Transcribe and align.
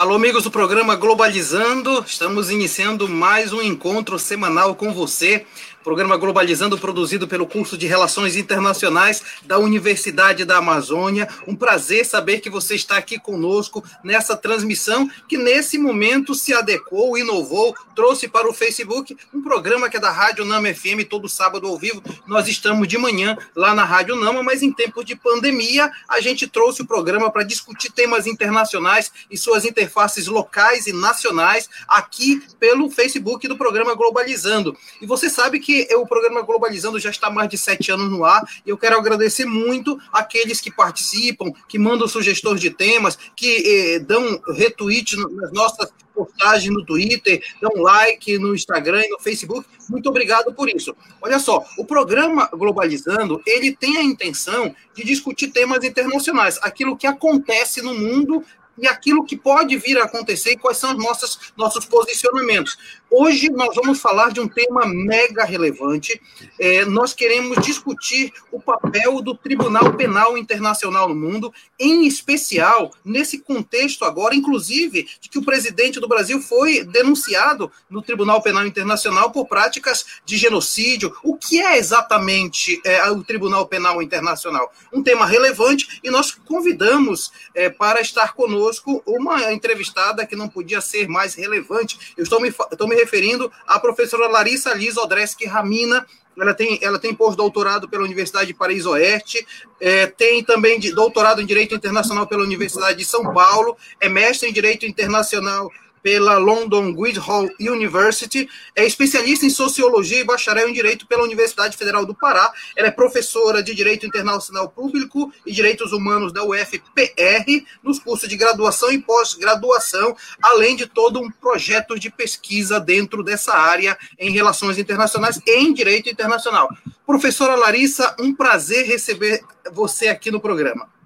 Alô, 0.00 0.14
amigos 0.14 0.44
do 0.44 0.50
programa 0.50 0.96
Globalizando, 0.96 2.02
estamos 2.06 2.50
iniciando 2.50 3.06
mais 3.06 3.52
um 3.52 3.60
encontro 3.60 4.18
semanal 4.18 4.74
com 4.74 4.94
você 4.94 5.44
Programa 5.82 6.18
Globalizando, 6.18 6.76
produzido 6.76 7.26
pelo 7.26 7.46
curso 7.46 7.76
de 7.76 7.86
Relações 7.86 8.36
Internacionais 8.36 9.22
da 9.44 9.58
Universidade 9.58 10.44
da 10.44 10.58
Amazônia. 10.58 11.26
Um 11.46 11.56
prazer 11.56 12.04
saber 12.04 12.40
que 12.40 12.50
você 12.50 12.74
está 12.74 12.98
aqui 12.98 13.18
conosco 13.18 13.82
nessa 14.04 14.36
transmissão 14.36 15.10
que, 15.26 15.38
nesse 15.38 15.78
momento, 15.78 16.34
se 16.34 16.52
adequou, 16.52 17.16
inovou, 17.16 17.74
trouxe 17.94 18.28
para 18.28 18.48
o 18.48 18.52
Facebook 18.52 19.16
um 19.32 19.40
programa 19.40 19.88
que 19.88 19.96
é 19.96 20.00
da 20.00 20.10
Rádio 20.10 20.44
Nama 20.44 20.72
FM, 20.74 21.08
todo 21.08 21.28
sábado 21.30 21.66
ao 21.66 21.78
vivo. 21.78 22.02
Nós 22.26 22.46
estamos 22.46 22.86
de 22.86 22.98
manhã 22.98 23.36
lá 23.56 23.74
na 23.74 23.84
Rádio 23.84 24.16
Nama, 24.16 24.42
mas 24.42 24.62
em 24.62 24.70
tempos 24.70 25.06
de 25.06 25.16
pandemia, 25.16 25.90
a 26.06 26.20
gente 26.20 26.46
trouxe 26.46 26.82
o 26.82 26.86
programa 26.86 27.30
para 27.30 27.42
discutir 27.42 27.90
temas 27.90 28.26
internacionais 28.26 29.10
e 29.30 29.38
suas 29.38 29.64
interfaces 29.90 30.28
locais 30.28 30.86
e 30.86 30.92
nacionais 30.92 31.68
aqui 31.88 32.40
pelo 32.58 32.88
Facebook 32.88 33.46
do 33.48 33.56
programa 33.56 33.94
Globalizando. 33.94 34.76
E 35.02 35.06
você 35.06 35.28
sabe 35.28 35.58
que 35.58 35.86
o 35.96 36.06
programa 36.06 36.42
Globalizando 36.42 36.98
já 37.00 37.10
está 37.10 37.26
há 37.26 37.30
mais 37.30 37.48
de 37.48 37.58
sete 37.58 37.90
anos 37.90 38.08
no 38.10 38.24
ar 38.24 38.42
e 38.64 38.70
eu 38.70 38.78
quero 38.78 38.96
agradecer 38.96 39.44
muito 39.44 39.98
aqueles 40.12 40.60
que 40.60 40.70
participam, 40.70 41.52
que 41.68 41.78
mandam 41.78 42.06
sugestões 42.06 42.60
de 42.60 42.70
temas, 42.70 43.18
que 43.34 43.62
eh, 43.66 43.98
dão 43.98 44.40
retweet 44.54 45.16
nas 45.16 45.52
nossas 45.52 45.90
postagens 46.14 46.72
no 46.72 46.84
Twitter, 46.84 47.42
dão 47.60 47.82
like 47.82 48.38
no 48.38 48.54
Instagram 48.54 49.02
e 49.04 49.08
no 49.08 49.18
Facebook. 49.18 49.66
Muito 49.88 50.08
obrigado 50.08 50.52
por 50.52 50.68
isso. 50.68 50.94
Olha 51.20 51.38
só, 51.38 51.64
o 51.78 51.84
programa 51.84 52.48
Globalizando, 52.52 53.40
ele 53.46 53.74
tem 53.74 53.96
a 53.96 54.02
intenção 54.02 54.74
de 54.94 55.04
discutir 55.04 55.48
temas 55.48 55.82
internacionais, 55.82 56.58
aquilo 56.62 56.96
que 56.96 57.06
acontece 57.06 57.80
no 57.80 57.94
mundo 57.94 58.44
e 58.78 58.86
aquilo 58.86 59.24
que 59.24 59.36
pode 59.36 59.76
vir 59.76 59.98
a 59.98 60.04
acontecer 60.04 60.52
e 60.52 60.56
quais 60.56 60.78
são 60.78 60.92
os 60.92 61.04
nossos, 61.04 61.52
nossos 61.56 61.84
posicionamentos. 61.84 62.99
Hoje 63.12 63.50
nós 63.50 63.74
vamos 63.74 64.00
falar 64.00 64.30
de 64.30 64.40
um 64.40 64.46
tema 64.46 64.86
mega 64.86 65.44
relevante. 65.44 66.22
É, 66.60 66.84
nós 66.84 67.12
queremos 67.12 67.58
discutir 67.58 68.32
o 68.52 68.60
papel 68.60 69.20
do 69.20 69.34
Tribunal 69.34 69.94
Penal 69.94 70.38
Internacional 70.38 71.08
no 71.08 71.14
mundo, 71.16 71.52
em 71.76 72.06
especial 72.06 72.92
nesse 73.04 73.40
contexto 73.40 74.04
agora, 74.04 74.36
inclusive, 74.36 75.08
de 75.20 75.28
que 75.28 75.40
o 75.40 75.44
presidente 75.44 75.98
do 75.98 76.06
Brasil 76.06 76.40
foi 76.40 76.84
denunciado 76.84 77.72
no 77.90 78.00
Tribunal 78.00 78.40
Penal 78.42 78.64
Internacional 78.64 79.32
por 79.32 79.48
práticas 79.48 80.06
de 80.24 80.36
genocídio. 80.36 81.12
O 81.24 81.36
que 81.36 81.60
é 81.60 81.78
exatamente 81.78 82.80
é, 82.84 83.10
o 83.10 83.24
Tribunal 83.24 83.66
Penal 83.66 84.00
Internacional? 84.00 84.72
Um 84.92 85.02
tema 85.02 85.26
relevante 85.26 86.00
e 86.04 86.10
nós 86.12 86.30
convidamos 86.30 87.32
é, 87.56 87.68
para 87.68 88.00
estar 88.00 88.34
conosco 88.34 89.02
uma 89.04 89.52
entrevistada 89.52 90.24
que 90.24 90.36
não 90.36 90.48
podia 90.48 90.80
ser 90.80 91.08
mais 91.08 91.34
relevante. 91.34 92.14
Eu 92.16 92.22
estou 92.22 92.40
me, 92.40 92.50
estou 92.50 92.86
me 92.86 92.99
referindo 93.00 93.50
à 93.66 93.78
professora 93.78 94.28
Larissa 94.28 94.74
Liz 94.74 94.96
Odreski 94.96 95.46
Ramina, 95.46 96.06
ela 96.38 96.54
tem, 96.54 96.78
ela 96.82 96.98
tem 96.98 97.14
pós-doutorado 97.14 97.88
pela 97.88 98.04
Universidade 98.04 98.46
de 98.46 98.54
Paris 98.54 98.86
Oeste, 98.86 99.46
é, 99.80 100.06
tem 100.06 100.42
também 100.42 100.78
doutorado 100.94 101.42
em 101.42 101.46
Direito 101.46 101.74
Internacional 101.74 102.26
pela 102.26 102.42
Universidade 102.42 102.98
de 102.98 103.04
São 103.04 103.32
Paulo, 103.32 103.76
é 104.00 104.08
mestre 104.08 104.48
em 104.48 104.52
Direito 104.52 104.86
Internacional 104.86 105.70
pela 106.02 106.38
London 106.38 106.92
Guildhall 106.92 107.48
University, 107.58 108.48
é 108.74 108.86
especialista 108.86 109.44
em 109.44 109.50
Sociologia 109.50 110.20
e 110.20 110.24
bacharel 110.24 110.68
em 110.68 110.72
Direito 110.72 111.06
pela 111.06 111.22
Universidade 111.22 111.76
Federal 111.76 112.06
do 112.06 112.14
Pará. 112.14 112.52
Ela 112.76 112.88
é 112.88 112.90
professora 112.90 113.62
de 113.62 113.74
Direito 113.74 114.06
Internacional 114.06 114.68
Público 114.68 115.32
e 115.44 115.52
Direitos 115.52 115.92
Humanos 115.92 116.32
da 116.32 116.44
UFPR, 116.44 117.64
nos 117.82 117.98
cursos 117.98 118.28
de 118.28 118.36
graduação 118.36 118.90
e 118.92 118.98
pós-graduação, 118.98 120.16
além 120.42 120.76
de 120.76 120.86
todo 120.86 121.20
um 121.20 121.30
projeto 121.30 121.98
de 121.98 122.10
pesquisa 122.10 122.80
dentro 122.80 123.22
dessa 123.22 123.54
área 123.54 123.96
em 124.18 124.30
relações 124.30 124.78
internacionais 124.78 125.40
e 125.46 125.50
em 125.50 125.72
Direito 125.72 126.08
Internacional. 126.08 126.68
Professora 127.06 127.56
Larissa, 127.56 128.14
um 128.20 128.34
prazer 128.34 128.86
receber 128.86 129.42
você 129.72 130.08
aqui 130.08 130.30
no 130.30 130.40
programa. 130.40 130.99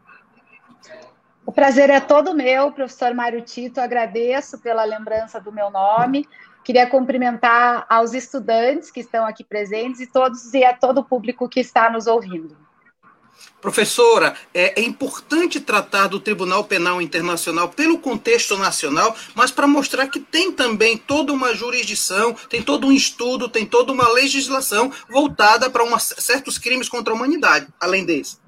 O 1.47 1.53
prazer 1.53 1.91
é 1.91 2.01
todo 2.01 2.35
meu, 2.35 2.73
professor 2.73 3.13
Mário 3.13 3.43
Tito. 3.43 3.81
Agradeço 3.81 4.59
pela 4.59 4.85
lembrança 4.85 5.39
do 5.39 5.53
meu 5.53 5.71
nome. 5.71 6.27
Queria 6.65 6.87
cumprimentar 6.87 7.85
aos 7.89 8.15
estudantes 8.15 8.91
que 8.91 9.01
estão 9.01 9.27
aqui 9.27 9.45
presentes 9.45 10.01
e 10.01 10.07
todos 10.07 10.55
e 10.55 10.65
a 10.65 10.73
todo 10.73 10.99
o 10.99 11.05
público 11.05 11.49
que 11.49 11.61
está 11.61 11.91
nos 11.91 12.07
ouvindo. 12.07 12.57
Professora, 13.61 14.35
é, 14.53 14.81
é, 14.81 14.85
importante 14.85 15.61
tratar 15.61 16.07
do 16.07 16.21
Tribunal 16.21 16.65
Penal 16.65 17.01
Internacional 17.03 17.69
pelo 17.69 17.99
contexto 17.99 18.57
nacional, 18.57 19.15
mas 19.35 19.51
para 19.51 19.67
mostrar 19.67 20.07
que 20.09 20.21
tem 20.21 20.53
também 20.53 20.97
toda 20.97 21.33
uma 21.33 21.55
jurisdição, 21.55 22.35
tem 22.49 22.63
todo 22.63 22.87
um 22.87 22.93
estudo, 22.93 23.49
tem 23.49 23.67
toda 23.67 23.93
uma 23.93 24.09
legislação 24.09 24.93
voltada 25.11 25.69
para 25.69 25.99
certos 25.99 26.59
crimes 26.59 26.89
contra 26.89 27.13
a 27.13 27.17
humanidade, 27.17 27.67
além 27.81 28.05
desse. 28.05 28.39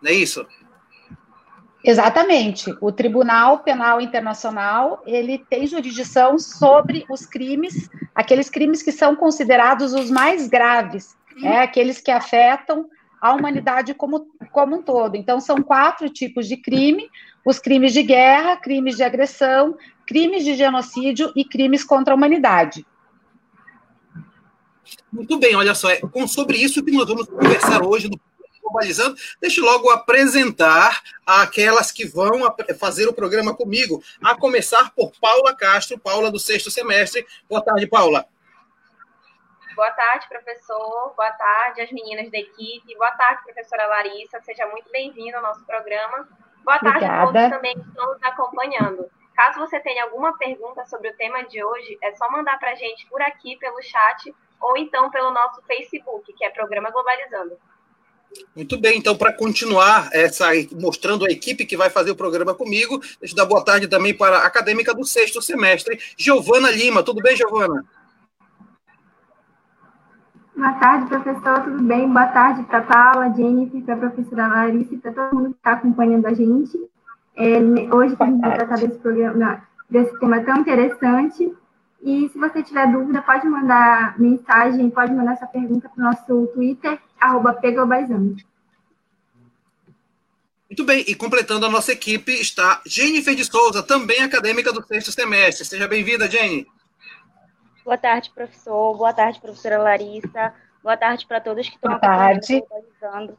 Não 0.00 0.10
é 0.10 0.14
isso? 0.14 0.46
Exatamente. 1.88 2.70
O 2.82 2.92
Tribunal 2.92 3.60
Penal 3.60 3.98
Internacional, 3.98 5.02
ele 5.06 5.38
tem 5.38 5.66
jurisdição 5.66 6.38
sobre 6.38 7.06
os 7.08 7.24
crimes, 7.24 7.88
aqueles 8.14 8.50
crimes 8.50 8.82
que 8.82 8.92
são 8.92 9.16
considerados 9.16 9.94
os 9.94 10.10
mais 10.10 10.46
graves, 10.48 11.16
é, 11.42 11.60
aqueles 11.62 11.98
que 11.98 12.10
afetam 12.10 12.90
a 13.18 13.32
humanidade 13.32 13.94
como, 13.94 14.26
como 14.52 14.76
um 14.76 14.82
todo. 14.82 15.16
Então, 15.16 15.40
são 15.40 15.62
quatro 15.62 16.10
tipos 16.10 16.46
de 16.46 16.58
crime: 16.58 17.08
os 17.42 17.58
crimes 17.58 17.94
de 17.94 18.02
guerra, 18.02 18.58
crimes 18.58 18.94
de 18.94 19.02
agressão, 19.02 19.74
crimes 20.06 20.44
de 20.44 20.56
genocídio 20.56 21.32
e 21.34 21.42
crimes 21.42 21.82
contra 21.82 22.12
a 22.12 22.16
humanidade. 22.16 22.84
Muito 25.10 25.38
bem, 25.38 25.56
olha 25.56 25.74
só, 25.74 25.88
é 25.90 26.02
sobre 26.26 26.58
isso 26.58 26.84
que 26.84 26.92
nós 26.92 27.08
vamos 27.08 27.26
conversar 27.28 27.82
hoje 27.82 28.10
no 28.10 28.20
globalizando, 28.68 29.16
deixe 29.40 29.60
logo 29.60 29.90
apresentar 29.90 31.02
aquelas 31.26 31.90
que 31.90 32.06
vão 32.06 32.40
fazer 32.78 33.08
o 33.08 33.12
programa 33.12 33.54
comigo, 33.54 34.02
a 34.22 34.36
começar 34.36 34.92
por 34.94 35.12
Paula 35.20 35.54
Castro, 35.54 35.98
Paula 35.98 36.30
do 36.30 36.38
sexto 36.38 36.70
semestre. 36.70 37.26
Boa 37.48 37.62
tarde, 37.62 37.86
Paula. 37.86 38.26
Boa 39.74 39.90
tarde, 39.92 40.28
professor. 40.28 41.14
Boa 41.16 41.30
tarde, 41.32 41.80
as 41.80 41.92
meninas 41.92 42.30
da 42.30 42.38
equipe. 42.38 42.96
Boa 42.96 43.12
tarde, 43.12 43.44
professora 43.44 43.86
Larissa. 43.86 44.40
Seja 44.42 44.66
muito 44.66 44.90
bem-vinda 44.90 45.36
ao 45.36 45.42
nosso 45.42 45.64
programa. 45.64 46.28
Boa 46.64 46.78
tarde 46.80 47.04
Obrigada. 47.04 47.22
a 47.22 47.26
todos 47.26 47.56
também 47.56 47.74
que 47.74 47.88
estão 47.88 48.12
nos 48.12 48.22
acompanhando. 48.22 49.08
Caso 49.36 49.60
você 49.60 49.78
tenha 49.78 50.02
alguma 50.02 50.36
pergunta 50.36 50.84
sobre 50.86 51.10
o 51.10 51.16
tema 51.16 51.44
de 51.44 51.62
hoje, 51.62 51.96
é 52.02 52.12
só 52.16 52.28
mandar 52.28 52.58
para 52.58 52.72
a 52.72 52.74
gente 52.74 53.06
por 53.06 53.22
aqui 53.22 53.56
pelo 53.56 53.80
chat 53.80 54.34
ou 54.60 54.76
então 54.76 55.10
pelo 55.10 55.30
nosso 55.30 55.62
Facebook, 55.62 56.32
que 56.32 56.44
é 56.44 56.50
Programa 56.50 56.90
Globalizando. 56.90 57.56
Muito 58.54 58.78
bem, 58.78 58.98
então, 58.98 59.16
para 59.16 59.32
continuar 59.32 60.10
essa, 60.12 60.46
mostrando 60.80 61.24
a 61.24 61.30
equipe 61.30 61.64
que 61.64 61.76
vai 61.76 61.90
fazer 61.90 62.10
o 62.10 62.16
programa 62.16 62.54
comigo, 62.54 62.98
deixa 63.20 63.34
eu 63.34 63.36
dar 63.36 63.46
boa 63.46 63.64
tarde 63.64 63.88
também 63.88 64.14
para 64.14 64.38
a 64.38 64.46
acadêmica 64.46 64.94
do 64.94 65.04
sexto 65.04 65.40
semestre, 65.40 65.98
Giovana 66.16 66.70
Lima. 66.70 67.02
Tudo 67.02 67.22
bem, 67.22 67.36
Giovana? 67.36 67.84
Boa 70.56 70.72
tarde, 70.72 71.06
professor, 71.06 71.62
tudo 71.62 71.82
bem? 71.84 72.08
Boa 72.08 72.26
tarde 72.26 72.64
para 72.64 72.78
a 72.78 72.82
Paula, 72.82 73.32
Jennifer, 73.36 73.80
para 73.82 73.94
a 73.94 73.98
professora 73.98 74.48
Larissa 74.48 74.92
e 74.92 74.98
para 74.98 75.12
todo 75.12 75.36
mundo 75.36 75.50
que 75.50 75.56
está 75.56 75.72
acompanhando 75.72 76.26
a 76.26 76.34
gente. 76.34 76.76
É, 77.36 77.60
hoje 77.94 78.16
a 78.18 78.24
gente 78.26 78.40
vai 78.40 78.56
tratar 78.56 78.76
desse 78.76 78.98
programa, 78.98 79.62
desse 79.88 80.18
tema 80.18 80.40
tão 80.40 80.56
interessante. 80.56 81.52
E 82.00 82.28
se 82.28 82.38
você 82.38 82.62
tiver 82.62 82.90
dúvida, 82.92 83.20
pode 83.20 83.46
mandar 83.46 84.18
mensagem, 84.18 84.88
pode 84.90 85.12
mandar 85.12 85.36
sua 85.36 85.48
pergunta 85.48 85.88
para 85.88 86.00
o 86.00 86.04
nosso 86.04 86.46
Twitter, 86.54 86.98
arroba 87.20 87.52
Peglobalizando. 87.54 88.36
Muito 90.70 90.84
bem, 90.84 91.02
e 91.08 91.14
completando 91.14 91.64
a 91.64 91.70
nossa 91.70 91.92
equipe 91.92 92.30
está 92.32 92.82
Jennifer 92.86 93.34
de 93.34 93.44
Souza, 93.44 93.82
também 93.82 94.20
acadêmica 94.20 94.72
do 94.72 94.84
sexto 94.86 95.10
semestre. 95.10 95.64
Seja 95.64 95.88
bem-vinda, 95.88 96.30
Jenny. 96.30 96.66
Boa 97.84 97.96
tarde, 97.96 98.30
professor. 98.34 98.96
Boa 98.96 99.12
tarde, 99.14 99.40
professora 99.40 99.78
Larissa. 99.78 100.52
Boa 100.82 100.96
tarde 100.96 101.26
para 101.26 101.40
todos 101.40 101.68
que 101.68 101.74
estão 101.74 101.92
acompanhando. 101.92 103.36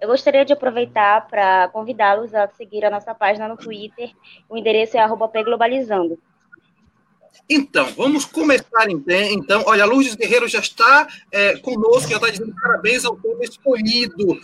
Eu 0.00 0.08
gostaria 0.08 0.44
de 0.44 0.52
aproveitar 0.52 1.26
para 1.26 1.68
convidá-los 1.70 2.32
a 2.32 2.46
seguir 2.48 2.84
a 2.84 2.90
nossa 2.90 3.12
página 3.12 3.48
no 3.48 3.56
Twitter. 3.56 4.12
O 4.48 4.56
endereço 4.56 4.96
é 4.96 5.00
arroba 5.00 5.28
Globalizando. 5.42 6.16
Então, 7.48 7.86
vamos 7.96 8.26
começar 8.26 8.90
então. 8.90 9.62
Olha, 9.66 9.84
a 9.84 9.86
Lourdes 9.86 10.14
Guerreiro 10.14 10.46
já 10.46 10.58
está 10.58 11.08
é, 11.32 11.56
conosco, 11.58 12.10
já 12.10 12.16
está 12.16 12.28
dizendo 12.28 12.54
parabéns 12.60 13.04
ao 13.04 13.16
tema 13.16 13.42
escolhido. 13.42 14.38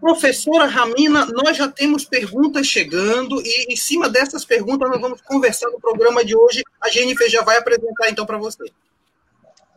Professora 0.00 0.66
Ramina, 0.66 1.24
nós 1.26 1.56
já 1.56 1.68
temos 1.68 2.04
perguntas 2.04 2.66
chegando 2.66 3.40
e 3.40 3.72
em 3.72 3.76
cima 3.76 4.08
dessas 4.08 4.44
perguntas 4.44 4.88
nós 4.90 5.00
vamos 5.00 5.22
conversar 5.22 5.70
no 5.70 5.80
programa 5.80 6.24
de 6.24 6.36
hoje. 6.36 6.62
A 6.80 6.90
Jennifer 6.90 7.28
já 7.30 7.42
vai 7.42 7.56
apresentar 7.56 8.10
então 8.10 8.26
para 8.26 8.36
você. 8.36 8.64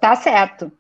Tá 0.02 0.16
certo. 0.16 0.72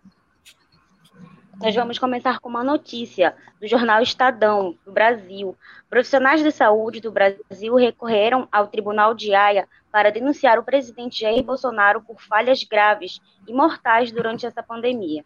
Nós 1.62 1.76
vamos 1.76 2.00
começar 2.00 2.40
com 2.40 2.48
uma 2.48 2.64
notícia 2.64 3.36
do 3.60 3.68
jornal 3.68 4.02
Estadão, 4.02 4.78
do 4.86 4.94
Brasil. 4.94 5.58
Profissionais 5.90 6.42
de 6.42 6.52
saúde 6.52 7.02
do 7.02 7.12
Brasil 7.12 7.76
recorreram 7.76 8.48
ao 8.50 8.68
Tribunal 8.68 9.14
de 9.14 9.36
Haia 9.36 9.68
para 9.92 10.10
denunciar 10.10 10.58
o 10.58 10.64
presidente 10.64 11.20
Jair 11.20 11.44
Bolsonaro 11.44 12.02
por 12.02 12.22
falhas 12.22 12.64
graves 12.64 13.20
e 13.46 13.52
mortais 13.52 14.10
durante 14.10 14.46
essa 14.46 14.64
pandemia. 14.64 15.26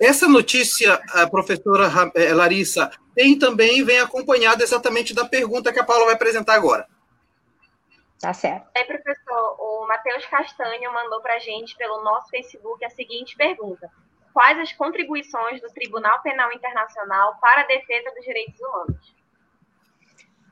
Essa 0.00 0.26
notícia, 0.26 1.00
professora 1.30 1.88
eh, 2.16 2.34
Larissa, 2.34 2.90
tem 3.14 3.38
também 3.38 3.84
vem 3.84 4.00
acompanhada 4.00 4.64
exatamente 4.64 5.14
da 5.14 5.24
pergunta 5.24 5.72
que 5.72 5.78
a 5.78 5.84
Paula 5.84 6.06
vai 6.06 6.14
apresentar 6.14 6.54
agora. 6.54 6.84
Tá 8.20 8.32
certo. 8.32 8.68
Aí, 8.76 8.84
professor, 8.84 9.56
o 9.60 9.86
Matheus 9.86 10.26
Castanho 10.26 10.92
mandou 10.92 11.20
para 11.20 11.34
a 11.34 11.38
gente 11.38 11.76
pelo 11.76 12.02
nosso 12.02 12.28
Facebook 12.28 12.84
a 12.84 12.90
seguinte 12.90 13.36
pergunta: 13.36 13.88
Quais 14.32 14.58
as 14.58 14.72
contribuições 14.72 15.60
do 15.60 15.68
Tribunal 15.68 16.22
Penal 16.22 16.52
Internacional 16.52 17.36
para 17.40 17.62
a 17.62 17.66
defesa 17.66 18.10
dos 18.14 18.24
direitos 18.24 18.60
humanos? 18.60 19.14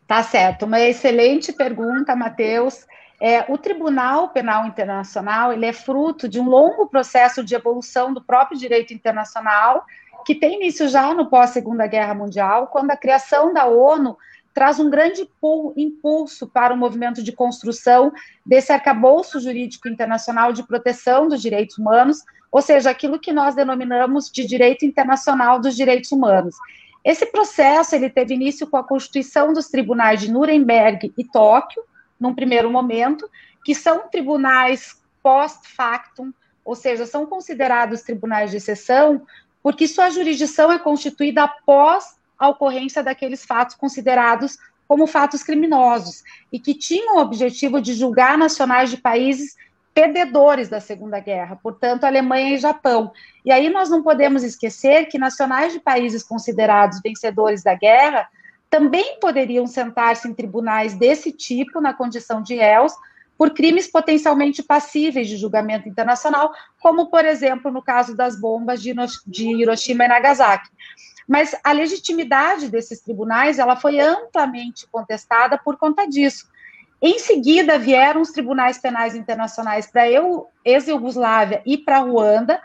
Tá 0.07 0.23
certo, 0.23 0.67
uma 0.67 0.81
excelente 0.81 1.53
pergunta, 1.53 2.17
Matheus. 2.17 2.87
É, 3.21 3.45
o 3.53 3.59
Tribunal 3.59 4.31
Penal 4.31 4.67
Internacional 4.67 5.53
ele 5.53 5.67
é 5.67 5.73
fruto 5.73 6.29
de 6.29 6.41
um 6.41 6.49
longo 6.49 6.89
processo 6.89 7.45
de 7.45 7.55
evolução 7.55 8.13
do 8.13 8.23
próprio 8.23 8.59
direito 8.59 8.93
internacional, 8.95 9.85
que 10.25 10.35
tem 10.35 10.57
início 10.57 10.89
já 10.89 11.15
no 11.15 11.27
pós-Segunda 11.27 11.87
Guerra 11.87 12.15
Mundial, 12.15 12.67
quando 12.69 12.91
a 12.91 12.97
criação 12.97 13.53
da 13.53 13.67
ONU 13.67 14.17
traz 14.61 14.79
um 14.79 14.91
grande 14.91 15.27
impulso 15.75 16.47
para 16.47 16.75
o 16.75 16.77
movimento 16.77 17.23
de 17.23 17.33
construção 17.33 18.13
desse 18.45 18.71
arcabouço 18.71 19.41
jurídico 19.41 19.89
internacional 19.89 20.53
de 20.53 20.63
proteção 20.63 21.29
dos 21.29 21.41
direitos 21.41 21.79
humanos, 21.79 22.19
ou 22.53 22.61
seja, 22.61 22.91
aquilo 22.91 23.19
que 23.19 23.33
nós 23.33 23.55
denominamos 23.55 24.31
de 24.31 24.45
direito 24.45 24.85
internacional 24.85 25.59
dos 25.59 25.75
direitos 25.75 26.13
humanos. 26.13 26.57
Esse 27.03 27.25
processo 27.25 27.95
ele 27.95 28.11
teve 28.11 28.35
início 28.35 28.67
com 28.67 28.77
a 28.77 28.85
constituição 28.85 29.55
dos 29.55 29.69
tribunais 29.69 30.21
de 30.21 30.31
Nuremberg 30.31 31.11
e 31.17 31.25
Tóquio, 31.25 31.83
num 32.21 32.35
primeiro 32.35 32.71
momento, 32.71 33.31
que 33.65 33.75
são 33.75 34.11
tribunais 34.11 35.01
post-factum, 35.23 36.35
ou 36.63 36.77
seja, 36.77 37.07
são 37.07 37.25
considerados 37.25 38.03
tribunais 38.03 38.51
de 38.51 38.59
exceção, 38.59 39.23
porque 39.63 39.89
sua 39.89 40.11
jurisdição 40.11 40.71
é 40.71 40.79
constituída 40.79 41.45
após 41.45 42.20
a 42.41 42.49
ocorrência 42.49 43.03
daqueles 43.03 43.45
fatos 43.45 43.77
considerados 43.77 44.59
como 44.89 45.07
fatos 45.07 45.43
criminosos 45.43 46.25
e 46.51 46.59
que 46.59 46.75
tinham 46.75 47.17
o 47.17 47.21
objetivo 47.21 47.81
de 47.81 47.93
julgar 47.93 48.37
nacionais 48.37 48.91
de 48.91 48.97
países 48.97 49.55
perdedores 49.95 50.69
da 50.69 50.81
Segunda 50.81 51.21
Guerra, 51.21 51.59
portanto, 51.63 52.05
Alemanha 52.05 52.55
e 52.55 52.59
Japão. 52.59 53.13
E 53.45 53.53
aí 53.53 53.69
nós 53.69 53.91
não 53.91 54.03
podemos 54.03 54.43
esquecer 54.43 55.07
que 55.07 55.19
nacionais 55.19 55.73
de 55.73 55.81
países 55.81 56.23
considerados 56.23 57.01
vencedores 57.03 57.63
da 57.63 57.75
guerra 57.75 58.29
também 58.71 59.19
poderiam 59.21 59.67
sentar-se 59.67 60.27
em 60.29 60.33
tribunais 60.33 60.95
desse 60.95 61.31
tipo, 61.33 61.81
na 61.81 61.93
condição 61.93 62.41
de 62.41 62.55
réus, 62.55 62.93
por 63.37 63.51
crimes 63.51 63.87
potencialmente 63.87 64.63
passíveis 64.63 65.29
de 65.29 65.37
julgamento 65.37 65.89
internacional, 65.89 66.53
como, 66.81 67.11
por 67.11 67.25
exemplo, 67.25 67.71
no 67.71 67.83
caso 67.83 68.17
das 68.17 68.39
bombas 68.39 68.81
de 68.83 68.93
Hiroshima 69.45 70.05
e 70.05 70.09
Nagasaki. 70.09 70.69
Mas 71.31 71.55
a 71.63 71.71
legitimidade 71.71 72.69
desses 72.69 73.01
tribunais 73.01 73.61
ela 73.61 73.77
foi 73.77 74.01
amplamente 74.01 74.85
contestada 74.91 75.57
por 75.57 75.77
conta 75.77 76.05
disso. 76.05 76.51
Em 77.01 77.21
seguida, 77.21 77.79
vieram 77.79 78.21
os 78.21 78.33
tribunais 78.33 78.79
penais 78.79 79.15
internacionais 79.15 79.87
para 79.87 80.09
ex-Yugoslávia 80.65 81.63
e 81.65 81.79
para 81.79 82.01
Ruanda, 82.01 82.61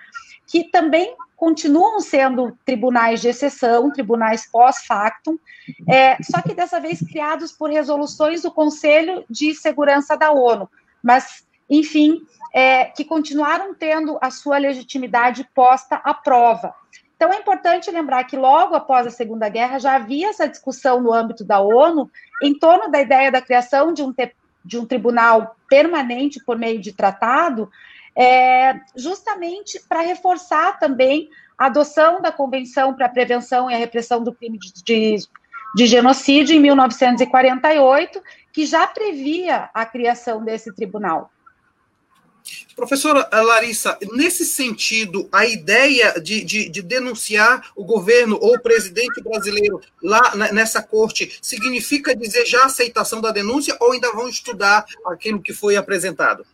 que 0.47 0.63
também 0.63 1.15
continuam 1.37 1.99
sendo 1.99 2.57
tribunais 2.65 3.21
de 3.21 3.27
exceção, 3.27 3.91
tribunais 3.91 4.49
pós-factum, 4.51 5.37
é, 5.87 6.17
só 6.23 6.41
que 6.41 6.55
dessa 6.55 6.79
vez 6.79 6.99
criados 7.01 7.51
por 7.51 7.69
resoluções 7.69 8.41
do 8.41 8.51
Conselho 8.51 9.23
de 9.29 9.53
Segurança 9.53 10.17
da 10.17 10.31
ONU, 10.31 10.67
mas, 11.03 11.45
enfim, 11.69 12.19
é, 12.51 12.85
que 12.85 13.05
continuaram 13.05 13.75
tendo 13.75 14.17
a 14.19 14.31
sua 14.31 14.57
legitimidade 14.57 15.47
posta 15.53 15.97
à 15.97 16.15
prova. 16.15 16.73
Então, 17.15 17.31
é 17.31 17.37
importante 17.37 17.89
lembrar 17.89 18.25
que 18.25 18.35
logo 18.35 18.75
após 18.75 19.07
a 19.07 19.11
Segunda 19.11 19.47
Guerra 19.47 19.79
já 19.79 19.95
havia 19.95 20.29
essa 20.29 20.47
discussão 20.47 20.99
no 20.99 21.13
âmbito 21.13 21.45
da 21.45 21.59
ONU 21.61 22.09
em 22.43 22.57
torno 22.57 22.91
da 22.91 23.01
ideia 23.01 23.31
da 23.31 23.41
criação 23.41 23.93
de 23.93 24.03
um, 24.03 24.13
de 24.63 24.77
um 24.77 24.85
tribunal 24.85 25.55
permanente 25.69 26.43
por 26.43 26.57
meio 26.57 26.79
de 26.79 26.91
tratado, 26.91 27.69
é, 28.15 28.79
justamente 28.95 29.79
para 29.87 30.01
reforçar 30.01 30.77
também 30.77 31.29
a 31.57 31.67
adoção 31.67 32.21
da 32.21 32.33
Convenção 32.33 32.93
para 32.93 33.05
a 33.05 33.09
Prevenção 33.09 33.71
e 33.71 33.73
a 33.73 33.77
Repressão 33.77 34.21
do 34.21 34.33
Crime 34.33 34.59
de, 34.59 34.73
de, 34.83 35.15
de 35.73 35.85
Genocídio 35.85 36.53
em 36.53 36.59
1948, 36.59 38.21
que 38.51 38.65
já 38.65 38.85
previa 38.87 39.69
a 39.73 39.85
criação 39.85 40.43
desse 40.43 40.73
tribunal. 40.75 41.31
Professora 42.75 43.27
Larissa, 43.31 43.97
nesse 44.11 44.45
sentido, 44.45 45.29
a 45.31 45.45
ideia 45.45 46.19
de, 46.19 46.43
de, 46.43 46.69
de, 46.69 46.81
denunciar 46.81 47.71
o 47.75 47.85
governo 47.85 48.37
ou 48.41 48.55
o 48.55 48.61
presidente 48.61 49.23
brasileiro 49.23 49.81
lá 50.03 50.35
nessa 50.51 50.83
corte 50.83 51.39
significa 51.41 52.15
dizer 52.15 52.45
já 52.45 52.65
aceitação 52.65 53.21
da 53.21 53.31
denúncia 53.31 53.77
ou 53.79 53.93
ainda 53.93 54.11
vão 54.11 54.27
estudar 54.27 54.85
aquilo 55.05 55.41
que 55.41 55.53
foi 55.53 55.77
apresentado? 55.77 56.45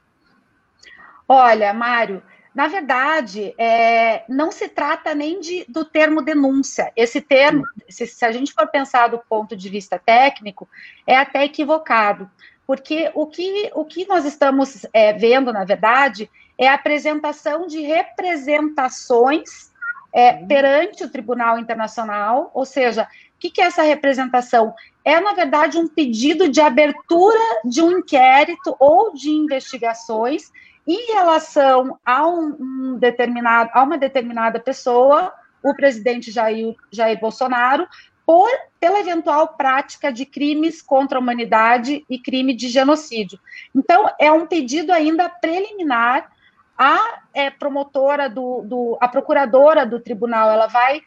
Olha, 1.28 1.74
Mário, 1.74 2.22
na 2.54 2.68
verdade, 2.68 3.56
é, 3.58 4.24
não 4.28 4.52
se 4.52 4.68
trata 4.68 5.16
nem 5.16 5.40
de, 5.40 5.66
do 5.68 5.86
termo 5.86 6.22
denúncia. 6.22 6.92
Esse 6.96 7.22
termo, 7.22 7.64
se, 7.90 8.06
se 8.06 8.26
a 8.26 8.32
gente 8.32 8.54
for 8.54 8.68
pensar 8.68 9.08
do 9.08 9.18
ponto 9.18 9.56
de 9.56 9.70
vista 9.70 9.98
técnico, 9.98 10.70
é 11.08 11.18
até 11.18 11.46
equivocado 11.46 12.30
porque 12.72 13.12
o 13.14 13.28
que, 13.28 13.70
o 13.76 13.84
que 13.84 14.08
nós 14.08 14.24
estamos 14.24 14.88
é, 14.94 15.12
vendo, 15.12 15.52
na 15.52 15.66
verdade, 15.66 16.32
é 16.58 16.70
a 16.70 16.76
apresentação 16.76 17.68
de 17.68 17.82
representações 17.82 19.74
é, 20.14 20.32
perante 20.46 21.04
o 21.04 21.10
Tribunal 21.10 21.60
Internacional, 21.60 22.50
ou 22.54 22.66
seja, 22.66 23.04
o 23.04 23.40
que, 23.40 23.50
que 23.50 23.60
é 23.60 23.66
essa 23.66 23.82
representação? 23.82 24.74
É, 25.04 25.20
na 25.20 25.34
verdade, 25.34 25.78
um 25.78 25.86
pedido 25.86 26.48
de 26.48 26.62
abertura 26.62 27.38
de 27.66 27.82
um 27.82 28.00
inquérito 28.00 28.74
ou 28.80 29.14
de 29.14 29.32
investigações 29.32 30.50
em 30.88 31.12
relação 31.12 32.00
a, 32.06 32.26
um, 32.26 32.56
um 32.58 32.98
determinado, 32.98 33.70
a 33.74 33.84
uma 33.84 33.98
determinada 33.98 34.62
pessoa, 34.62 35.34
o 35.62 35.76
presidente 35.76 36.32
Jair, 36.32 36.74
Jair 36.90 37.20
Bolsonaro, 37.20 37.86
por, 38.32 38.50
pela 38.80 39.02
eventual 39.02 39.58
prática 39.58 40.10
de 40.10 40.26
crimes 40.26 40.82
contra 40.82 41.18
a 41.18 41.22
humanidade 41.22 42.06
e 42.10 42.18
crime 42.18 42.54
de 42.54 42.70
genocídio. 42.70 43.38
Então, 43.76 44.10
é 44.18 44.32
um 44.32 44.48
pedido 44.48 44.94
ainda 44.94 45.28
preliminar. 45.28 46.32
A 46.78 47.20
é, 47.34 47.50
promotora 47.50 48.30
do, 48.30 48.62
do, 48.62 48.98
a 49.02 49.08
procuradora 49.10 49.86
do 49.86 50.00
tribunal, 50.00 50.50
ela 50.50 50.68
vai 50.68 51.02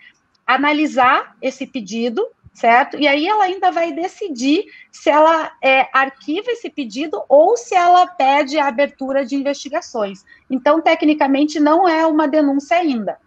analisar 0.46 1.34
esse 1.40 1.66
pedido, 1.66 2.28
certo? 2.52 2.98
E 2.98 3.08
aí 3.08 3.26
ela 3.26 3.44
ainda 3.44 3.72
vai 3.72 3.90
decidir 3.90 4.66
se 4.92 5.08
ela 5.08 5.50
é, 5.62 5.88
arquiva 5.90 6.50
esse 6.50 6.68
pedido 6.68 7.24
ou 7.26 7.56
se 7.56 7.74
ela 7.74 8.06
pede 8.06 8.58
a 8.58 8.68
abertura 8.68 9.24
de 9.24 9.34
investigações. 9.34 10.26
Então, 10.50 10.82
tecnicamente, 10.82 11.58
não 11.58 11.88
é 11.88 12.06
uma 12.06 12.28
denúncia 12.28 12.76
ainda. 12.76 13.18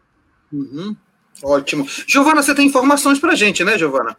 Uhum. 0.54 0.96
Ótimo. 1.44 1.86
Giovana, 2.08 2.41
você 2.41 2.56
tem 2.56 2.67
informações 2.67 3.20
para 3.20 3.34
a 3.34 3.36
gente, 3.36 3.63
né, 3.63 3.77
Giovana? 3.77 4.17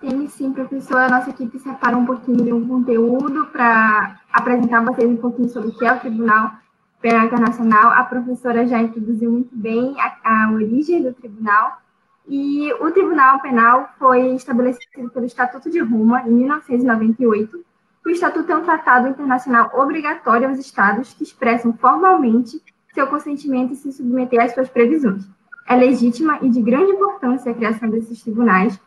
Tem 0.00 0.28
sim, 0.28 0.52
professor. 0.52 0.96
A 0.96 1.08
nossa 1.08 1.30
equipe 1.30 1.58
separou 1.58 2.00
um 2.00 2.06
pouquinho 2.06 2.44
de 2.44 2.52
um 2.52 2.66
conteúdo 2.66 3.46
para 3.46 4.20
apresentar 4.32 4.78
a 4.78 4.84
vocês 4.84 5.10
um 5.10 5.16
pouquinho 5.16 5.48
sobre 5.48 5.70
o 5.70 5.72
que 5.72 5.84
é 5.84 5.92
o 5.92 5.98
Tribunal 5.98 6.52
Penal 7.00 7.26
Internacional. 7.26 7.90
A 7.92 8.04
professora 8.04 8.66
já 8.66 8.80
introduziu 8.80 9.30
muito 9.30 9.54
bem 9.54 9.94
a, 10.00 10.44
a 10.46 10.52
origem 10.52 11.02
do 11.02 11.12
tribunal. 11.12 11.82
E 12.28 12.72
o 12.74 12.90
Tribunal 12.90 13.40
Penal 13.40 13.90
foi 13.98 14.34
estabelecido 14.34 15.10
pelo 15.10 15.26
Estatuto 15.26 15.70
de 15.70 15.80
Roma 15.80 16.22
em 16.22 16.30
1998. 16.30 17.64
O 18.06 18.10
Estatuto 18.10 18.52
é 18.52 18.56
um 18.56 18.64
tratado 18.64 19.08
internacional 19.08 19.70
obrigatório 19.74 20.48
aos 20.48 20.58
Estados 20.58 21.12
que 21.12 21.24
expressam 21.24 21.72
formalmente 21.72 22.62
seu 22.98 23.06
consentimento 23.06 23.72
e 23.72 23.76
se 23.76 23.92
submeter 23.92 24.42
às 24.42 24.52
suas 24.52 24.68
previsões. 24.68 25.24
É 25.68 25.76
legítima 25.76 26.40
e 26.42 26.48
de 26.48 26.60
grande 26.60 26.90
importância 26.90 27.52
a 27.52 27.54
criação 27.54 27.88
desses 27.88 28.20
tribunais, 28.20 28.80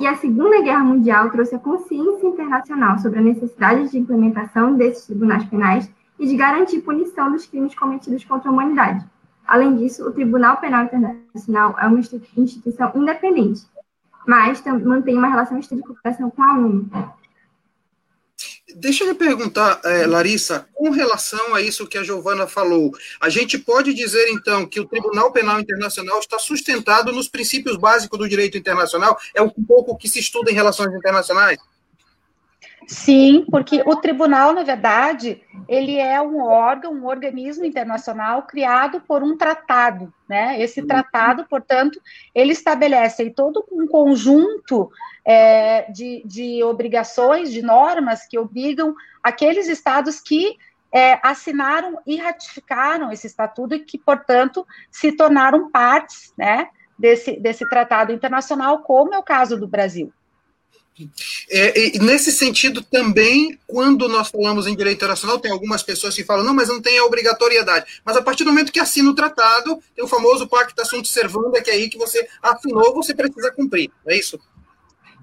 e 0.00 0.06
a 0.06 0.16
Segunda 0.16 0.62
Guerra 0.62 0.82
Mundial 0.82 1.28
trouxe 1.30 1.54
a 1.54 1.58
consciência 1.58 2.26
internacional 2.26 2.98
sobre 2.98 3.18
a 3.18 3.22
necessidade 3.22 3.90
de 3.90 3.98
implementação 3.98 4.74
desses 4.74 5.04
tribunais 5.04 5.44
penais 5.44 5.92
e 6.18 6.26
de 6.26 6.34
garantir 6.34 6.80
punição 6.80 7.30
dos 7.30 7.44
crimes 7.44 7.74
cometidos 7.74 8.24
contra 8.24 8.48
a 8.48 8.52
humanidade. 8.52 9.04
Além 9.46 9.76
disso, 9.76 10.08
o 10.08 10.12
Tribunal 10.12 10.56
Penal 10.56 10.84
Internacional 10.84 11.76
é 11.78 11.86
uma 11.86 12.00
instituição 12.00 12.90
independente, 12.94 13.66
mas 14.26 14.64
mantém 14.82 15.18
uma 15.18 15.28
relação 15.28 15.58
estreita 15.58 15.82
de 15.82 15.92
cooperação 15.92 16.30
com 16.30 16.42
a 16.42 16.54
ONU. 16.54 16.88
Deixa 18.76 19.04
eu 19.04 19.14
perguntar, 19.14 19.80
é, 19.84 20.06
Larissa, 20.06 20.66
com 20.74 20.90
relação 20.90 21.54
a 21.54 21.60
isso 21.60 21.86
que 21.86 21.98
a 21.98 22.04
Giovana 22.04 22.46
falou, 22.46 22.92
a 23.20 23.28
gente 23.28 23.58
pode 23.58 23.92
dizer, 23.94 24.28
então, 24.30 24.66
que 24.66 24.80
o 24.80 24.84
Tribunal 24.84 25.32
Penal 25.32 25.60
Internacional 25.60 26.18
está 26.18 26.38
sustentado 26.38 27.12
nos 27.12 27.28
princípios 27.28 27.76
básicos 27.76 28.18
do 28.18 28.28
direito 28.28 28.56
internacional? 28.56 29.18
É 29.34 29.42
um 29.42 29.50
pouco 29.50 29.92
o 29.92 29.96
que 29.96 30.08
se 30.08 30.18
estuda 30.18 30.50
em 30.50 30.54
relações 30.54 30.94
internacionais? 30.94 31.58
Sim, 32.86 33.44
porque 33.50 33.82
o 33.86 33.96
tribunal, 33.96 34.52
na 34.52 34.62
verdade, 34.62 35.42
ele 35.68 35.98
é 35.98 36.20
um 36.20 36.40
órgão, 36.42 36.92
um 36.92 37.06
organismo 37.06 37.64
internacional 37.64 38.42
criado 38.42 39.00
por 39.00 39.22
um 39.22 39.36
tratado, 39.36 40.12
né? 40.28 40.60
Esse 40.60 40.80
uhum. 40.80 40.86
tratado, 40.86 41.46
portanto, 41.48 42.00
ele 42.34 42.52
estabelece 42.52 43.30
todo 43.30 43.64
um 43.70 43.86
conjunto 43.86 44.90
é, 45.24 45.90
de, 45.90 46.22
de 46.24 46.62
obrigações, 46.62 47.52
de 47.52 47.62
normas 47.62 48.26
que 48.26 48.38
obrigam 48.38 48.94
aqueles 49.22 49.68
estados 49.68 50.20
que 50.20 50.56
é, 50.92 51.18
assinaram 51.22 51.98
e 52.06 52.16
ratificaram 52.16 53.10
esse 53.10 53.26
estatuto 53.26 53.74
e 53.74 53.80
que, 53.80 53.98
portanto, 53.98 54.66
se 54.90 55.12
tornaram 55.12 55.70
partes, 55.70 56.34
né, 56.36 56.68
desse, 56.98 57.40
desse 57.40 57.68
tratado 57.68 58.12
internacional, 58.12 58.82
como 58.82 59.14
é 59.14 59.18
o 59.18 59.22
caso 59.22 59.58
do 59.58 59.66
Brasil. 59.66 60.12
É, 61.50 61.98
nesse 61.98 62.30
sentido, 62.30 62.82
também, 62.82 63.58
quando 63.66 64.08
nós 64.08 64.28
falamos 64.28 64.66
em 64.66 64.76
direito 64.76 64.98
internacional, 64.98 65.38
tem 65.38 65.50
algumas 65.50 65.82
pessoas 65.82 66.14
que 66.14 66.24
falam, 66.24 66.44
não, 66.44 66.54
mas 66.54 66.68
não 66.68 66.80
tem 66.80 66.98
a 66.98 67.04
obrigatoriedade. 67.04 68.00
Mas 68.04 68.16
a 68.16 68.22
partir 68.22 68.44
do 68.44 68.50
momento 68.50 68.72
que 68.72 68.80
assina 68.80 69.10
o 69.10 69.14
tratado, 69.14 69.82
tem 69.94 70.04
o 70.04 70.08
famoso 70.08 70.46
pacta 70.46 70.84
sunt 70.84 71.08
servanda, 71.08 71.62
que 71.62 71.70
é 71.70 71.74
aí 71.74 71.88
que 71.88 71.98
você 71.98 72.28
assinou, 72.42 72.94
você 72.94 73.14
precisa 73.14 73.50
cumprir, 73.50 73.90
é 74.06 74.16
isso? 74.16 74.38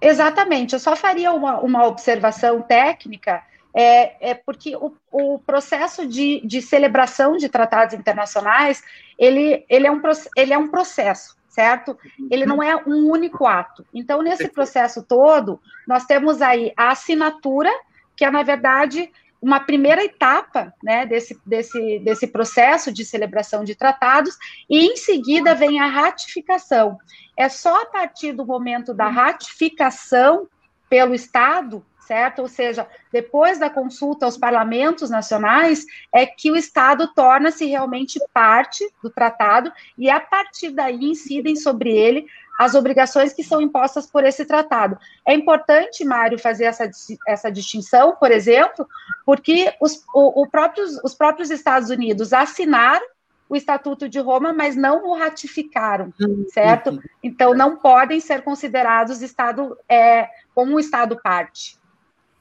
Exatamente, 0.01 0.73
eu 0.73 0.79
só 0.79 0.95
faria 0.95 1.31
uma, 1.33 1.59
uma 1.59 1.85
observação 1.85 2.61
técnica, 2.61 3.43
é, 3.73 4.31
é 4.31 4.33
porque 4.33 4.75
o, 4.75 4.95
o 5.11 5.39
processo 5.39 6.07
de, 6.07 6.41
de 6.45 6.61
celebração 6.61 7.37
de 7.37 7.47
tratados 7.49 7.93
internacionais, 7.93 8.81
ele, 9.17 9.65
ele, 9.69 9.85
é 9.85 9.91
um, 9.91 10.01
ele 10.35 10.53
é 10.53 10.57
um 10.57 10.69
processo 10.69 11.38
certo? 11.59 11.97
Ele 12.31 12.45
não 12.45 12.63
é 12.63 12.73
um 12.87 13.11
único 13.11 13.45
ato. 13.45 13.85
Então, 13.93 14.21
nesse 14.21 14.47
processo 14.47 15.03
todo, 15.03 15.59
nós 15.85 16.05
temos 16.05 16.41
aí 16.41 16.71
a 16.77 16.91
assinatura, 16.91 17.69
que 18.15 18.23
é, 18.23 18.31
na 18.31 18.43
verdade, 18.43 19.11
uma 19.41 19.59
primeira 19.59 20.01
etapa 20.01 20.73
né, 20.81 21.05
desse, 21.05 21.37
desse, 21.45 21.99
desse 21.99 22.27
processo 22.27 22.93
de 22.93 23.03
celebração 23.03 23.65
de 23.65 23.75
tratados, 23.75 24.37
e 24.69 24.85
em 24.85 24.95
seguida 24.95 25.53
vem 25.53 25.81
a 25.81 25.87
ratificação. 25.87 26.97
É 27.35 27.49
só 27.49 27.81
a 27.81 27.85
partir 27.87 28.31
do 28.31 28.45
momento 28.45 28.93
da 28.93 29.09
ratificação 29.09 30.47
pelo 30.89 31.13
Estado 31.13 31.85
certo? 32.09 32.39
Ou 32.41 32.47
seja, 32.47 32.87
depois 33.11 33.59
da 33.59 33.69
consulta 33.69 34.25
aos 34.25 34.35
parlamentos 34.35 35.11
nacionais, 35.11 35.85
é 36.11 36.25
que 36.25 36.49
o 36.49 36.55
Estado 36.55 37.07
torna-se 37.13 37.67
realmente 37.67 38.19
parte 38.33 38.83
do 39.03 39.11
tratado 39.11 39.71
e 39.95 40.09
a 40.09 40.19
partir 40.19 40.71
daí 40.71 41.05
incidem 41.05 41.55
sobre 41.55 41.95
ele 41.95 42.25
as 42.59 42.73
obrigações 42.73 43.31
que 43.31 43.43
são 43.43 43.61
impostas 43.61 44.07
por 44.07 44.23
esse 44.23 44.43
tratado. 44.43 44.97
É 45.25 45.35
importante, 45.35 46.03
Mário, 46.03 46.39
fazer 46.39 46.65
essa, 46.65 46.89
essa 47.27 47.51
distinção, 47.51 48.15
por 48.15 48.31
exemplo, 48.31 48.87
porque 49.23 49.71
os, 49.79 50.03
o, 50.13 50.41
o 50.41 50.49
próprios, 50.49 50.99
os 51.03 51.13
próprios 51.13 51.51
Estados 51.51 51.91
Unidos 51.91 52.33
assinaram 52.33 53.05
o 53.47 53.55
Estatuto 53.55 54.09
de 54.09 54.19
Roma, 54.19 54.51
mas 54.51 54.75
não 54.75 55.07
o 55.07 55.15
ratificaram, 55.15 56.13
certo? 56.53 57.01
Então, 57.23 57.53
não 57.55 57.77
podem 57.77 58.19
ser 58.19 58.43
considerados 58.43 59.21
Estado 59.21 59.75
é, 59.87 60.27
como 60.53 60.75
um 60.75 60.79
Estado 60.79 61.19
parte. 61.21 61.78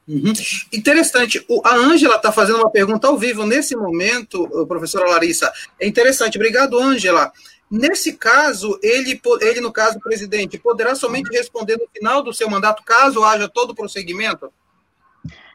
Uhum. 0.09 0.33
Interessante. 0.73 1.45
O, 1.47 1.61
a 1.63 1.75
Ângela 1.75 2.15
está 2.15 2.31
fazendo 2.31 2.57
uma 2.57 2.71
pergunta 2.71 3.07
ao 3.07 3.15
vivo 3.15 3.45
nesse 3.45 3.75
momento, 3.75 4.49
professora 4.67 5.07
Larissa. 5.07 5.53
É 5.79 5.87
interessante. 5.87 6.35
Obrigado, 6.35 6.79
Ângela. 6.79 7.31
Nesse 7.69 8.13
caso, 8.13 8.79
ele, 8.81 9.21
ele, 9.41 9.61
no 9.61 9.71
caso, 9.71 9.99
presidente, 9.99 10.57
poderá 10.57 10.95
somente 10.95 11.29
responder 11.29 11.77
no 11.77 11.87
final 11.93 12.23
do 12.23 12.33
seu 12.33 12.49
mandato, 12.49 12.83
caso 12.83 13.23
haja 13.23 13.47
todo 13.47 13.69
o 13.69 13.75
prosseguimento? 13.75 14.51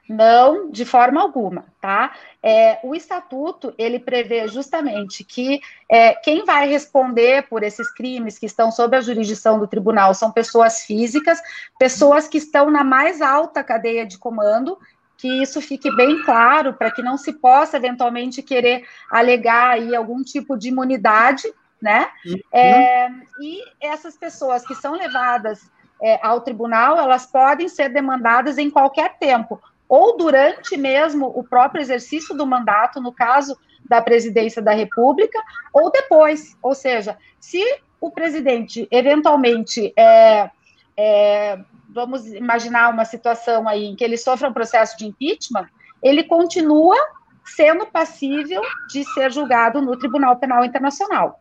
Não, 0.08 0.70
de 0.70 0.84
forma 0.84 1.20
alguma, 1.20 1.64
tá? 1.80 2.12
É, 2.42 2.78
o 2.82 2.94
estatuto 2.94 3.72
ele 3.78 3.98
prevê 3.98 4.46
justamente 4.48 5.24
que 5.24 5.60
é, 5.90 6.14
quem 6.14 6.44
vai 6.44 6.68
responder 6.68 7.48
por 7.48 7.62
esses 7.62 7.90
crimes 7.90 8.38
que 8.38 8.44
estão 8.44 8.70
sob 8.70 8.94
a 8.94 9.00
jurisdição 9.00 9.58
do 9.58 9.66
tribunal 9.66 10.12
são 10.12 10.30
pessoas 10.30 10.82
físicas, 10.82 11.40
pessoas 11.78 12.28
que 12.28 12.36
estão 12.36 12.70
na 12.70 12.84
mais 12.84 13.22
alta 13.22 13.64
cadeia 13.64 14.04
de 14.04 14.18
comando, 14.18 14.78
que 15.16 15.42
isso 15.42 15.58
fique 15.62 15.94
bem 15.96 16.22
claro 16.22 16.74
para 16.74 16.90
que 16.90 17.02
não 17.02 17.16
se 17.16 17.32
possa 17.32 17.78
eventualmente 17.78 18.42
querer 18.42 18.84
alegar 19.10 19.70
aí 19.70 19.96
algum 19.96 20.22
tipo 20.22 20.54
de 20.58 20.68
imunidade, 20.68 21.50
né? 21.80 22.10
Uhum. 22.26 22.40
É, 22.52 23.10
e 23.40 23.62
essas 23.80 24.18
pessoas 24.18 24.66
que 24.66 24.74
são 24.74 24.92
levadas 24.92 25.70
é, 26.02 26.18
ao 26.22 26.42
tribunal, 26.42 26.98
elas 26.98 27.24
podem 27.24 27.70
ser 27.70 27.88
demandadas 27.88 28.58
em 28.58 28.68
qualquer 28.68 29.16
tempo, 29.16 29.58
ou 29.94 30.16
durante 30.16 30.76
mesmo 30.76 31.26
o 31.26 31.44
próprio 31.44 31.80
exercício 31.80 32.36
do 32.36 32.44
mandato, 32.44 33.00
no 33.00 33.12
caso 33.12 33.56
da 33.88 34.02
presidência 34.02 34.60
da 34.60 34.72
República, 34.72 35.40
ou 35.72 35.88
depois. 35.88 36.56
Ou 36.60 36.74
seja, 36.74 37.16
se 37.38 37.62
o 38.00 38.10
presidente 38.10 38.88
eventualmente 38.90 39.92
é, 39.96 40.50
é, 40.96 41.60
vamos 41.88 42.26
imaginar 42.26 42.92
uma 42.92 43.04
situação 43.04 43.68
aí 43.68 43.84
em 43.84 43.94
que 43.94 44.02
ele 44.02 44.16
sofra 44.16 44.48
um 44.48 44.52
processo 44.52 44.98
de 44.98 45.06
impeachment, 45.06 45.68
ele 46.02 46.24
continua 46.24 46.96
sendo 47.44 47.86
passível 47.86 48.62
de 48.90 49.04
ser 49.14 49.30
julgado 49.30 49.80
no 49.80 49.96
Tribunal 49.96 50.34
Penal 50.38 50.64
Internacional. 50.64 51.40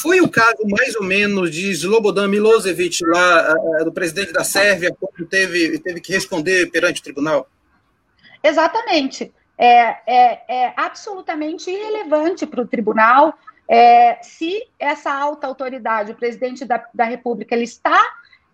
Foi 0.00 0.20
o 0.20 0.28
caso, 0.28 0.58
mais 0.68 0.94
ou 0.96 1.04
menos, 1.04 1.50
de 1.50 1.70
Slobodan 1.70 2.28
Milosevic, 2.28 3.04
lá, 3.06 3.54
do 3.84 3.92
presidente 3.92 4.32
da 4.32 4.44
Sérvia, 4.44 4.94
quando 4.98 5.28
teve, 5.28 5.78
teve 5.78 6.00
que 6.00 6.12
responder 6.12 6.70
perante 6.70 7.00
o 7.00 7.04
tribunal? 7.04 7.48
Exatamente. 8.42 9.32
É, 9.58 9.96
é, 10.06 10.42
é 10.48 10.72
absolutamente 10.76 11.70
irrelevante 11.70 12.46
para 12.46 12.62
o 12.62 12.66
tribunal 12.66 13.38
é, 13.68 14.18
se 14.22 14.68
essa 14.78 15.12
alta 15.12 15.46
autoridade, 15.46 16.12
o 16.12 16.16
presidente 16.16 16.64
da, 16.64 16.84
da 16.92 17.04
República, 17.04 17.54
ele 17.54 17.64
está 17.64 17.98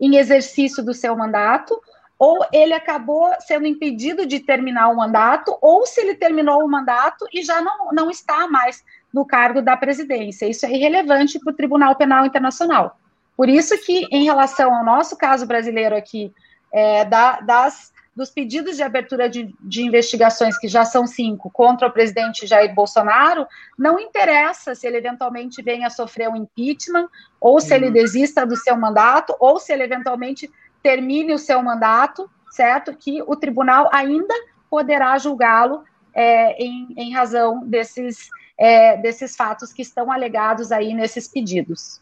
em 0.01 0.17
exercício 0.17 0.85
do 0.85 0.95
seu 0.95 1.17
mandato, 1.17 1.81
ou 2.17 2.45
ele 2.53 2.73
acabou 2.73 3.29
sendo 3.41 3.67
impedido 3.67 4.27
de 4.27 4.41
terminar 4.41 4.89
o 4.89 4.97
mandato, 4.97 5.59
ou 5.61 5.87
se 5.87 6.01
ele 6.01 6.15
terminou 6.15 6.65
o 6.65 6.69
mandato 6.69 7.27
e 7.33 7.43
já 7.43 7.61
não, 7.61 7.91
não 7.93 8.11
está 8.11 8.47
mais 8.47 8.85
no 9.13 9.25
cargo 9.25 9.63
da 9.63 9.77
presidência. 9.77 10.47
Isso 10.47 10.67
é 10.67 10.71
irrelevante 10.71 11.39
para 11.39 11.53
o 11.53 11.57
Tribunal 11.57 11.97
Penal 11.97 12.27
Internacional. 12.27 12.99
Por 13.37 13.49
isso 13.49 13.79
que, 13.85 14.07
em 14.11 14.25
relação 14.25 14.75
ao 14.75 14.85
nosso 14.85 15.17
caso 15.17 15.47
brasileiro 15.47 15.97
aqui, 15.97 16.33
é, 16.73 17.05
da, 17.05 17.41
das, 17.41 17.93
dos 18.15 18.31
pedidos 18.31 18.77
de 18.77 18.83
abertura 18.83 19.29
de, 19.29 19.55
de, 19.61 19.83
investigações, 19.85 20.59
que 20.59 20.67
já 20.67 20.85
são 20.85 21.07
cinco, 21.07 21.49
contra 21.51 21.87
o 21.87 21.93
presidente 21.93 22.47
Jair 22.47 22.75
Bolsonaro, 22.75 23.47
não 23.79 23.99
interessa 23.99 24.75
se 24.75 24.87
ele 24.87 24.97
eventualmente 24.97 25.63
venha 25.63 25.87
a 25.87 25.91
sofrer 25.91 26.29
um 26.29 26.37
impeachment, 26.37 27.09
ou 27.41 27.61
se 27.61 27.73
ele 27.73 27.87
uhum. 27.87 27.93
desista 27.93 28.45
do 28.45 28.57
seu 28.57 28.77
mandato, 28.77 29.35
ou 29.39 29.61
se 29.61 29.73
ele 29.73 29.85
eventualmente 29.85 30.51
termine 30.83 31.33
o 31.33 31.39
seu 31.39 31.63
mandato, 31.63 32.29
certo? 32.51 32.93
Que 32.93 33.23
o 33.23 33.37
tribunal 33.37 33.89
ainda 33.93 34.35
poderá 34.69 35.17
julgá-lo 35.17 35.85
é, 36.19 36.61
em, 36.61 36.89
em 36.97 37.13
razão 37.13 37.65
desses 37.65 38.29
é, 38.59 38.97
desses 38.97 39.37
fatos 39.37 39.73
que 39.73 39.83
estão 39.83 40.11
alegados 40.11 40.73
aí 40.73 40.93
nesses 40.93 41.29
pedidos. 41.29 42.01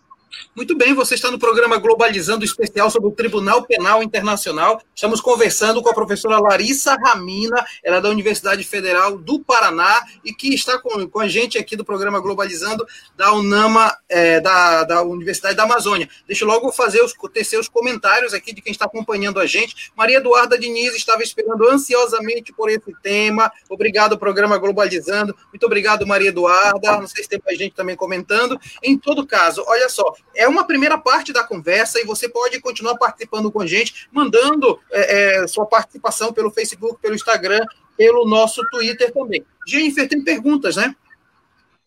Muito 0.55 0.75
bem, 0.75 0.95
você 0.95 1.15
está 1.15 1.31
no 1.31 1.39
programa 1.39 1.77
Globalizando 1.77 2.45
Especial 2.45 2.91
sobre 2.91 3.09
o 3.09 3.13
Tribunal 3.13 3.65
Penal 3.65 4.03
Internacional. 4.03 4.81
Estamos 4.95 5.21
conversando 5.21 5.83
com 5.83 5.91
a 5.91 5.95
professora 5.95 6.39
Larissa 6.39 6.95
Ramina, 6.95 7.63
ela 7.85 7.99
é 7.99 8.01
da 8.01 8.09
Universidade 8.09 8.65
Federal 8.65 9.19
do 9.19 9.41
Paraná 9.41 10.03
e 10.25 10.33
que 10.33 10.55
está 10.55 10.79
com, 10.79 11.07
com 11.09 11.21
a 11.21 11.29
gente 11.29 11.59
aqui 11.59 11.77
do 11.77 11.85
programa 11.85 12.21
Globalizando 12.21 12.87
da 13.15 13.33
UNAMA, 13.35 13.95
é, 14.09 14.41
da, 14.41 14.85
da 14.85 15.03
Universidade 15.03 15.57
da 15.57 15.65
Amazônia. 15.65 16.09
Deixa 16.27 16.45
eu 16.45 16.49
logo 16.49 16.73
fazer 16.73 17.03
os, 17.03 17.13
tecer 17.33 17.61
os 17.61 17.69
comentários 17.69 18.33
aqui 18.33 18.55
de 18.55 18.63
quem 18.63 18.73
está 18.73 18.87
acompanhando 18.87 19.39
a 19.39 19.47
gente. 19.47 19.93
Maria 19.95 20.17
Eduarda 20.17 20.59
Diniz 20.59 20.95
estava 20.95 21.23
esperando 21.23 21.69
ansiosamente 21.69 22.53
por 22.53 22.71
esse 22.71 22.95
tema. 23.03 23.53
Obrigado, 23.69 24.19
programa 24.19 24.57
Globalizando. 24.57 25.37
Muito 25.53 25.67
obrigado, 25.67 26.07
Maria 26.07 26.31
Eduarda. 26.31 26.99
Não 26.99 27.07
sei 27.07 27.25
se 27.25 27.29
tem 27.29 27.43
mais 27.45 27.59
gente 27.59 27.75
também 27.75 27.95
comentando. 27.95 28.59
Em 28.83 28.97
todo 28.97 29.27
caso, 29.27 29.63
olha 29.67 29.89
só, 29.91 30.15
é 30.35 30.47
uma 30.49 30.67
primeira 30.67 30.99
parte 30.99 31.33
da 31.33 31.45
conversa 31.45 32.01
e 32.01 32.05
você 32.05 32.29
pode 32.29 32.61
continuar 32.61 32.97
participando 32.97 33.51
com 33.51 33.61
a 33.61 33.67
gente, 33.67 34.09
mandando 34.13 34.79
é, 34.93 35.43
é, 35.43 35.47
sua 35.47 35.67
participação 35.67 36.33
pelo 36.33 36.51
Facebook, 36.51 37.01
pelo 37.01 37.15
Instagram, 37.15 37.65
pelo 37.97 38.29
nosso 38.29 38.63
Twitter 38.71 39.13
também. 39.13 39.45
Jennifer, 39.67 40.09
tem 40.09 40.23
perguntas, 40.23 40.77
né? 40.77 40.95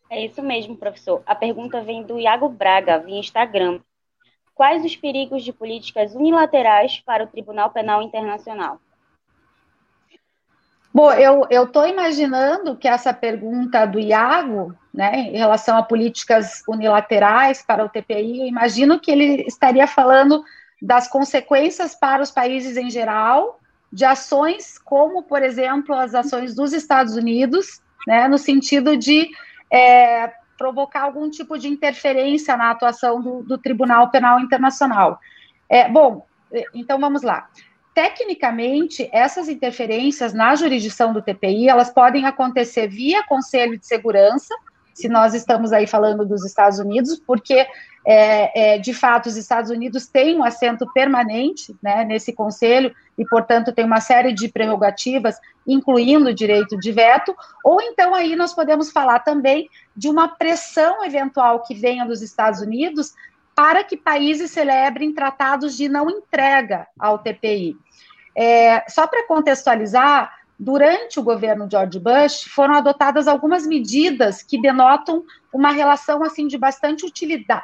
É 0.09 0.25
isso 0.25 0.41
mesmo, 0.41 0.75
professor. 0.75 1.21
A 1.25 1.35
pergunta 1.35 1.81
vem 1.83 2.03
do 2.03 2.19
Iago 2.19 2.49
Braga, 2.49 2.97
via 2.97 3.19
Instagram. 3.19 3.79
Quais 4.55 4.83
os 4.83 4.95
perigos 4.95 5.43
de 5.43 5.53
políticas 5.53 6.13
unilaterais 6.15 6.99
para 7.05 7.23
o 7.23 7.27
Tribunal 7.27 7.69
Penal 7.69 8.01
Internacional? 8.01 8.79
Bom, 10.91 11.13
eu 11.13 11.63
estou 11.63 11.87
imaginando 11.87 12.75
que 12.75 12.87
essa 12.87 13.13
pergunta 13.13 13.85
do 13.85 13.99
Iago, 13.99 14.75
né, 14.99 15.17
em 15.17 15.37
relação 15.37 15.77
a 15.77 15.83
políticas 15.83 16.61
unilaterais 16.67 17.61
para 17.61 17.85
o 17.85 17.87
TPI, 17.87 18.41
eu 18.41 18.47
imagino 18.47 18.99
que 18.99 19.09
ele 19.09 19.45
estaria 19.47 19.87
falando 19.87 20.43
das 20.81 21.07
consequências 21.07 21.95
para 21.95 22.21
os 22.21 22.31
países 22.31 22.75
em 22.75 22.89
geral, 22.89 23.61
de 23.93 24.03
ações 24.03 24.77
como, 24.77 25.23
por 25.23 25.41
exemplo, 25.41 25.95
as 25.95 26.13
ações 26.13 26.53
dos 26.53 26.73
Estados 26.73 27.15
Unidos, 27.15 27.81
né, 28.05 28.27
no 28.27 28.37
sentido 28.37 28.97
de 28.97 29.29
é, 29.71 30.33
provocar 30.57 31.03
algum 31.03 31.29
tipo 31.29 31.57
de 31.57 31.69
interferência 31.69 32.57
na 32.57 32.69
atuação 32.69 33.21
do, 33.21 33.41
do 33.41 33.57
Tribunal 33.57 34.09
Penal 34.09 34.41
Internacional. 34.41 35.17
É, 35.69 35.87
bom, 35.87 36.27
então 36.73 36.99
vamos 36.99 37.21
lá. 37.21 37.47
Tecnicamente, 37.93 39.09
essas 39.13 39.47
interferências 39.47 40.33
na 40.33 40.55
jurisdição 40.55 41.13
do 41.13 41.21
TPI, 41.21 41.69
elas 41.69 41.89
podem 41.89 42.25
acontecer 42.25 42.89
via 42.89 43.23
Conselho 43.23 43.77
de 43.77 43.87
Segurança, 43.87 44.53
se 44.99 45.07
nós 45.07 45.33
estamos 45.33 45.71
aí 45.71 45.87
falando 45.87 46.25
dos 46.25 46.45
Estados 46.45 46.77
Unidos, 46.77 47.17
porque, 47.25 47.65
é, 48.05 48.75
é, 48.75 48.77
de 48.77 48.93
fato, 48.93 49.27
os 49.27 49.37
Estados 49.37 49.71
Unidos 49.71 50.07
têm 50.07 50.37
um 50.37 50.43
assento 50.43 50.85
permanente 50.91 51.73
né, 51.81 52.03
nesse 52.03 52.33
conselho 52.33 52.93
e, 53.17 53.25
portanto, 53.25 53.71
tem 53.71 53.85
uma 53.85 54.01
série 54.01 54.33
de 54.33 54.49
prerrogativas, 54.49 55.37
incluindo 55.65 56.29
o 56.29 56.33
direito 56.33 56.77
de 56.77 56.91
veto, 56.91 57.33
ou 57.63 57.81
então 57.81 58.13
aí 58.13 58.35
nós 58.35 58.53
podemos 58.53 58.91
falar 58.91 59.19
também 59.19 59.69
de 59.95 60.09
uma 60.09 60.27
pressão 60.27 61.05
eventual 61.05 61.63
que 61.63 61.73
venha 61.73 62.05
dos 62.05 62.21
Estados 62.21 62.59
Unidos 62.59 63.13
para 63.55 63.85
que 63.85 63.95
países 63.95 64.51
celebrem 64.51 65.13
tratados 65.13 65.77
de 65.77 65.87
não 65.87 66.09
entrega 66.09 66.87
ao 66.99 67.19
TPI. 67.19 67.77
É, 68.35 68.83
só 68.89 69.07
para 69.07 69.25
contextualizar, 69.27 70.38
durante 70.59 71.19
o 71.19 71.23
governo 71.23 71.69
George 71.71 71.97
Bush, 71.99 72.43
foram 72.43 72.73
adotadas 72.73 73.29
algumas 73.29 73.65
medidas 73.65 74.43
que 74.43 74.61
denotam 74.61 75.23
uma 75.53 75.71
relação 75.71 76.21
assim 76.21 76.47
de 76.47 76.57
bastante 76.57 77.05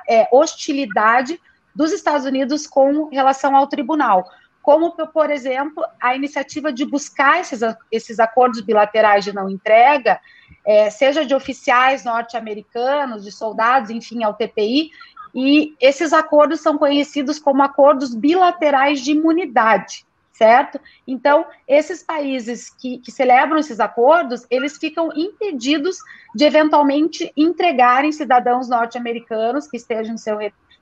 é, 0.08 0.28
hostilidade 0.32 1.40
dos 1.76 1.92
Estados 1.92 2.26
Unidos 2.26 2.66
com 2.66 3.10
relação 3.10 3.54
ao 3.54 3.68
tribunal, 3.68 4.30
como, 4.62 4.92
por 4.92 5.30
exemplo, 5.30 5.84
a 6.02 6.16
iniciativa 6.16 6.72
de 6.72 6.86
buscar 6.86 7.42
esses, 7.42 7.60
esses 7.92 8.18
acordos 8.18 8.62
bilaterais 8.62 9.26
de 9.26 9.34
não 9.34 9.50
entrega, 9.50 10.20
é, 10.66 10.90
seja 10.90 11.26
de 11.26 11.36
oficiais 11.36 12.06
norte-americanos, 12.06 13.26
de 13.26 13.32
soldados, 13.32 13.90
enfim, 13.90 14.24
ao 14.24 14.34
TPI, 14.34 14.90
e 15.36 15.76
esses 15.82 16.14
acordos 16.14 16.62
são 16.62 16.78
conhecidos 16.78 17.40
como 17.40 17.62
acordos 17.62 18.16
bilaterais 18.16 19.02
de 19.02 19.12
imunidade 19.12 20.06
certo? 20.38 20.80
Então, 21.08 21.46
esses 21.66 22.04
países 22.04 22.70
que, 22.70 22.98
que, 22.98 23.12
celebram 23.12 23.58
esses 23.58 23.80
acordos, 23.80 24.46
eles 24.50 24.78
ficam 24.78 25.10
impedidos 25.16 25.98
de 26.36 26.44
eventualmente 26.44 27.32
entregarem 27.38 28.12
cidadãos 28.12 28.68
norte-americanos 28.68 29.68
que 29.68 29.78
estejam 29.78 30.14
no 30.14 30.20
seu 30.20 30.38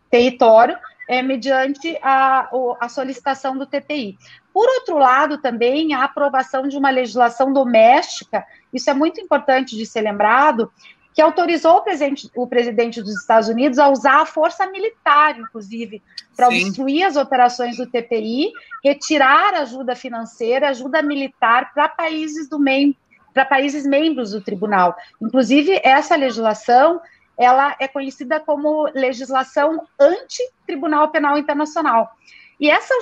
território, 0.10 0.76
é, 1.08 1.22
mediante 1.22 1.98
a, 2.02 2.50
a 2.80 2.90
solicitação 2.90 3.56
do 3.56 3.68
TPI. 3.68 4.18
Por 4.52 4.68
outro 4.80 4.98
lado, 4.98 5.38
também 5.38 5.94
a 5.94 6.04
aprovação 6.04 6.68
de 6.68 6.78
uma 6.78 6.90
legislação 6.90 7.54
doméstica, 7.54 8.46
isso 8.72 8.90
é 8.90 8.94
muito 8.94 9.22
importante 9.22 9.76
de 9.76 9.86
ser 9.86 10.02
lembrado, 10.02 10.72
que 11.14 11.22
autorizou 11.22 11.78
o 11.78 11.82
presidente, 11.82 12.30
o 12.36 12.48
presidente 12.48 13.02
dos 13.02 13.16
Estados 13.20 13.48
Unidos 13.48 13.78
a 13.78 13.90
usar 13.90 14.22
a 14.22 14.26
força 14.26 14.66
militar, 14.68 15.40
inclusive, 15.40 16.02
para 16.36 16.48
obstruir 16.48 17.04
as 17.04 17.16
operações 17.16 17.78
do 17.78 17.86
TPI, 17.86 18.52
retirar 18.84 19.54
ajuda 19.54 19.96
financeira, 19.96 20.70
ajuda 20.70 21.02
militar 21.02 21.74
para 21.74 21.88
países 21.88 22.50
do 22.50 22.60
meio, 22.60 22.96
para 23.34 23.46
países 23.46 23.86
membros 23.86 24.32
do 24.32 24.42
tribunal. 24.42 24.96
Inclusive, 25.22 25.80
essa 25.84 26.16
legislação 26.16 27.00
ela 27.38 27.76
é 27.80 27.88
conhecida 27.88 28.40
como 28.40 28.90
legislação 28.94 29.88
anti-tribunal 30.00 31.10
penal 31.10 31.38
internacional. 31.38 32.12
E 32.60 32.70
essa 32.70 32.94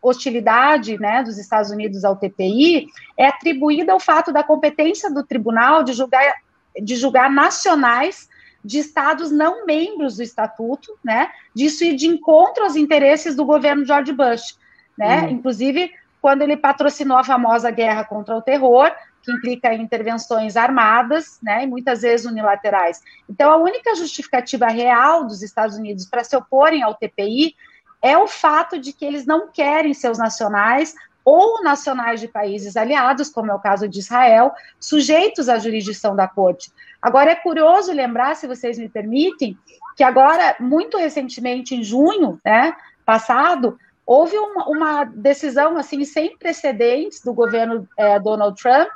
hostilidade 0.00 0.98
né, 0.98 1.22
dos 1.22 1.36
Estados 1.36 1.70
Unidos 1.70 2.04
ao 2.04 2.16
TPI 2.16 2.86
é 3.18 3.26
atribuída 3.26 3.92
ao 3.92 4.00
fato 4.00 4.32
da 4.32 4.42
competência 4.42 5.12
do 5.12 5.24
tribunal 5.24 5.82
de 5.82 5.92
julgar 5.92 6.43
de 6.82 6.96
julgar 6.96 7.30
nacionais 7.30 8.28
de 8.64 8.78
estados 8.78 9.30
não 9.30 9.66
membros 9.66 10.16
do 10.16 10.22
estatuto, 10.22 10.98
né? 11.04 11.30
Disso 11.54 11.84
ir 11.84 11.94
de 11.94 12.06
encontro 12.06 12.64
aos 12.64 12.76
interesses 12.76 13.36
do 13.36 13.44
governo 13.44 13.84
George 13.84 14.12
Bush, 14.12 14.58
né? 14.96 15.22
Uhum. 15.22 15.30
Inclusive 15.30 15.92
quando 16.24 16.40
ele 16.40 16.56
patrocinou 16.56 17.18
a 17.18 17.22
famosa 17.22 17.70
guerra 17.70 18.02
contra 18.02 18.34
o 18.34 18.40
terror, 18.40 18.90
que 19.22 19.30
implica 19.30 19.74
intervenções 19.74 20.56
armadas, 20.56 21.38
né, 21.42 21.64
e 21.64 21.66
muitas 21.66 22.00
vezes 22.00 22.24
unilaterais. 22.24 23.02
Então, 23.28 23.50
a 23.50 23.56
única 23.56 23.94
justificativa 23.94 24.66
real 24.68 25.26
dos 25.26 25.42
Estados 25.42 25.76
Unidos 25.76 26.06
para 26.06 26.24
se 26.24 26.34
oporem 26.34 26.82
ao 26.82 26.94
TPI 26.94 27.54
é 28.00 28.16
o 28.16 28.26
fato 28.26 28.78
de 28.78 28.94
que 28.94 29.04
eles 29.04 29.26
não 29.26 29.50
querem 29.50 29.92
seus 29.92 30.16
nacionais 30.16 30.94
ou 31.24 31.62
nacionais 31.62 32.20
de 32.20 32.28
países 32.28 32.76
aliados, 32.76 33.30
como 33.30 33.50
é 33.50 33.54
o 33.54 33.58
caso 33.58 33.88
de 33.88 33.98
Israel, 33.98 34.52
sujeitos 34.78 35.48
à 35.48 35.58
jurisdição 35.58 36.14
da 36.14 36.28
corte. 36.28 36.70
Agora, 37.00 37.30
é 37.30 37.34
curioso 37.34 37.92
lembrar, 37.92 38.36
se 38.36 38.46
vocês 38.46 38.78
me 38.78 38.88
permitem, 38.88 39.56
que 39.96 40.02
agora, 40.02 40.56
muito 40.60 40.98
recentemente, 40.98 41.74
em 41.74 41.82
junho, 41.82 42.38
né, 42.44 42.74
passado, 43.06 43.78
houve 44.06 44.36
uma, 44.36 44.68
uma 44.68 45.04
decisão, 45.04 45.76
assim, 45.76 46.04
sem 46.04 46.36
precedentes 46.36 47.22
do 47.22 47.32
governo 47.32 47.88
é, 47.96 48.18
Donald 48.18 48.60
Trump, 48.60 48.90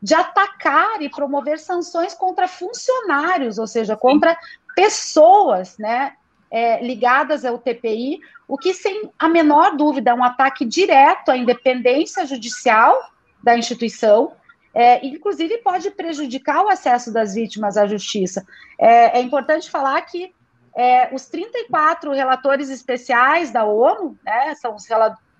de 0.00 0.14
atacar 0.14 1.00
e 1.00 1.08
promover 1.08 1.58
sanções 1.58 2.14
contra 2.14 2.46
funcionários, 2.46 3.58
ou 3.58 3.66
seja, 3.66 3.96
contra 3.96 4.36
pessoas, 4.76 5.76
né, 5.78 6.12
é, 6.50 6.84
ligadas 6.84 7.44
ao 7.44 7.58
TPI, 7.58 8.20
o 8.46 8.58
que, 8.58 8.74
sem 8.74 9.10
a 9.18 9.28
menor 9.28 9.76
dúvida, 9.76 10.10
é 10.10 10.14
um 10.14 10.24
ataque 10.24 10.64
direto 10.64 11.30
à 11.30 11.36
independência 11.36 12.26
judicial 12.26 13.10
da 13.42 13.56
instituição, 13.56 14.32
é, 14.74 15.04
inclusive 15.06 15.58
pode 15.58 15.90
prejudicar 15.90 16.64
o 16.64 16.68
acesso 16.68 17.12
das 17.12 17.34
vítimas 17.34 17.76
à 17.76 17.86
justiça. 17.86 18.44
É, 18.78 19.18
é 19.18 19.22
importante 19.22 19.70
falar 19.70 20.00
que 20.02 20.32
é, 20.76 21.14
os 21.14 21.26
34 21.26 22.12
relatores 22.12 22.68
especiais 22.68 23.52
da 23.52 23.64
ONU, 23.64 24.18
né, 24.24 24.54
são 24.56 24.74
os, 24.74 24.84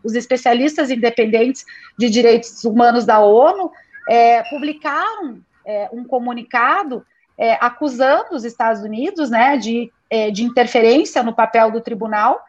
os, 0.04 0.14
especialistas 0.14 0.90
independentes 0.90 1.64
de 1.98 2.08
direitos 2.08 2.62
humanos 2.64 3.04
da 3.04 3.18
ONU, 3.18 3.72
é, 4.08 4.42
publicaram 4.44 5.40
é, 5.66 5.88
um 5.92 6.04
comunicado 6.04 7.04
é, 7.36 7.54
acusando 7.54 8.36
os 8.36 8.44
Estados 8.44 8.82
Unidos 8.82 9.28
né, 9.28 9.56
de, 9.56 9.90
de 10.32 10.44
interferência 10.44 11.20
no 11.24 11.34
papel 11.34 11.72
do 11.72 11.80
tribunal 11.80 12.40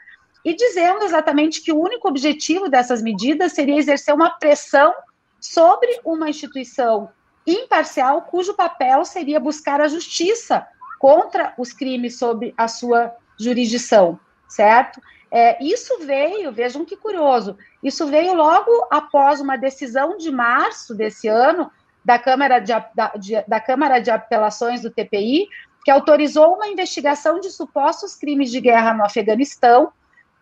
e 0.46 0.56
dizendo 0.56 1.04
exatamente 1.04 1.60
que 1.62 1.74
o 1.74 1.82
único 1.82 2.08
objetivo 2.08 2.70
dessas 2.70 3.02
medidas 3.02 3.54
seria 3.54 3.80
exercer 3.80 4.14
uma 4.14 4.30
pressão 4.30 4.94
sobre 5.42 6.00
uma 6.06 6.30
instituição 6.30 7.10
imparcial 7.48 8.22
cujo 8.22 8.54
papel 8.54 9.04
seria 9.04 9.40
buscar 9.40 9.82
a 9.82 9.88
justiça 9.88 10.66
contra 11.00 11.54
os 11.58 11.74
crimes 11.74 12.20
sob 12.20 12.54
a 12.56 12.68
sua 12.68 13.12
jurisdição, 13.40 14.20
certo? 14.48 15.02
É, 15.32 15.62
isso 15.64 15.98
veio, 16.00 16.52
vejam 16.52 16.86
que 16.86 16.96
curioso, 16.96 17.58
isso 17.84 18.06
veio 18.08 18.34
logo 18.36 18.72
após 18.92 19.42
uma 19.42 19.58
decisão 19.58 20.16
de 20.16 20.32
março 20.32 20.94
desse 20.94 21.28
ano 21.28 21.70
da 22.04 22.20
Câmara 22.20 22.60
de, 22.60 22.72
da, 22.94 23.08
de, 23.18 23.44
da 23.48 23.60
Câmara 23.60 24.00
de 24.00 24.12
Apelações 24.12 24.82
do 24.82 24.92
TPI, 24.92 25.48
que 25.84 25.92
autorizou 25.92 26.54
uma 26.54 26.68
investigação 26.68 27.40
de 27.40 27.50
supostos 27.50 28.16
crimes 28.16 28.52
de 28.52 28.62
guerra 28.62 28.94
no 28.94 29.04
Afeganistão, 29.04 29.92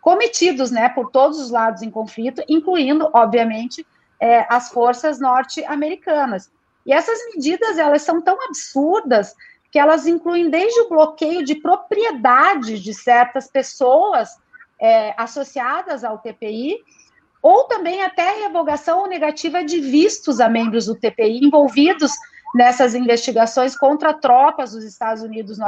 cometidos 0.04 0.70
né, 0.70 0.90
por 0.90 1.10
todos 1.10 1.40
os 1.40 1.50
lados 1.50 1.80
em 1.80 1.90
conflito, 1.90 2.44
incluindo, 2.46 3.08
obviamente, 3.14 3.86
é, 4.20 4.44
as 4.50 4.68
forças 4.68 5.18
norte-americanas. 5.18 6.52
E 6.84 6.92
essas 6.92 7.18
medidas 7.34 7.78
elas 7.78 8.02
são 8.02 8.20
tão 8.20 8.36
absurdas 8.44 9.34
que 9.72 9.78
elas 9.78 10.06
incluem 10.06 10.50
desde 10.50 10.78
o 10.82 10.90
bloqueio 10.90 11.42
de 11.42 11.54
propriedade 11.54 12.78
de 12.80 12.92
certas 12.92 13.48
pessoas 13.48 14.28
é, 14.78 15.14
associadas 15.16 16.04
ao 16.04 16.18
TPI, 16.18 16.76
ou 17.40 17.64
também 17.64 18.02
até 18.02 18.42
revogação 18.42 19.00
ou 19.00 19.08
negativa 19.08 19.64
de 19.64 19.80
vistos 19.80 20.38
a 20.38 20.50
membros 20.50 20.84
do 20.84 20.94
TPI 20.94 21.46
envolvidos 21.46 22.12
nessas 22.54 22.94
investigações 22.94 23.74
contra 23.74 24.12
tropas 24.12 24.72
dos 24.72 24.84
Estados 24.84 25.22
Unidos 25.22 25.56
no, 25.58 25.66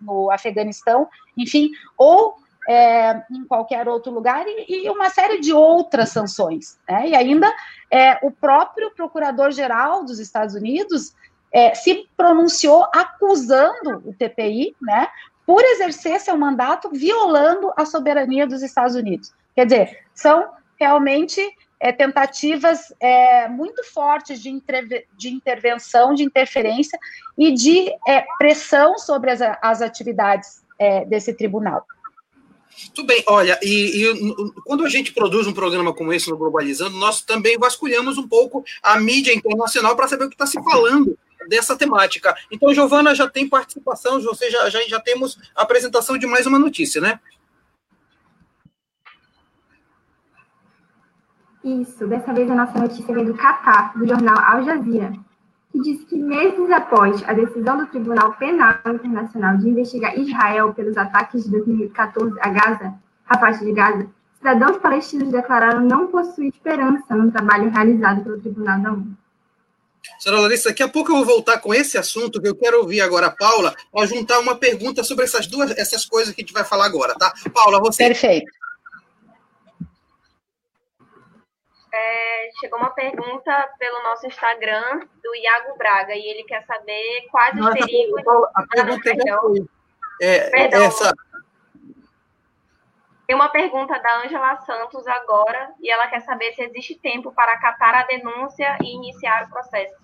no 0.00 0.30
Afeganistão, 0.30 1.08
enfim, 1.36 1.70
ou 1.98 2.45
é, 2.68 3.22
em 3.30 3.44
qualquer 3.44 3.88
outro 3.88 4.12
lugar, 4.12 4.44
e, 4.46 4.86
e, 4.86 4.90
uma 4.90 5.10
série 5.10 5.40
de 5.40 5.52
outras 5.52 6.10
sanções. 6.10 6.78
Né? 6.88 7.08
E 7.10 7.14
ainda 7.14 7.52
é, 7.90 8.18
o 8.22 8.30
próprio 8.30 8.90
procurador-geral 8.90 10.04
dos 10.04 10.18
Estados 10.18 10.54
Unidos 10.54 11.14
é, 11.52 11.74
se 11.74 12.08
pronunciou 12.16 12.86
acusando 12.94 14.02
o 14.04 14.12
TPI 14.12 14.74
né, 14.82 15.08
por 15.46 15.62
exercer 15.62 16.20
seu 16.20 16.36
mandato 16.36 16.90
violando 16.90 17.72
a 17.76 17.86
soberania 17.86 18.46
dos 18.46 18.62
Estados 18.62 18.96
Unidos. 18.96 19.32
Quer 19.54 19.66
dizer, 19.66 20.04
são 20.12 20.50
realmente 20.78 21.40
é, 21.80 21.92
tentativas 21.92 22.92
é, 23.00 23.48
muito 23.48 23.84
fortes 23.84 24.40
de, 24.40 24.50
de, 25.16 25.28
intervenção, 25.28 26.14
de 26.14 26.24
interferência 26.24 26.98
e 27.38 27.52
de 27.52 27.90
é, 28.06 28.24
pressão 28.38 28.98
sobre 28.98 29.30
as, 29.30 29.40
as 29.62 29.82
atividades 29.82 30.64
desse 31.08 31.32
tribunal. 31.32 31.86
Tudo 32.94 33.06
bem, 33.06 33.24
olha, 33.26 33.58
e, 33.62 34.04
e, 34.04 34.52
quando 34.64 34.84
a 34.84 34.88
gente 34.88 35.12
produz 35.12 35.46
um 35.46 35.52
programa 35.52 35.94
como 35.94 36.12
esse 36.12 36.28
no 36.30 36.36
Globalizando, 36.36 36.96
nós 36.98 37.22
também 37.22 37.58
vasculhamos 37.58 38.18
um 38.18 38.28
pouco 38.28 38.64
a 38.82 39.00
mídia 39.00 39.34
internacional 39.34 39.96
para 39.96 40.08
saber 40.08 40.24
o 40.24 40.28
que 40.28 40.34
está 40.34 40.46
se 40.46 40.62
falando 40.62 41.18
dessa 41.48 41.76
temática. 41.76 42.36
Então, 42.50 42.74
Giovana 42.74 43.14
já 43.14 43.28
tem 43.28 43.48
participação, 43.48 44.20
você 44.20 44.50
já, 44.50 44.68
já, 44.68 44.80
já 44.82 45.00
temos 45.00 45.38
a 45.54 45.62
apresentação 45.62 46.18
de 46.18 46.26
mais 46.26 46.46
uma 46.46 46.58
notícia, 46.58 47.00
né? 47.00 47.18
Isso, 51.64 52.06
dessa 52.06 52.32
vez 52.32 52.48
a 52.50 52.54
nossa 52.54 52.78
notícia 52.78 53.12
vem 53.12 53.24
do 53.24 53.34
Catar, 53.34 53.98
do 53.98 54.06
jornal 54.06 54.38
Al 54.38 54.64
Jazeera, 54.64 55.14
que 55.76 55.82
diz 55.82 56.04
que 56.04 56.16
meses 56.16 56.70
após 56.70 57.22
a 57.28 57.32
decisão 57.32 57.78
do 57.78 57.86
Tribunal 57.86 58.32
Penal 58.34 58.78
Internacional 58.86 59.58
de 59.58 59.68
investigar 59.68 60.18
Israel 60.18 60.72
pelos 60.72 60.96
ataques 60.96 61.44
de 61.44 61.50
2014 61.50 62.34
a 62.40 62.48
Gaza, 62.48 62.94
a 63.28 63.38
faixa 63.38 63.64
de 63.64 63.72
Gaza, 63.72 64.08
cidadãos 64.38 64.78
palestinos 64.78 65.30
declararam 65.30 65.80
não 65.80 66.06
possuir 66.06 66.48
esperança 66.48 67.14
no 67.14 67.30
trabalho 67.30 67.70
realizado 67.70 68.22
pelo 68.22 68.40
Tribunal 68.40 68.80
da 68.80 68.92
ONU. 68.92 69.16
Senhora 70.18 70.42
Larissa, 70.42 70.68
daqui 70.68 70.82
a 70.82 70.88
pouco 70.88 71.10
eu 71.10 71.16
vou 71.16 71.24
voltar 71.24 71.58
com 71.58 71.74
esse 71.74 71.98
assunto, 71.98 72.40
que 72.40 72.48
eu 72.48 72.56
quero 72.56 72.78
ouvir 72.78 73.00
agora 73.00 73.26
a 73.26 73.30
Paula, 73.30 73.74
para 73.92 74.06
juntar 74.06 74.38
uma 74.38 74.54
pergunta 74.54 75.02
sobre 75.02 75.24
essas 75.24 75.46
duas, 75.48 75.72
essas 75.72 76.06
coisas 76.06 76.32
que 76.32 76.40
a 76.40 76.44
gente 76.44 76.54
vai 76.54 76.64
falar 76.64 76.86
agora, 76.86 77.14
tá? 77.16 77.32
Paula, 77.52 77.80
você. 77.80 78.06
Perfeito. 78.06 78.46
É, 81.92 82.25
chegou 82.58 82.78
uma 82.78 82.90
pergunta 82.90 83.70
pelo 83.78 84.02
nosso 84.02 84.26
Instagram 84.26 85.00
do 85.22 85.34
Iago 85.34 85.76
Braga 85.76 86.14
e 86.14 86.26
ele 86.26 86.44
quer 86.44 86.64
saber 86.64 87.26
quais 87.30 87.58
os 87.58 87.70
perigos. 87.70 88.22
A 88.54 88.62
pergunta 88.66 89.10
ah, 89.10 89.64
é, 90.20 90.50
perdão. 90.50 90.82
essa. 90.82 91.12
Tem 93.26 93.34
uma 93.34 93.48
pergunta 93.48 93.98
da 93.98 94.22
Ângela 94.22 94.56
Santos 94.58 95.06
agora 95.06 95.74
e 95.80 95.90
ela 95.90 96.06
quer 96.06 96.20
saber 96.20 96.52
se 96.52 96.62
existe 96.62 96.94
tempo 96.94 97.32
para 97.32 97.52
acatar 97.52 97.94
a 97.94 98.04
denúncia 98.04 98.78
e 98.80 98.94
iniciar 98.94 99.44
o 99.44 99.50
processo. 99.50 99.94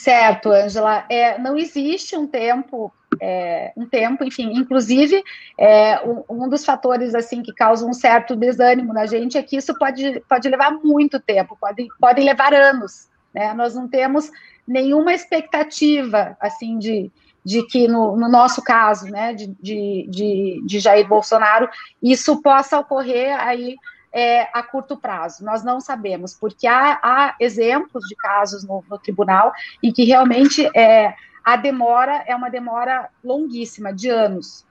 Certo, 0.00 0.50
Ângela. 0.50 1.04
É, 1.10 1.38
não 1.38 1.58
existe 1.58 2.16
um 2.16 2.26
tempo 2.26 2.90
é, 3.20 3.70
um 3.76 3.86
tempo, 3.86 4.24
enfim, 4.24 4.50
inclusive 4.54 5.22
é, 5.58 6.00
um, 6.06 6.24
um, 6.44 6.48
dos 6.48 6.64
fatores 6.64 7.14
assim 7.14 7.42
que 7.42 7.52
causa 7.52 7.84
um 7.84 7.92
certo 7.92 8.34
desânimo 8.34 8.94
na 8.94 9.04
gente 9.04 9.36
é 9.36 9.42
que 9.42 9.58
isso 9.58 9.74
pode, 9.74 10.20
pode 10.26 10.48
levar 10.48 10.70
muito 10.70 11.20
tempo, 11.20 11.54
pode, 11.60 11.86
pode 12.00 12.22
levar 12.22 12.54
anos, 12.54 13.10
né? 13.34 13.52
Nós 13.52 13.74
não 13.74 13.86
temos 13.86 14.30
nenhuma 14.66 15.12
expectativa 15.12 16.34
assim 16.40 16.78
de, 16.78 17.12
de 17.44 17.66
que 17.66 17.86
no, 17.86 18.16
no 18.16 18.28
nosso 18.28 18.62
caso, 18.62 19.04
né, 19.04 19.34
de, 19.34 19.48
de, 19.60 20.06
de, 20.08 20.62
de 20.64 20.80
Jair 20.80 21.06
Bolsonaro, 21.06 21.68
isso 22.02 22.40
possa 22.40 22.78
ocorrer 22.78 23.38
aí 23.38 23.76
é, 24.12 24.48
a 24.52 24.62
curto 24.62 24.96
prazo. 24.96 25.44
Nós 25.44 25.62
não 25.62 25.80
sabemos, 25.80 26.34
porque 26.34 26.66
há, 26.66 26.98
há 27.02 27.36
exemplos 27.40 28.04
de 28.08 28.16
casos 28.16 28.64
no, 28.64 28.84
no 28.88 28.98
tribunal 28.98 29.52
em 29.82 29.92
que 29.92 30.04
realmente 30.04 30.68
é, 30.76 31.14
a 31.44 31.56
demora 31.56 32.24
é 32.26 32.34
uma 32.34 32.50
demora 32.50 33.08
longuíssima, 33.22 33.92
de 33.92 34.08
anos. 34.08 34.64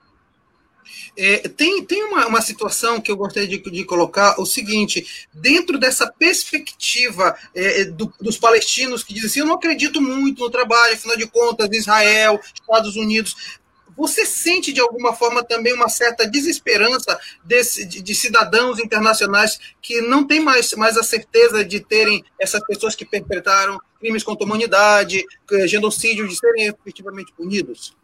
É, 1.16 1.48
tem 1.48 1.84
tem 1.84 2.02
uma, 2.04 2.26
uma 2.26 2.40
situação 2.40 3.00
que 3.00 3.10
eu 3.10 3.16
gostaria 3.16 3.48
de, 3.48 3.58
de 3.58 3.84
colocar, 3.84 4.40
o 4.40 4.46
seguinte, 4.46 5.28
dentro 5.32 5.78
dessa 5.78 6.10
perspectiva 6.10 7.36
é, 7.54 7.84
do, 7.84 8.12
dos 8.20 8.38
palestinos 8.38 9.04
que 9.04 9.14
dizem 9.14 9.28
assim, 9.28 9.40
eu 9.40 9.46
não 9.46 9.54
acredito 9.54 10.00
muito 10.00 10.42
no 10.42 10.50
trabalho, 10.50 10.94
afinal 10.94 11.16
de 11.16 11.26
contas, 11.26 11.68
Israel, 11.72 12.40
Estados 12.54 12.96
Unidos, 12.96 13.59
você 14.00 14.24
sente 14.24 14.72
de 14.72 14.80
alguma 14.80 15.12
forma 15.12 15.44
também 15.44 15.74
uma 15.74 15.88
certa 15.88 16.26
desesperança 16.26 17.20
desse, 17.44 17.84
de, 17.84 18.00
de, 18.02 18.14
cidadãos 18.14 18.78
internacionais 18.78 19.60
que 19.82 20.00
não 20.00 20.26
têm 20.26 20.40
mais, 20.40 20.72
mais 20.72 20.96
a 20.96 21.02
certeza 21.02 21.62
de 21.62 21.80
terem 21.80 22.24
essas 22.38 22.64
pessoas 22.66 22.94
que 22.94 23.04
perpetraram 23.04 23.78
crimes 24.00 24.24
contra 24.24 24.42
a 24.44 24.46
humanidade, 24.46 25.22
genocídio, 25.66 26.26
de 26.26 26.34
serem 26.34 26.68
efetivamente 26.68 27.30
punidos? 27.34 27.94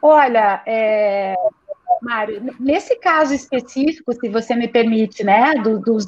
Olha, 0.00 0.62
é, 0.64 1.34
Mário, 2.00 2.54
nesse 2.60 2.94
caso 2.94 3.34
específico, 3.34 4.12
se 4.12 4.28
você 4.28 4.54
me 4.54 4.68
permite, 4.68 5.24
né, 5.24 5.54
do, 5.54 5.80
dos, 5.80 6.06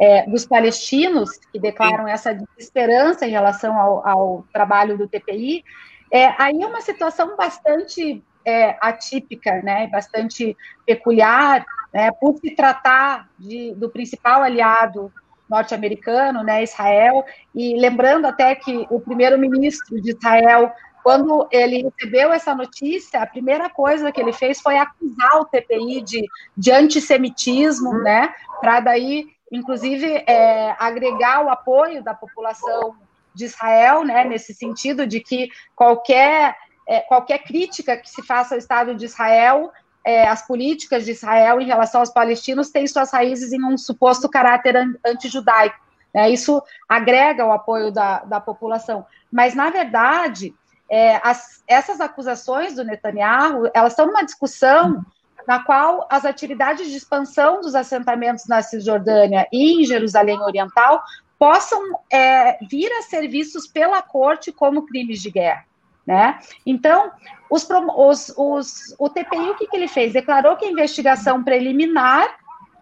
é, 0.00 0.26
dos 0.26 0.46
palestinos 0.46 1.36
que 1.52 1.60
declaram 1.60 2.08
essa 2.08 2.32
desesperança 2.32 3.26
em 3.26 3.30
relação 3.30 3.78
ao, 3.78 4.08
ao 4.08 4.44
trabalho 4.50 4.96
do 4.96 5.06
TPI, 5.06 5.62
é, 6.10 6.34
aí 6.38 6.60
é 6.60 6.66
uma 6.66 6.80
situação 6.80 7.36
bastante 7.36 8.22
é, 8.44 8.76
atípica, 8.80 9.62
né, 9.62 9.86
bastante 9.86 10.56
peculiar, 10.84 11.64
né, 11.92 12.10
por 12.12 12.36
se 12.38 12.50
tratar 12.54 13.28
de, 13.38 13.74
do 13.74 13.88
principal 13.88 14.42
aliado 14.42 15.12
norte-americano, 15.48 16.42
né, 16.42 16.62
Israel, 16.62 17.24
e 17.54 17.78
lembrando 17.78 18.26
até 18.26 18.54
que 18.54 18.86
o 18.90 19.00
primeiro-ministro 19.00 20.00
de 20.00 20.10
Israel, 20.10 20.72
quando 21.02 21.48
ele 21.50 21.82
recebeu 21.82 22.32
essa 22.32 22.54
notícia, 22.54 23.20
a 23.20 23.26
primeira 23.26 23.68
coisa 23.68 24.12
que 24.12 24.20
ele 24.20 24.32
fez 24.32 24.60
foi 24.60 24.78
acusar 24.78 25.40
o 25.40 25.44
TPI 25.44 26.02
de, 26.02 26.24
de 26.56 26.70
antissemitismo, 26.70 27.92
né, 27.94 28.32
para 28.60 28.80
daí, 28.80 29.26
inclusive, 29.50 30.24
é, 30.26 30.74
agregar 30.78 31.44
o 31.44 31.50
apoio 31.50 32.02
da 32.02 32.14
população 32.14 32.94
de 33.34 33.44
Israel, 33.44 34.04
né, 34.04 34.24
nesse 34.24 34.54
sentido 34.54 35.06
de 35.06 35.20
que 35.20 35.48
qualquer, 35.74 36.56
é, 36.86 37.00
qualquer 37.00 37.38
crítica 37.38 37.96
que 37.96 38.08
se 38.08 38.22
faça 38.22 38.54
ao 38.54 38.58
Estado 38.58 38.94
de 38.94 39.04
Israel, 39.04 39.70
é, 40.04 40.26
as 40.26 40.46
políticas 40.46 41.04
de 41.04 41.12
Israel 41.12 41.60
em 41.60 41.66
relação 41.66 42.00
aos 42.00 42.10
palestinos 42.10 42.70
têm 42.70 42.86
suas 42.86 43.12
raízes 43.12 43.52
em 43.52 43.64
um 43.64 43.76
suposto 43.76 44.28
caráter 44.28 44.76
antijudaico. 45.06 45.78
Né, 46.14 46.30
isso 46.30 46.62
agrega 46.88 47.46
o 47.46 47.52
apoio 47.52 47.92
da, 47.92 48.20
da 48.20 48.40
população. 48.40 49.06
Mas, 49.30 49.54
na 49.54 49.70
verdade, 49.70 50.52
é, 50.90 51.20
as, 51.22 51.62
essas 51.68 52.00
acusações 52.00 52.74
do 52.74 52.84
Netanyahu, 52.84 53.70
elas 53.72 53.92
estão 53.92 54.06
numa 54.06 54.24
discussão 54.24 55.04
na 55.46 55.62
qual 55.62 56.06
as 56.10 56.24
atividades 56.24 56.88
de 56.88 56.96
expansão 56.96 57.60
dos 57.60 57.74
assentamentos 57.74 58.46
na 58.46 58.60
Cisjordânia 58.60 59.46
e 59.52 59.80
em 59.80 59.84
Jerusalém 59.84 60.40
Oriental 60.40 61.02
possam 61.40 61.98
é, 62.12 62.58
vir 62.66 62.92
a 62.92 63.00
ser 63.00 63.26
vistos 63.26 63.66
pela 63.66 64.02
corte 64.02 64.52
como 64.52 64.84
crimes 64.84 65.22
de 65.22 65.30
guerra. 65.30 65.64
Né? 66.06 66.38
Então, 66.66 67.10
os, 67.48 67.66
os, 67.96 68.34
os, 68.36 68.94
o 68.98 69.08
TPI, 69.08 69.50
o 69.50 69.54
que, 69.56 69.66
que 69.66 69.74
ele 69.74 69.88
fez? 69.88 70.12
Declarou 70.12 70.56
que 70.58 70.66
a 70.66 70.70
investigação 70.70 71.42
preliminar 71.42 72.28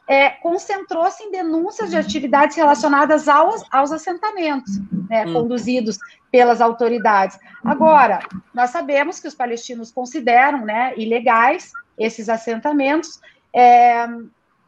é, 0.09 0.31
concentrou-se 0.31 1.23
em 1.23 1.31
denúncias 1.31 1.91
de 1.91 1.97
atividades 1.97 2.57
relacionadas 2.57 3.29
aos, 3.29 3.63
aos 3.71 3.93
assentamentos, 3.93 4.73
né, 5.09 5.25
hum. 5.27 5.35
conduzidos 5.35 5.99
pelas 6.33 6.61
autoridades. 6.61 7.39
Agora, 7.65 8.19
nós 8.53 8.71
sabemos 8.71 9.21
que 9.21 9.29
os 9.29 9.37
palestinos 9.37 9.93
consideram 9.93 10.65
né, 10.65 10.95
ilegais 10.97 11.71
esses 11.97 12.29
assentamentos. 12.29 13.21
É, 13.55 14.09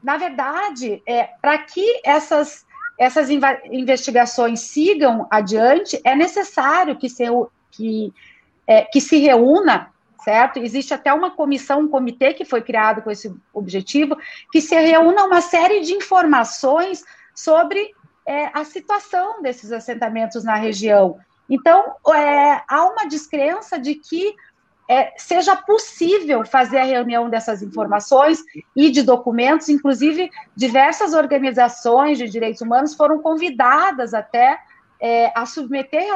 na 0.02 0.16
verdade, 0.16 1.02
é, 1.06 1.30
para 1.40 1.58
que 1.58 2.00
essas 2.04 2.64
essas 3.00 3.30
investigações 3.30 4.60
sigam 4.60 5.26
adiante, 5.30 5.98
é 6.04 6.14
necessário 6.14 6.94
que 6.96 7.08
se, 7.08 7.24
que, 7.70 8.12
é, 8.66 8.82
que 8.82 9.00
se 9.00 9.16
reúna, 9.16 9.88
certo? 10.22 10.58
Existe 10.58 10.92
até 10.92 11.10
uma 11.10 11.30
comissão, 11.30 11.80
um 11.80 11.88
comitê 11.88 12.34
que 12.34 12.44
foi 12.44 12.60
criado 12.60 13.00
com 13.00 13.10
esse 13.10 13.34
objetivo, 13.54 14.18
que 14.52 14.60
se 14.60 14.78
reúna 14.78 15.24
uma 15.24 15.40
série 15.40 15.80
de 15.80 15.94
informações 15.94 17.02
sobre 17.34 17.90
é, 18.26 18.50
a 18.52 18.64
situação 18.64 19.40
desses 19.40 19.72
assentamentos 19.72 20.44
na 20.44 20.56
região. 20.56 21.18
Então, 21.48 21.96
é, 22.14 22.60
há 22.68 22.84
uma 22.84 23.08
descrença 23.08 23.78
de 23.78 23.94
que 23.94 24.34
é, 24.90 25.12
seja 25.16 25.54
possível 25.54 26.44
fazer 26.44 26.78
a 26.78 26.84
reunião 26.84 27.30
dessas 27.30 27.62
informações 27.62 28.42
e 28.74 28.90
de 28.90 29.04
documentos, 29.04 29.68
inclusive 29.68 30.28
diversas 30.56 31.14
organizações 31.14 32.18
de 32.18 32.28
direitos 32.28 32.60
humanos 32.60 32.96
foram 32.96 33.22
convidadas 33.22 34.12
até 34.12 34.58
é, 35.00 35.30
a 35.32 35.46
submeter 35.46 36.08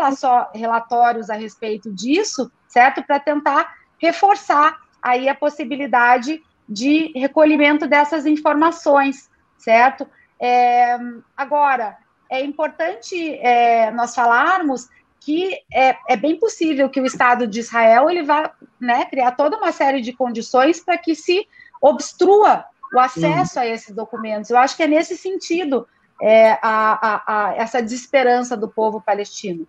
relatórios 0.53 1.31
a 1.31 1.35
respeito 1.35 1.93
disso, 1.93 2.51
certo? 2.67 3.01
Para 3.05 3.21
tentar 3.21 3.77
reforçar 3.97 4.77
aí 5.01 5.29
a 5.29 5.37
possibilidade 5.37 6.43
de 6.69 7.13
recolhimento 7.15 7.87
dessas 7.87 8.27
informações, 8.27 9.31
certo? 9.57 10.05
É, 10.41 10.99
agora, 11.37 11.97
é 12.29 12.43
importante 12.43 13.37
é, 13.37 13.93
nós 13.93 14.17
falarmos 14.17 14.89
que 15.25 15.59
é, 15.73 15.97
é 16.07 16.17
bem 16.17 16.39
possível 16.39 16.91
que 16.91 17.01
o 17.01 17.07
Estado 17.07 17.47
de 17.47 17.61
Israel 17.61 18.11
ele 18.11 18.23
vá 18.23 18.53
né, 18.79 19.07
criar 19.07 19.33
toda 19.33 19.57
uma 19.57 19.73
série 19.73 20.03
de 20.03 20.13
condições 20.13 20.81
para 20.81 20.99
que 20.99 21.15
se 21.15 21.49
obstrua 21.81 22.67
o 22.93 22.99
acesso 22.99 23.59
a 23.59 23.67
esses 23.67 23.95
documentos. 23.95 24.51
Eu 24.51 24.59
acho 24.59 24.77
que 24.77 24.83
é 24.83 24.87
nesse 24.87 25.17
sentido 25.17 25.89
é, 26.21 26.53
a, 26.53 26.59
a, 26.63 27.23
a, 27.27 27.55
essa 27.55 27.83
desesperança 27.83 28.55
do 28.55 28.69
povo 28.69 29.01
palestino. 29.01 29.67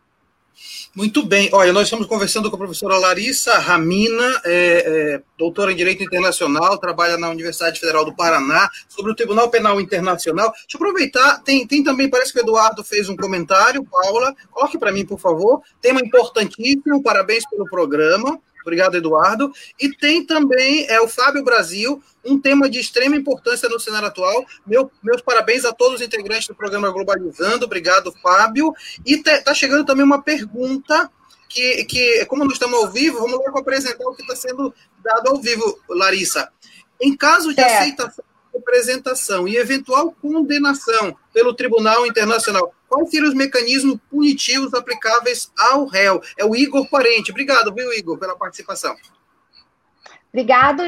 Muito 0.96 1.26
bem. 1.26 1.50
Olha, 1.52 1.74
nós 1.74 1.84
estamos 1.84 2.08
conversando 2.08 2.50
com 2.50 2.56
a 2.56 2.60
professora 2.60 2.98
Larissa 2.98 3.58
Ramina, 3.58 4.42
é, 4.46 5.16
é, 5.16 5.22
doutora 5.38 5.72
em 5.72 5.76
Direito 5.76 6.04
Internacional, 6.04 6.78
trabalha 6.78 7.18
na 7.18 7.30
Universidade 7.30 7.80
Federal 7.80 8.06
do 8.06 8.16
Paraná, 8.16 8.70
sobre 8.88 9.12
o 9.12 9.16
Tribunal 9.16 9.50
Penal 9.50 9.80
Internacional. 9.82 10.52
Deixa 10.52 10.68
eu 10.74 10.78
aproveitar, 10.78 11.44
tem, 11.44 11.68
tem 11.68 11.84
também, 11.84 12.10
parece 12.10 12.32
que 12.32 12.40
o 12.40 12.42
Eduardo 12.42 12.84
fez 12.84 13.10
um 13.10 13.16
comentário, 13.16 13.86
Paula, 13.86 14.34
coloque 14.52 14.78
para 14.78 14.92
mim, 14.92 15.06
por 15.06 15.20
favor. 15.20 15.62
Tema 15.82 16.00
importantíssimo, 16.00 17.04
parabéns 17.04 17.44
pelo 17.50 17.66
programa. 17.66 18.40
Obrigado, 18.66 18.96
Eduardo. 18.96 19.54
E 19.80 19.90
tem 19.96 20.26
também 20.26 20.88
é, 20.90 21.00
o 21.00 21.08
Fábio 21.08 21.44
Brasil, 21.44 22.02
um 22.26 22.40
tema 22.40 22.68
de 22.68 22.80
extrema 22.80 23.16
importância 23.16 23.70
no 23.70 23.80
cenário 23.80 24.08
atual. 24.08 24.44
Meu, 24.66 24.92
meus 25.04 25.22
parabéns 25.22 25.64
a 25.66 25.72
todos 25.72 26.02
os 26.02 26.06
integrantes 26.06 26.48
do 26.48 26.56
programa 26.56 26.90
Globalizando. 26.90 27.66
Obrigado, 27.66 28.12
Fábio. 28.24 28.74
E 29.06 29.22
está 29.22 29.54
chegando 29.54 29.86
também 29.86 30.04
uma 30.04 30.22
pergunta 30.22 31.12
que, 31.48 31.86
que, 31.86 32.26
como 32.26 32.44
nós 32.44 32.54
estamos 32.54 32.80
ao 32.80 32.92
vivo, 32.92 33.20
vamos 33.20 33.38
logo 33.38 33.60
apresentar 33.60 34.04
o 34.04 34.16
que 34.16 34.24
está 34.24 34.36
sendo 34.36 34.74
dado 35.04 35.30
ao 35.30 35.40
vivo, 35.40 35.80
Larissa. 35.88 36.50
Em 37.00 37.16
caso 37.16 37.54
de 37.54 37.62
é. 37.62 37.78
aceitação 37.78 38.26
representação 38.56 39.48
e 39.48 39.58
eventual 39.58 40.16
condenação 40.22 41.16
pelo 41.34 41.54
Tribunal 41.54 42.06
Internacional, 42.08 42.74
quais 42.88 43.10
seriam 43.10 43.30
os 43.30 43.36
mecanismos 43.36 43.98
punitivos 44.10 44.74
aplicáveis 44.74 45.52
ao 45.58 45.86
réu? 45.86 46.22
É 46.38 46.46
o 46.46 46.56
Igor 46.56 46.90
Parente. 46.90 47.32
Obrigado, 47.32 47.74
viu, 47.74 47.92
Igor, 47.94 48.18
pela 48.18 48.36
participação. 48.36 48.96
Obrigado, 50.36 50.84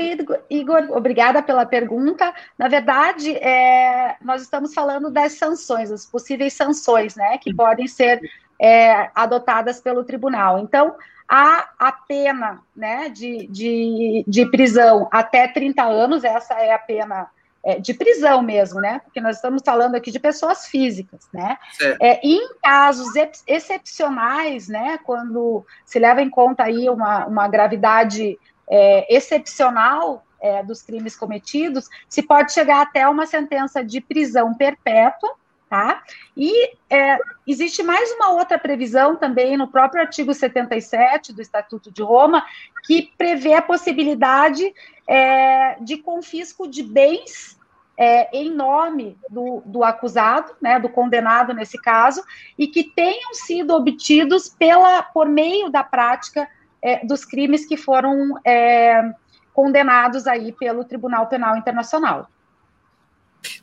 Igor. 0.50 0.92
Obrigada 0.92 1.42
pela 1.42 1.66
pergunta. 1.66 2.34
Na 2.58 2.68
verdade, 2.68 3.32
é, 3.38 4.18
nós 4.22 4.42
estamos 4.42 4.74
falando 4.74 5.10
das 5.10 5.34
sanções, 5.34 5.90
as 5.90 6.06
possíveis 6.06 6.52
sanções, 6.52 7.16
né, 7.16 7.38
que 7.38 7.54
podem 7.54 7.88
ser 7.88 8.20
é, 8.62 9.10
adotadas 9.16 9.80
pelo 9.80 10.04
tribunal. 10.04 10.60
Então, 10.60 10.96
há 11.30 11.70
a 11.80 11.94
pena 11.94 12.60
né, 12.76 13.08
de, 13.08 13.48
de, 13.48 14.26
de 14.28 14.46
prisão 14.52 15.08
até 15.12 15.48
30 15.48 15.82
anos, 15.82 16.26
essa 16.26 16.56
é 16.56 16.74
a 16.74 16.80
pena 16.80 17.30
é, 17.68 17.78
de 17.82 17.94
prisão 17.94 18.42
mesmo, 18.42 18.80
né? 18.80 19.00
Porque 19.04 19.20
nós 19.20 19.36
estamos 19.36 19.62
falando 19.64 19.96
aqui 19.96 20.10
de 20.10 20.22
pessoas 20.22 20.68
físicas, 20.68 21.28
né? 21.34 21.58
É, 22.00 22.26
e 22.26 22.36
em 22.36 22.56
casos 22.64 23.14
ex 23.14 23.44
excepcionais, 23.46 24.70
né? 24.70 24.98
Quando 25.04 25.66
se 25.86 26.00
leva 26.00 26.22
em 26.22 26.30
conta 26.30 26.64
aí 26.64 26.90
uma, 26.90 27.26
uma 27.26 27.46
gravidade 27.50 28.40
é, 28.70 29.14
excepcional 29.14 30.26
é, 30.40 30.64
dos 30.64 30.82
crimes 30.82 31.18
cometidos, 31.18 31.90
se 32.08 32.24
pode 32.24 32.54
chegar 32.54 32.82
até 32.82 33.06
uma 33.06 33.26
sentença 33.26 33.84
de 33.84 34.00
prisão 34.00 34.54
perpétua, 34.54 35.36
tá? 35.70 36.04
E 36.36 36.72
é, 36.90 37.18
existe 37.46 37.84
mais 37.84 38.12
uma 38.14 38.32
outra 38.32 38.58
previsão 38.58 39.16
também 39.16 39.58
no 39.58 39.68
próprio 39.68 40.02
artigo 40.02 40.34
77 40.34 41.34
do 41.34 41.42
Estatuto 41.42 41.92
de 41.92 42.02
Roma, 42.02 42.46
que 42.86 43.12
prevê 43.18 43.54
a 43.54 43.62
possibilidade 43.62 44.74
é, 45.08 45.78
de 45.82 45.98
confisco 45.98 46.68
de 46.68 46.84
bens 46.84 47.58
é, 47.98 48.30
em 48.38 48.52
nome 48.52 49.18
do, 49.30 49.62
do, 49.66 49.84
acusado, 49.84 50.54
né, 50.62 50.80
do 50.80 50.88
condenado 50.88 51.54
nesse 51.54 51.82
caso, 51.82 52.24
e 52.58 52.68
que 52.68 52.84
tenham 52.84 53.34
sido 53.34 53.74
obtidos 53.74 54.48
pela, 54.48 55.02
por 55.02 55.28
meio 55.28 55.70
da 55.70 55.84
prática 55.84 56.48
é, 56.82 57.04
dos 57.06 57.26
crimes 57.26 57.66
que 57.66 57.76
foram 57.76 58.40
é, 58.46 59.12
condenados 59.52 60.28
aí 60.28 60.52
pelo 60.52 60.86
Tribunal 60.86 61.26
Penal 61.26 61.58
Internacional. 61.58 62.30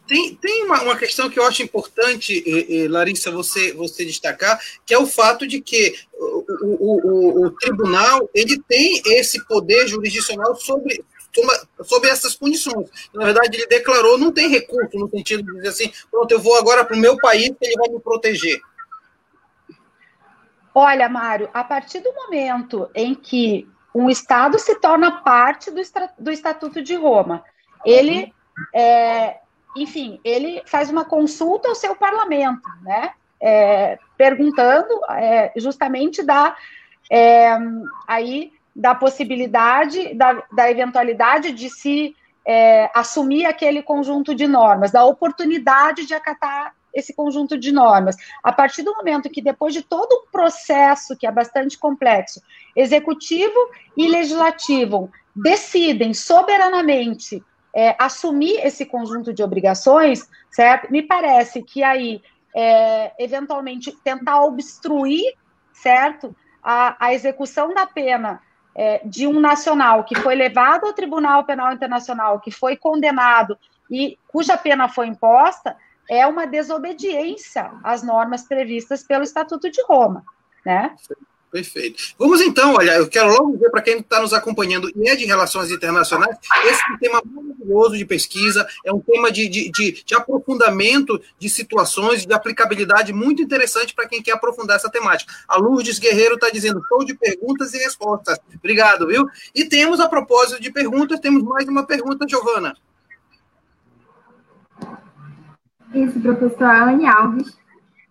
Tem, 0.07 0.35
tem 0.37 0.65
uma, 0.65 0.83
uma, 0.83 0.97
questão 0.97 1.31
que 1.31 1.39
eu 1.39 1.45
acho 1.45 1.63
importante, 1.63 2.43
eh, 2.47 2.85
eh, 2.85 2.89
Larissa, 2.89 3.31
você, 3.31 3.73
você 3.73 4.05
destacar, 4.05 4.61
que 4.85 4.93
é 4.93 4.99
o 4.99 5.07
fato 5.07 5.47
de 5.47 5.61
que 5.61 5.95
o, 6.13 6.45
o, 6.63 7.01
o, 7.41 7.47
o 7.47 7.51
tribunal 7.51 8.29
ele 8.35 8.61
tem 8.69 9.03
esse 9.07 9.45
poder 9.47 9.87
jurisdicional 9.87 10.55
sobre, 10.57 11.03
sobre 11.83 12.11
essas 12.11 12.35
punições. 12.35 12.89
Na 13.15 13.25
verdade, 13.25 13.57
ele 13.57 13.67
declarou, 13.67 14.19
não 14.19 14.31
tem 14.31 14.49
recurso 14.49 14.97
no 14.99 15.09
sentido 15.09 15.43
de 15.43 15.55
dizer 15.55 15.69
assim, 15.69 15.93
pronto, 16.11 16.31
eu 16.31 16.41
vou 16.41 16.57
agora 16.57 16.85
para 16.85 16.97
o 16.97 17.01
meu 17.01 17.17
país 17.17 17.49
que 17.49 17.67
ele 17.67 17.77
vai 17.77 17.89
me 17.89 18.01
proteger. 18.01 18.61
Olha, 20.75 21.09
Mário, 21.09 21.49
a 21.55 21.63
partir 21.63 22.01
do 22.01 22.13
momento 22.13 22.91
em 22.95 23.15
que 23.15 23.69
um 23.95 24.11
Estado 24.11 24.59
se 24.59 24.75
torna 24.81 25.23
parte 25.23 25.71
do, 25.71 25.81
do 26.19 26.31
Estatuto 26.33 26.83
de 26.83 26.97
Roma, 26.97 27.45
ele, 27.87 28.33
é, 28.75 29.37
enfim, 29.77 30.21
ele 30.25 30.63
faz 30.67 30.91
uma 30.91 31.05
consulta 31.05 31.69
ao 31.69 31.75
seu 31.75 31.95
parlamento, 31.97 32.69
né? 32.83 33.13
É, 33.41 33.99
perguntando 34.17 34.89
é, 35.11 35.53
justamente 35.57 36.23
da 36.23 36.57
é, 37.11 37.55
aí 38.07 38.53
da 38.75 38.95
possibilidade, 38.95 40.15
da, 40.15 40.43
da 40.51 40.71
eventualidade 40.71 41.53
de 41.53 41.71
se 41.71 42.17
é, 42.47 42.91
assumir 42.95 43.47
aquele 43.47 43.83
conjunto 43.83 44.35
de 44.35 44.47
normas, 44.47 44.91
da 44.91 45.05
oportunidade 45.05 46.07
de 46.07 46.15
acatar 46.15 46.75
esse 46.93 47.15
conjunto 47.15 47.59
de 47.59 47.73
normas. 47.73 48.17
A 48.43 48.53
partir 48.53 48.83
do 48.83 48.95
momento 48.95 49.31
que, 49.31 49.43
depois 49.43 49.75
de 49.75 49.83
todo 49.83 50.13
um 50.13 50.31
processo 50.31 51.17
que 51.17 51.27
é 51.27 51.31
bastante 51.31 51.79
complexo, 51.79 52.41
executivo 52.75 53.71
e 53.97 54.09
legislativo 54.09 55.11
decidem 55.35 56.15
soberanamente 56.15 57.43
é, 57.75 57.97
assumir 57.99 58.65
esse 58.65 58.87
conjunto 58.87 59.33
de 59.33 59.43
obrigações, 59.43 60.29
certo? 60.51 60.91
Me 60.93 61.03
parece 61.03 61.63
que 61.63 61.83
aí, 61.83 62.23
é, 62.55 63.13
eventualmente, 63.19 63.93
tentar 64.05 64.43
obstruir, 64.43 65.35
certo, 65.73 66.35
a, 66.63 66.97
a 67.07 67.13
execução 67.13 67.75
da 67.75 67.85
pena 67.85 68.41
é, 68.75 69.01
de 69.05 69.27
um 69.27 69.41
nacional 69.41 70.05
que 70.05 70.15
foi 70.15 70.35
levado 70.35 70.87
ao 70.87 70.93
Tribunal 70.93 71.45
Penal 71.45 71.73
Internacional, 71.73 72.41
que 72.41 72.51
foi 72.51 72.77
condenado 72.77 73.59
e 73.91 74.19
cuja 74.29 74.57
pena 74.57 74.89
foi 74.89 75.09
imposta, 75.09 75.77
é 76.09 76.27
uma 76.27 76.47
desobediência 76.47 77.73
às 77.83 78.03
normas 78.03 78.43
previstas 78.43 79.03
pelo 79.03 79.25
Estatuto 79.25 79.71
de 79.71 79.83
Roma, 79.83 80.25
né? 80.65 80.95
Perfeito. 81.55 82.03
Vamos 82.19 82.41
então, 82.41 82.75
olha, 82.75 82.97
eu 82.97 83.09
quero 83.09 83.29
logo 83.29 83.53
dizer 83.53 83.71
para 83.71 83.81
quem 83.81 84.01
está 84.01 84.21
nos 84.21 84.33
acompanhando 84.33 84.91
e 84.97 85.09
é 85.09 85.15
de 85.15 85.25
relações 85.25 85.71
internacionais, 85.71 86.37
esse 86.65 86.81
é 86.83 86.93
um 86.93 86.99
tema 86.99 87.23
maravilhoso 87.25 87.97
de 87.97 88.05
pesquisa, 88.05 88.67
é 88.85 88.93
um 88.93 88.99
tema 88.99 89.31
de, 89.31 89.49
de, 89.49 89.71
de, 89.71 90.03
de 90.05 90.15
aprofundamento 90.17 91.17
de 91.39 91.49
situações, 91.49 92.27
de 92.27 92.35
aplicabilidade 92.35 93.13
muito 93.13 93.41
interessante 93.41 93.95
para 93.95 94.09
quem 94.09 94.21
quer 94.21 94.33
aprofundar 94.33 94.75
essa 94.75 94.91
temática. 94.91 95.33
A 95.47 95.57
Lourdes 95.57 96.01
Guerreiro 96.01 96.35
está 96.35 96.51
dizendo 96.51 96.85
show 96.89 97.05
de 97.05 97.15
perguntas 97.15 97.73
e 97.73 97.79
respostas. 97.79 98.37
Obrigado, 98.57 99.07
viu? 99.07 99.25
E 99.55 99.65
temos, 99.65 100.01
a 100.01 100.09
propósito 100.09 100.61
de 100.61 100.73
perguntas, 100.73 101.21
temos 101.21 101.45
mais 101.45 101.69
uma 101.69 101.87
pergunta, 101.87 102.27
Giovana. 102.29 102.77
Isso, 105.95 106.19
professora 106.19 106.91
Anne 106.91 107.07
Alves 107.07 107.57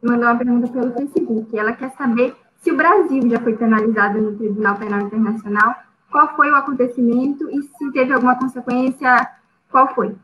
mandou 0.02 0.30
uma 0.30 0.38
pergunta 0.38 0.68
pelo 0.70 0.94
Facebook. 0.94 1.58
Ela 1.58 1.74
quer 1.74 1.92
saber 1.98 2.34
se 2.63 2.71
o 2.71 2.78
Brasil 2.78 3.30
já 3.30 3.39
foi 3.39 3.56
penalizado 3.58 4.21
no 4.21 4.38
Tribunal 4.38 4.78
Penal 4.78 5.02
Internacional, 5.02 5.76
qual 6.10 6.34
foi 6.36 6.49
o 6.49 6.56
acontecimento 6.56 7.49
e 7.52 7.62
se 7.62 7.91
teve 7.91 8.13
alguma 8.13 8.38
consequência, 8.38 9.30
qual 9.69 9.93
foi? 9.93 10.15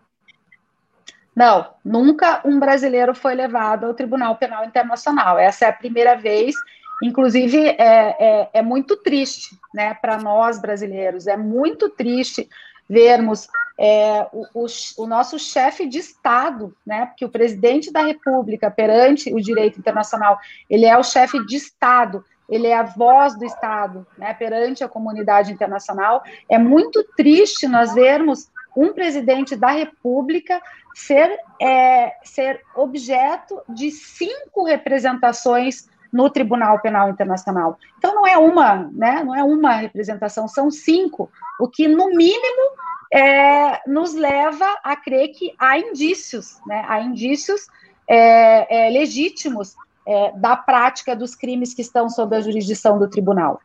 Não, 1.35 1.67
nunca 1.83 2.41
um 2.45 2.57
brasileiro 2.59 3.13
foi 3.13 3.35
levado 3.35 3.85
ao 3.85 3.93
Tribunal 3.93 4.37
Penal 4.37 4.63
Internacional. 4.63 5.37
Essa 5.37 5.65
é 5.65 5.69
a 5.69 5.73
primeira 5.73 6.15
vez. 6.15 6.55
Inclusive, 7.03 7.57
é, 7.57 7.77
é, 7.77 8.49
é 8.53 8.61
muito 8.61 8.97
triste 8.97 9.57
né, 9.73 9.93
para 9.93 10.17
nós 10.17 10.59
brasileiros, 10.59 11.27
é 11.27 11.37
muito 11.37 11.89
triste 11.89 12.49
vermos 12.89 13.47
é, 13.77 14.27
o, 14.33 14.45
o, 14.53 14.65
o, 14.97 15.07
nosso 15.07 15.39
chefe 15.39 15.87
de 15.87 15.99
Estado, 15.99 16.75
né, 16.85 17.05
porque 17.05 17.23
o 17.23 17.29
presidente 17.29 17.93
da 17.93 18.01
República, 18.01 18.69
perante 18.69 19.33
o 19.33 19.39
direito 19.39 19.79
internacional, 19.79 20.37
ele 20.69 20.85
é 20.85 20.97
o 20.97 21.03
chefe 21.03 21.45
de 21.45 21.55
Estado, 21.55 22.25
ele 22.49 22.67
é 22.67 22.75
a 22.75 22.83
voz 22.83 23.37
do 23.37 23.45
Estado, 23.45 24.05
né, 24.17 24.33
perante 24.33 24.83
a 24.83 24.89
comunidade 24.89 25.53
internacional. 25.53 26.23
É 26.49 26.57
muito 26.57 27.05
triste 27.15 27.67
nós 27.67 27.93
vermos 27.93 28.49
um 28.75 28.91
presidente 28.91 29.55
da 29.55 29.69
República 29.69 30.61
ser, 30.93 31.39
é, 31.61 32.15
ser 32.23 32.61
objeto 32.75 33.61
de 33.69 33.91
cinco 33.91 34.65
representações 34.65 35.87
no 36.11 36.29
Tribunal 36.29 36.79
Penal 36.79 37.09
Internacional. 37.09 37.77
Então 37.97 38.15
não 38.15 38.25
é 38.25 38.37
uma, 38.37 38.89
né, 38.91 39.23
não 39.23 39.35
é 39.35 39.43
uma 39.43 39.73
representação, 39.73 40.47
são 40.47 40.71
cinco, 40.71 41.29
o 41.59 41.67
que 41.67 41.87
no 41.87 42.09
mínimo 42.09 42.71
é, 43.13 43.81
nos 43.87 44.13
leva 44.13 44.65
a 44.83 44.95
crer 44.95 45.29
que 45.29 45.53
há 45.57 45.77
indícios, 45.77 46.59
né, 46.65 46.85
há 46.87 46.99
indícios 47.01 47.67
é, 48.07 48.87
é, 48.87 48.89
legítimos 48.89 49.75
é, 50.07 50.31
da 50.33 50.55
prática 50.55 51.15
dos 51.15 51.35
crimes 51.35 51.73
que 51.73 51.81
estão 51.81 52.09
sob 52.09 52.35
a 52.35 52.41
jurisdição 52.41 52.97
do 52.97 53.09
tribunal. 53.09 53.61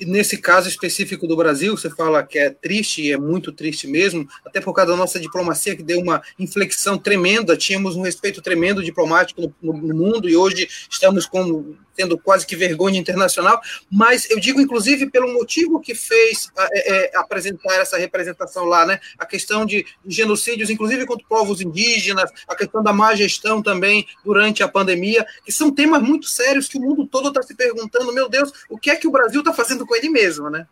Nesse 0.00 0.38
caso 0.38 0.68
específico 0.68 1.26
do 1.26 1.36
Brasil, 1.36 1.76
você 1.76 1.90
fala 1.90 2.22
que 2.22 2.38
é 2.38 2.50
triste, 2.50 3.02
e 3.02 3.12
é 3.12 3.16
muito 3.16 3.52
triste 3.52 3.86
mesmo, 3.86 4.28
até 4.44 4.60
por 4.60 4.72
causa 4.72 4.92
da 4.92 4.96
nossa 4.96 5.18
diplomacia, 5.18 5.76
que 5.76 5.82
deu 5.82 6.00
uma 6.00 6.22
inflexão 6.38 6.98
tremenda, 6.98 7.56
tínhamos 7.56 7.96
um 7.96 8.02
respeito 8.02 8.42
tremendo 8.42 8.82
diplomático 8.82 9.52
no, 9.62 9.72
no 9.72 9.94
mundo, 9.94 10.28
e 10.28 10.36
hoje 10.36 10.68
estamos 10.90 11.26
com, 11.26 11.74
tendo 11.96 12.18
quase 12.18 12.46
que 12.46 12.54
vergonha 12.54 13.00
internacional, 13.00 13.60
mas 13.90 14.30
eu 14.30 14.38
digo, 14.38 14.60
inclusive, 14.60 15.10
pelo 15.10 15.32
motivo 15.32 15.80
que 15.80 15.94
fez 15.94 16.50
é, 16.58 16.94
é, 16.94 17.16
apresentar 17.16 17.74
essa 17.74 17.96
representação 17.96 18.64
lá, 18.64 18.84
né? 18.86 19.00
A 19.18 19.24
questão 19.24 19.64
de 19.64 19.86
genocídios, 20.06 20.70
inclusive 20.70 21.06
contra 21.06 21.26
povos 21.26 21.60
indígenas, 21.60 22.30
a 22.46 22.54
questão 22.54 22.82
da 22.82 22.92
má 22.92 23.14
gestão 23.14 23.62
também 23.62 24.06
durante 24.24 24.62
a 24.62 24.68
pandemia, 24.68 25.26
que 25.44 25.50
são 25.50 25.70
temas 25.70 26.02
muito 26.02 26.28
sérios 26.28 26.68
que 26.68 26.78
o 26.78 26.80
mundo 26.80 27.06
todo 27.06 27.28
está 27.28 27.42
se 27.42 27.54
perguntando, 27.54 28.12
meu 28.12 28.28
Deus, 28.28 28.52
o 28.68 28.78
que 28.78 28.90
é 28.90 28.96
que 28.96 29.08
o 29.08 29.10
Brasil 29.10 29.40
está 29.40 29.52
fazendo 29.52 29.75
com 29.84 29.96
ele 29.96 30.08
mesmo, 30.08 30.48
né? 30.48 30.66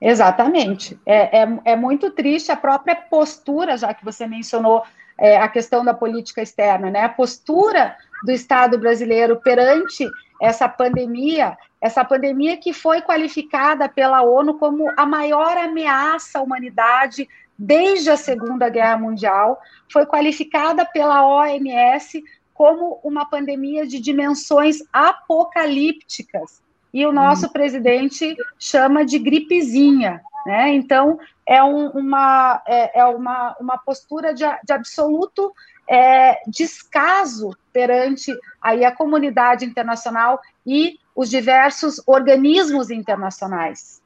Exatamente. 0.00 0.98
É, 1.06 1.42
é, 1.42 1.58
é, 1.64 1.76
muito 1.76 2.10
triste 2.10 2.50
a 2.52 2.56
própria 2.56 2.94
postura, 2.94 3.76
já 3.76 3.94
que 3.94 4.04
você 4.04 4.26
mencionou 4.26 4.82
é, 5.18 5.38
a 5.38 5.48
questão 5.48 5.84
da 5.84 5.94
política 5.94 6.42
externa, 6.42 6.90
né? 6.90 7.04
A 7.04 7.08
postura 7.08 7.96
do 8.24 8.32
Estado 8.32 8.78
brasileiro 8.78 9.40
perante 9.40 10.06
essa 10.42 10.68
pandemia, 10.68 11.56
essa 11.80 12.04
pandemia 12.04 12.56
que 12.56 12.72
foi 12.72 13.00
qualificada 13.00 13.88
pela 13.88 14.22
ONU 14.22 14.58
como 14.58 14.92
a 14.96 15.06
maior 15.06 15.56
ameaça 15.56 16.38
à 16.38 16.42
humanidade 16.42 17.28
desde 17.56 18.10
a 18.10 18.16
Segunda 18.16 18.68
Guerra 18.68 18.98
Mundial, 18.98 19.60
foi 19.88 20.04
qualificada 20.04 20.84
pela 20.84 21.24
OMS 21.24 22.22
como 22.52 23.00
uma 23.02 23.24
pandemia 23.24 23.86
de 23.86 24.00
dimensões 24.00 24.78
apocalípticas 24.92 26.63
e 26.94 27.04
o 27.04 27.12
nosso 27.12 27.50
presidente 27.50 28.36
chama 28.56 29.04
de 29.04 29.18
gripezinha, 29.18 30.22
né? 30.46 30.72
Então 30.72 31.18
é, 31.44 31.60
um, 31.60 31.88
uma, 31.88 32.62
é, 32.64 33.00
é, 33.00 33.04
uma, 33.06 33.56
uma 33.58 33.76
postura 33.76 34.32
de, 34.32 34.44
de 34.64 34.72
absoluto 34.72 35.52
é, 35.90 36.40
descaso 36.46 37.50
perante 37.72 38.32
aí 38.62 38.84
a 38.84 38.94
comunidade 38.94 39.64
internacional 39.64 40.40
e 40.64 40.96
os 41.16 41.28
diversos 41.28 42.00
organismos 42.06 42.88
internacionais. 42.90 44.00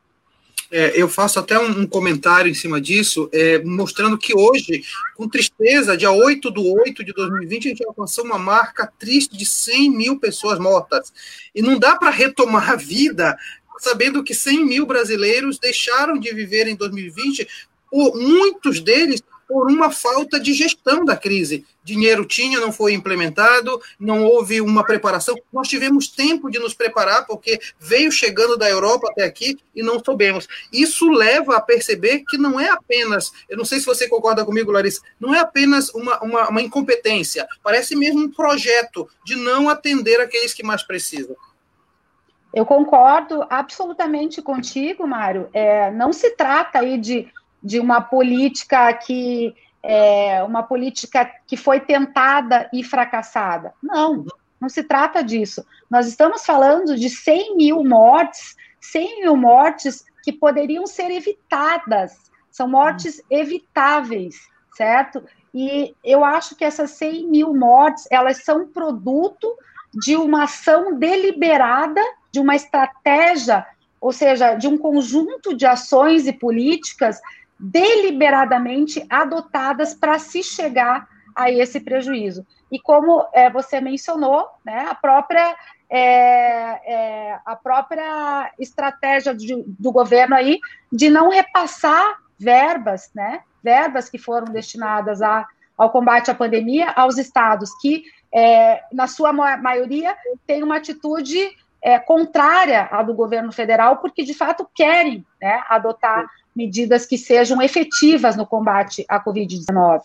É, 0.70 1.00
eu 1.00 1.08
faço 1.08 1.38
até 1.38 1.58
um, 1.58 1.80
um, 1.80 1.86
comentário 1.86 2.50
em 2.50 2.54
cima 2.54 2.80
disso, 2.80 3.28
é, 3.32 3.58
mostrando 3.64 4.18
que 4.18 4.36
hoje, 4.36 4.84
com 5.14 5.28
tristeza, 5.28 5.96
dia 5.96 6.10
8 6.10 6.52
de 6.52 6.60
8 6.60 7.04
de 7.04 7.12
2020, 7.12 7.66
a 7.66 7.70
gente 7.70 7.86
alcançou 7.86 8.24
uma 8.24 8.38
marca 8.38 8.92
triste 8.98 9.36
de 9.36 9.46
100 9.46 9.90
mil 9.90 10.18
pessoas 10.18 10.58
mortas. 10.58 11.12
E 11.54 11.62
não 11.62 11.78
dá 11.78 11.96
para 11.96 12.10
retomar 12.10 12.70
a 12.70 12.76
vida 12.76 13.36
sabendo 13.78 14.24
que 14.24 14.34
100 14.34 14.66
mil 14.66 14.86
brasileiros 14.86 15.58
deixaram 15.58 16.18
de 16.18 16.34
viver 16.34 16.66
em 16.66 16.74
2020, 16.74 17.48
por 17.90 18.14
muitos 18.16 18.80
deles 18.80 19.22
por 19.48 19.70
uma 19.70 19.90
falta 19.90 20.38
de 20.38 20.52
gestão 20.52 21.06
da 21.06 21.16
crise. 21.16 21.64
Dinheiro 21.82 22.26
tinha, 22.26 22.60
não 22.60 22.70
foi 22.70 22.92
implementado, 22.92 23.80
não 23.98 24.22
houve 24.22 24.60
uma 24.60 24.84
preparação. 24.84 25.34
Nós 25.50 25.66
tivemos 25.66 26.06
tempo 26.06 26.50
de 26.50 26.58
nos 26.58 26.74
preparar, 26.74 27.26
porque 27.26 27.58
veio 27.80 28.12
chegando 28.12 28.58
da 28.58 28.68
Europa 28.68 29.08
até 29.10 29.24
aqui 29.24 29.58
e 29.74 29.82
não 29.82 29.98
soubemos. 30.04 30.46
Isso 30.70 31.08
leva 31.08 31.56
a 31.56 31.62
perceber 31.62 32.24
que 32.28 32.36
não 32.36 32.60
é 32.60 32.68
apenas, 32.68 33.32
eu 33.48 33.56
não 33.56 33.64
sei 33.64 33.80
se 33.80 33.86
você 33.86 34.06
concorda 34.06 34.44
comigo, 34.44 34.70
Larissa, 34.70 35.00
não 35.18 35.34
é 35.34 35.38
apenas 35.38 35.88
uma, 35.94 36.22
uma, 36.22 36.48
uma 36.50 36.60
incompetência, 36.60 37.48
parece 37.62 37.96
mesmo 37.96 38.20
um 38.20 38.30
projeto 38.30 39.08
de 39.24 39.34
não 39.34 39.70
atender 39.70 40.20
aqueles 40.20 40.52
que 40.52 40.62
mais 40.62 40.82
precisam. 40.82 41.34
Eu 42.52 42.64
concordo 42.64 43.46
absolutamente 43.48 44.40
contigo, 44.40 45.06
Mário. 45.06 45.48
É, 45.52 45.90
não 45.90 46.12
se 46.12 46.30
trata 46.30 46.78
aí 46.78 46.98
de 46.98 47.30
de 47.62 47.80
uma 47.80 48.00
política 48.00 48.92
que 48.92 49.54
é, 49.82 50.42
uma 50.42 50.62
política 50.62 51.30
que 51.46 51.56
foi 51.56 51.80
tentada 51.80 52.68
e 52.72 52.82
fracassada. 52.82 53.72
Não, 53.82 54.24
não 54.60 54.68
se 54.68 54.82
trata 54.82 55.22
disso. 55.22 55.64
Nós 55.90 56.06
estamos 56.06 56.44
falando 56.44 56.96
de 56.96 57.08
100 57.08 57.56
mil 57.56 57.84
mortes, 57.84 58.56
100 58.80 59.20
mil 59.22 59.36
mortes 59.36 60.04
que 60.22 60.32
poderiam 60.32 60.86
ser 60.86 61.10
evitadas, 61.10 62.28
são 62.50 62.68
mortes 62.68 63.22
evitáveis, 63.30 64.34
certo? 64.76 65.22
E 65.54 65.94
eu 66.04 66.24
acho 66.24 66.56
que 66.56 66.64
essas 66.64 66.90
100 66.92 67.28
mil 67.28 67.54
mortes, 67.54 68.06
elas 68.10 68.44
são 68.44 68.66
produto 68.66 69.56
de 69.94 70.16
uma 70.16 70.44
ação 70.44 70.98
deliberada, 70.98 72.00
de 72.30 72.40
uma 72.40 72.54
estratégia, 72.54 73.64
ou 74.00 74.12
seja, 74.12 74.54
de 74.54 74.68
um 74.68 74.76
conjunto 74.76 75.56
de 75.56 75.66
ações 75.66 76.26
e 76.26 76.32
políticas 76.32 77.20
deliberadamente 77.58 79.04
adotadas 79.08 79.94
para 79.94 80.18
se 80.18 80.42
chegar 80.42 81.08
a 81.34 81.50
esse 81.50 81.80
prejuízo. 81.80 82.46
E 82.70 82.78
como 82.78 83.26
é, 83.32 83.48
você 83.48 83.80
mencionou, 83.80 84.46
né, 84.64 84.86
a 84.90 84.94
própria 84.94 85.56
é, 85.90 86.00
é, 86.84 87.38
a 87.46 87.56
própria 87.56 88.52
estratégia 88.58 89.34
de, 89.34 89.64
do 89.66 89.90
governo 89.90 90.34
aí 90.34 90.58
de 90.92 91.08
não 91.08 91.30
repassar 91.30 92.18
verbas, 92.38 93.10
né, 93.14 93.40
verbas 93.62 94.08
que 94.08 94.18
foram 94.18 94.52
destinadas 94.52 95.22
a, 95.22 95.46
ao 95.76 95.90
combate 95.90 96.30
à 96.30 96.34
pandemia 96.34 96.90
aos 96.90 97.16
estados 97.16 97.70
que, 97.80 98.04
é, 98.34 98.82
na 98.92 99.06
sua 99.06 99.32
maioria, 99.32 100.14
têm 100.46 100.62
uma 100.62 100.76
atitude 100.76 101.50
é, 101.82 101.98
contrária 101.98 102.88
à 102.90 103.02
do 103.02 103.14
governo 103.14 103.52
federal, 103.52 103.96
porque 103.98 104.24
de 104.24 104.34
fato 104.34 104.68
querem 104.74 105.24
né, 105.40 105.62
adotar 105.68 106.26
medidas 106.58 107.06
que 107.06 107.16
sejam 107.16 107.62
efetivas 107.62 108.36
no 108.36 108.44
combate 108.44 109.04
à 109.08 109.22
Covid-19. 109.24 110.02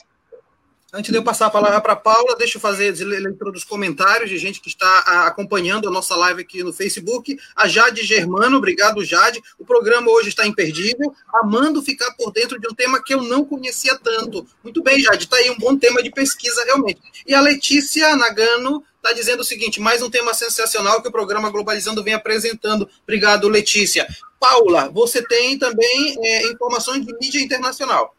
Antes 0.95 1.09
de 1.09 1.17
eu 1.17 1.23
passar 1.23 1.47
a 1.47 1.49
palavra 1.49 1.81
para 1.81 1.93
a 1.93 1.95
Paula, 1.95 2.35
deixa 2.37 2.57
eu 2.57 2.61
fazer 2.61 2.93
a 2.93 3.19
leitura 3.19 3.51
dos 3.51 3.63
comentários 3.63 4.29
de 4.29 4.37
gente 4.37 4.61
que 4.61 4.67
está 4.67 5.25
acompanhando 5.25 5.87
a 5.87 5.91
nossa 5.91 6.15
live 6.15 6.43
aqui 6.43 6.61
no 6.61 6.71
Facebook. 6.71 7.35
A 7.55 7.67
Jade 7.67 8.03
Germano, 8.03 8.57
obrigado, 8.57 9.03
Jade. 9.03 9.41
O 9.57 9.65
programa 9.65 10.11
hoje 10.11 10.29
está 10.29 10.45
imperdível, 10.45 11.11
amando 11.33 11.81
ficar 11.81 12.11
por 12.11 12.31
dentro 12.31 12.59
de 12.59 12.67
um 12.67 12.75
tema 12.75 13.03
que 13.03 13.11
eu 13.11 13.23
não 13.23 13.43
conhecia 13.43 13.97
tanto. 13.97 14.45
Muito 14.63 14.83
bem, 14.83 15.01
Jade, 15.01 15.23
está 15.23 15.37
aí 15.37 15.49
um 15.49 15.57
bom 15.57 15.75
tema 15.75 16.03
de 16.03 16.11
pesquisa, 16.11 16.63
realmente. 16.65 17.01
E 17.25 17.33
a 17.33 17.41
Letícia 17.41 18.15
Nagano 18.15 18.83
está 18.97 19.13
dizendo 19.13 19.39
o 19.39 19.43
seguinte: 19.43 19.81
mais 19.81 20.03
um 20.03 20.11
tema 20.11 20.31
sensacional 20.35 21.01
que 21.01 21.07
o 21.07 21.11
programa 21.11 21.49
Globalizando 21.49 22.03
vem 22.03 22.13
apresentando. 22.13 22.87
Obrigado, 23.01 23.49
Letícia. 23.49 24.07
Paula, 24.43 24.89
você 24.89 25.25
tem 25.25 25.57
também 25.57 26.17
é, 26.21 26.51
informações 26.51 27.05
de 27.05 27.13
mídia 27.13 27.41
internacional. 27.41 28.13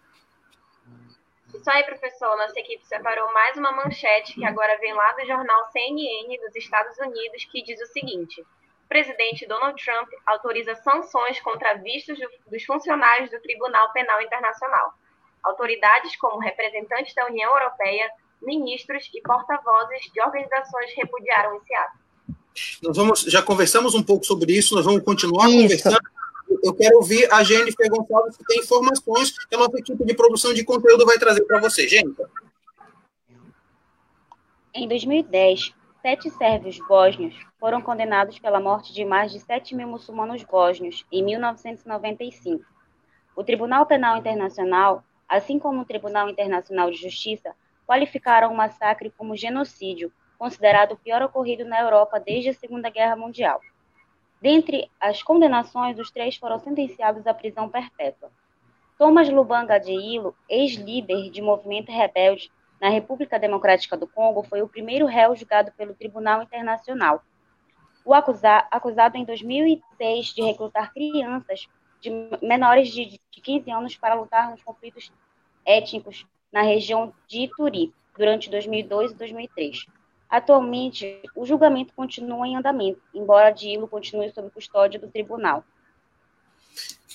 Isso 1.52 1.70
aí, 1.70 1.82
professor. 1.84 2.34
Nossa 2.38 2.58
equipe 2.58 2.82
separou 2.86 3.30
mais 3.34 3.58
uma 3.58 3.72
manchete 3.72 4.32
que 4.32 4.44
agora 4.46 4.78
vem 4.78 4.94
lá 4.94 5.12
do 5.12 5.26
jornal 5.26 5.70
CNN 5.70 6.38
dos 6.38 6.56
Estados 6.56 6.96
Unidos, 6.96 7.44
que 7.44 7.62
diz 7.62 7.78
o 7.78 7.92
seguinte: 7.92 8.42
presidente 8.88 9.46
Donald 9.46 9.78
Trump 9.84 10.08
autoriza 10.24 10.74
sanções 10.76 11.38
contra 11.40 11.74
vistos 11.74 12.18
dos 12.46 12.64
funcionários 12.64 13.30
do 13.30 13.42
Tribunal 13.42 13.92
Penal 13.92 14.22
Internacional. 14.22 14.94
Autoridades 15.42 16.16
como 16.16 16.38
representantes 16.38 17.14
da 17.14 17.26
União 17.26 17.52
Europeia, 17.52 18.10
ministros 18.40 19.10
e 19.12 19.20
porta-vozes 19.20 20.10
de 20.10 20.22
organizações 20.22 20.90
repudiaram 20.96 21.54
esse 21.56 21.74
ato. 21.74 22.03
Nós 22.82 22.96
vamos, 22.96 23.20
já 23.22 23.42
conversamos 23.42 23.94
um 23.94 24.02
pouco 24.02 24.24
sobre 24.24 24.52
isso, 24.52 24.74
nós 24.74 24.84
vamos 24.84 25.02
continuar 25.02 25.48
isso. 25.48 25.62
conversando 25.62 25.98
eu 26.62 26.74
quero 26.74 26.96
ouvir 26.96 27.30
a 27.32 27.42
Jennifer 27.42 27.90
Gonçalves, 27.90 28.36
que 28.36 28.44
tem 28.44 28.60
informações 28.60 29.32
que 29.46 29.54
a 29.54 29.58
nossa 29.58 29.78
equipe 29.78 30.04
de 30.04 30.14
produção 30.14 30.54
de 30.54 30.64
conteúdo 30.64 31.04
vai 31.04 31.18
trazer 31.18 31.44
para 31.44 31.60
você. 31.60 31.86
Jennifer. 31.88 32.26
Em 34.72 34.88
2010, 34.88 35.74
sete 36.00 36.30
sérvios 36.30 36.78
bósnios 36.88 37.34
foram 37.60 37.80
condenados 37.80 38.38
pela 38.38 38.60
morte 38.60 38.92
de 38.92 39.04
mais 39.04 39.32
de 39.32 39.40
7 39.40 39.74
mil 39.74 39.88
muçulmanos 39.88 40.42
bósnios 40.42 41.04
em 41.10 41.22
1995. 41.22 42.64
O 43.36 43.44
Tribunal 43.44 43.86
Penal 43.86 44.16
Internacional, 44.16 45.04
assim 45.28 45.58
como 45.58 45.82
o 45.82 45.84
Tribunal 45.84 46.28
Internacional 46.28 46.90
de 46.90 46.96
Justiça, 46.96 47.54
qualificaram 47.86 48.52
o 48.52 48.56
massacre 48.56 49.12
como 49.16 49.36
genocídio, 49.36 50.12
considerado 50.44 50.92
o 50.92 50.98
pior 50.98 51.22
ocorrido 51.22 51.64
na 51.64 51.80
Europa 51.80 52.20
desde 52.20 52.50
a 52.50 52.52
Segunda 52.52 52.90
Guerra 52.90 53.16
Mundial. 53.16 53.62
Dentre 54.42 54.90
as 55.00 55.22
condenações, 55.22 55.98
os 55.98 56.10
três 56.10 56.36
foram 56.36 56.58
sentenciados 56.58 57.26
à 57.26 57.32
prisão 57.32 57.66
perpétua. 57.70 58.30
Thomas 58.98 59.30
Lubanga 59.30 59.80
Diillo, 59.80 60.36
ex-líder 60.46 61.30
de 61.30 61.40
movimento 61.40 61.90
rebelde 61.90 62.52
na 62.78 62.90
República 62.90 63.38
Democrática 63.38 63.96
do 63.96 64.06
Congo, 64.06 64.42
foi 64.42 64.60
o 64.60 64.68
primeiro 64.68 65.06
réu 65.06 65.34
julgado 65.34 65.72
pelo 65.72 65.94
Tribunal 65.94 66.42
Internacional. 66.42 67.24
O 68.04 68.12
acusado, 68.12 68.66
acusado 68.70 69.16
em 69.16 69.24
2006 69.24 70.26
de 70.26 70.42
recrutar 70.42 70.92
crianças 70.92 71.66
de 72.02 72.10
menores 72.42 72.92
de 72.92 73.18
15 73.30 73.70
anos 73.70 73.96
para 73.96 74.12
lutar 74.12 74.50
nos 74.50 74.62
conflitos 74.62 75.10
étnicos 75.64 76.26
na 76.52 76.60
região 76.60 77.14
de 77.26 77.44
Ituri, 77.44 77.94
durante 78.14 78.50
2002 78.50 79.12
e 79.12 79.14
2003. 79.14 79.86
Atualmente, 80.34 81.22
o 81.36 81.46
julgamento 81.46 81.94
continua 81.94 82.44
em 82.44 82.56
andamento, 82.56 83.00
embora 83.14 83.52
Dilo 83.52 83.86
continue 83.86 84.32
sob 84.32 84.50
custódia 84.50 84.98
do 84.98 85.06
tribunal. 85.06 85.62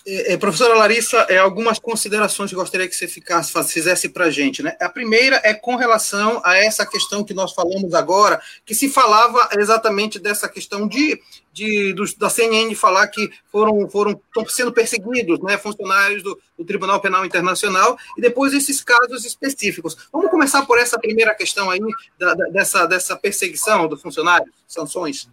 É, 0.06 0.34
é, 0.34 0.38
professora 0.38 0.74
Larissa, 0.76 1.18
é, 1.30 1.38
algumas 1.38 1.78
considerações 1.78 2.50
que 2.50 2.56
gostaria 2.56 2.88
que 2.88 2.96
você 2.96 3.08
ficasse, 3.08 3.54
fizesse 3.72 4.10
para 4.10 4.26
a 4.26 4.32
gente. 4.32 4.64
Né? 4.64 4.76
A 4.80 4.90
primeira 4.90 5.40
é 5.44 5.54
com 5.54 5.76
relação 5.76 6.42
a 6.44 6.58
essa 6.58 6.86
questão 6.86 7.24
que 7.24 7.34
nós 7.34 7.54
falamos 7.54 7.94
agora, 7.94 8.42
que 8.66 8.74
se 8.74 8.90
falava 8.90 9.50
exatamente 9.58 10.18
dessa 10.18 10.50
questão 10.50 10.88
de, 10.88 11.22
de 11.54 11.94
do, 11.94 12.04
da 12.18 12.30
CNN 12.30 12.74
falar 12.76 13.08
que 13.08 13.30
foram, 13.52 13.88
foram 13.90 14.12
estão 14.12 14.48
sendo 14.48 14.72
perseguidos 14.72 15.40
né, 15.42 15.58
funcionários 15.58 16.24
do, 16.24 16.40
do, 16.58 16.66
Tribunal 16.66 17.00
Penal 17.02 17.26
Internacional, 17.26 17.98
e 18.18 18.22
depois 18.22 18.54
esses 18.54 18.82
casos 18.84 19.26
específicos. 19.26 19.96
Vamos 20.12 20.32
começar 20.32 20.66
por 20.66 20.80
essa 20.80 20.98
primeira 20.98 21.36
questão 21.36 21.70
aí, 21.70 21.80
da, 22.18 22.34
da, 22.34 22.46
dessa, 22.46 22.86
dessa 22.86 23.16
perseguição 23.16 23.88
dos 23.88 24.02
funcionários, 24.02 24.50
sanções. 24.68 25.28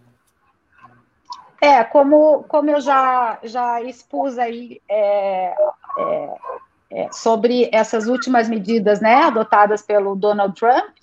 É, 1.59 1.83
como, 1.83 2.43
como 2.43 2.69
eu 2.69 2.79
já, 2.79 3.39
já 3.43 3.81
expus 3.81 4.37
aí 4.37 4.79
é, 4.87 5.55
é, 5.97 6.35
é, 6.91 7.11
sobre 7.11 7.69
essas 7.73 8.07
últimas 8.07 8.47
medidas 8.47 9.01
né, 9.01 9.23
adotadas 9.23 9.81
pelo 9.81 10.15
Donald 10.15 10.53
Trump, 10.59 10.95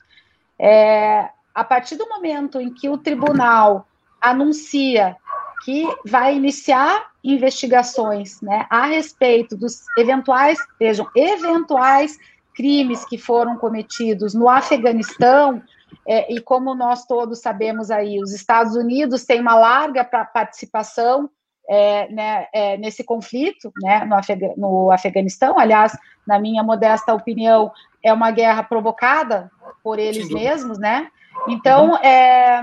é, 0.59 1.29
a 1.55 1.65
partir 1.65 1.97
do 1.97 2.09
momento 2.09 2.61
em 2.61 2.73
que 2.73 2.89
o 2.89 2.97
tribunal 2.97 3.87
anuncia 4.21 5.17
que 5.65 5.89
vai 6.05 6.37
iniciar 6.37 7.11
investigações 7.23 8.41
né, 8.41 8.67
a 8.69 8.87
respeito 8.87 9.57
dos 9.57 9.85
eventuais, 9.97 10.59
vejam, 10.79 11.09
eventuais 11.17 12.19
crimes 12.55 13.05
que 13.05 13.19
foram 13.19 13.57
cometidos 13.57 14.35
no 14.35 14.49
Afeganistão, 14.49 15.63
é, 16.07 16.33
e 16.33 16.41
como 16.41 16.75
nós 16.75 17.07
todos 17.07 17.41
sabemos 17.41 17.91
aí, 17.91 18.21
os 18.21 18.33
Estados 18.33 18.77
Unidos 18.77 19.25
têm 19.25 19.41
uma 19.41 19.55
larga 19.55 20.05
participação 20.05 21.31
é, 21.69 22.13
né, 22.13 22.47
é, 22.53 22.77
nesse 22.77 23.03
conflito 23.03 23.73
né, 23.83 24.05
no, 24.05 24.15
Afeg 24.15 24.53
no, 24.57 24.91
Afeganistão. 24.91 25.59
Aliás, 25.59 25.97
na 26.27 26.39
minha 26.39 26.63
modesta 26.63 27.15
opinião, 27.15 27.73
é 28.03 28.13
uma 28.13 28.31
guerra 28.31 28.63
provocada 28.63 29.51
por 29.83 29.99
eles 29.99 30.29
mesmos, 30.29 30.79
né? 30.79 31.11
Então, 31.49 31.93
uhum. 31.93 31.97
é, 31.97 32.63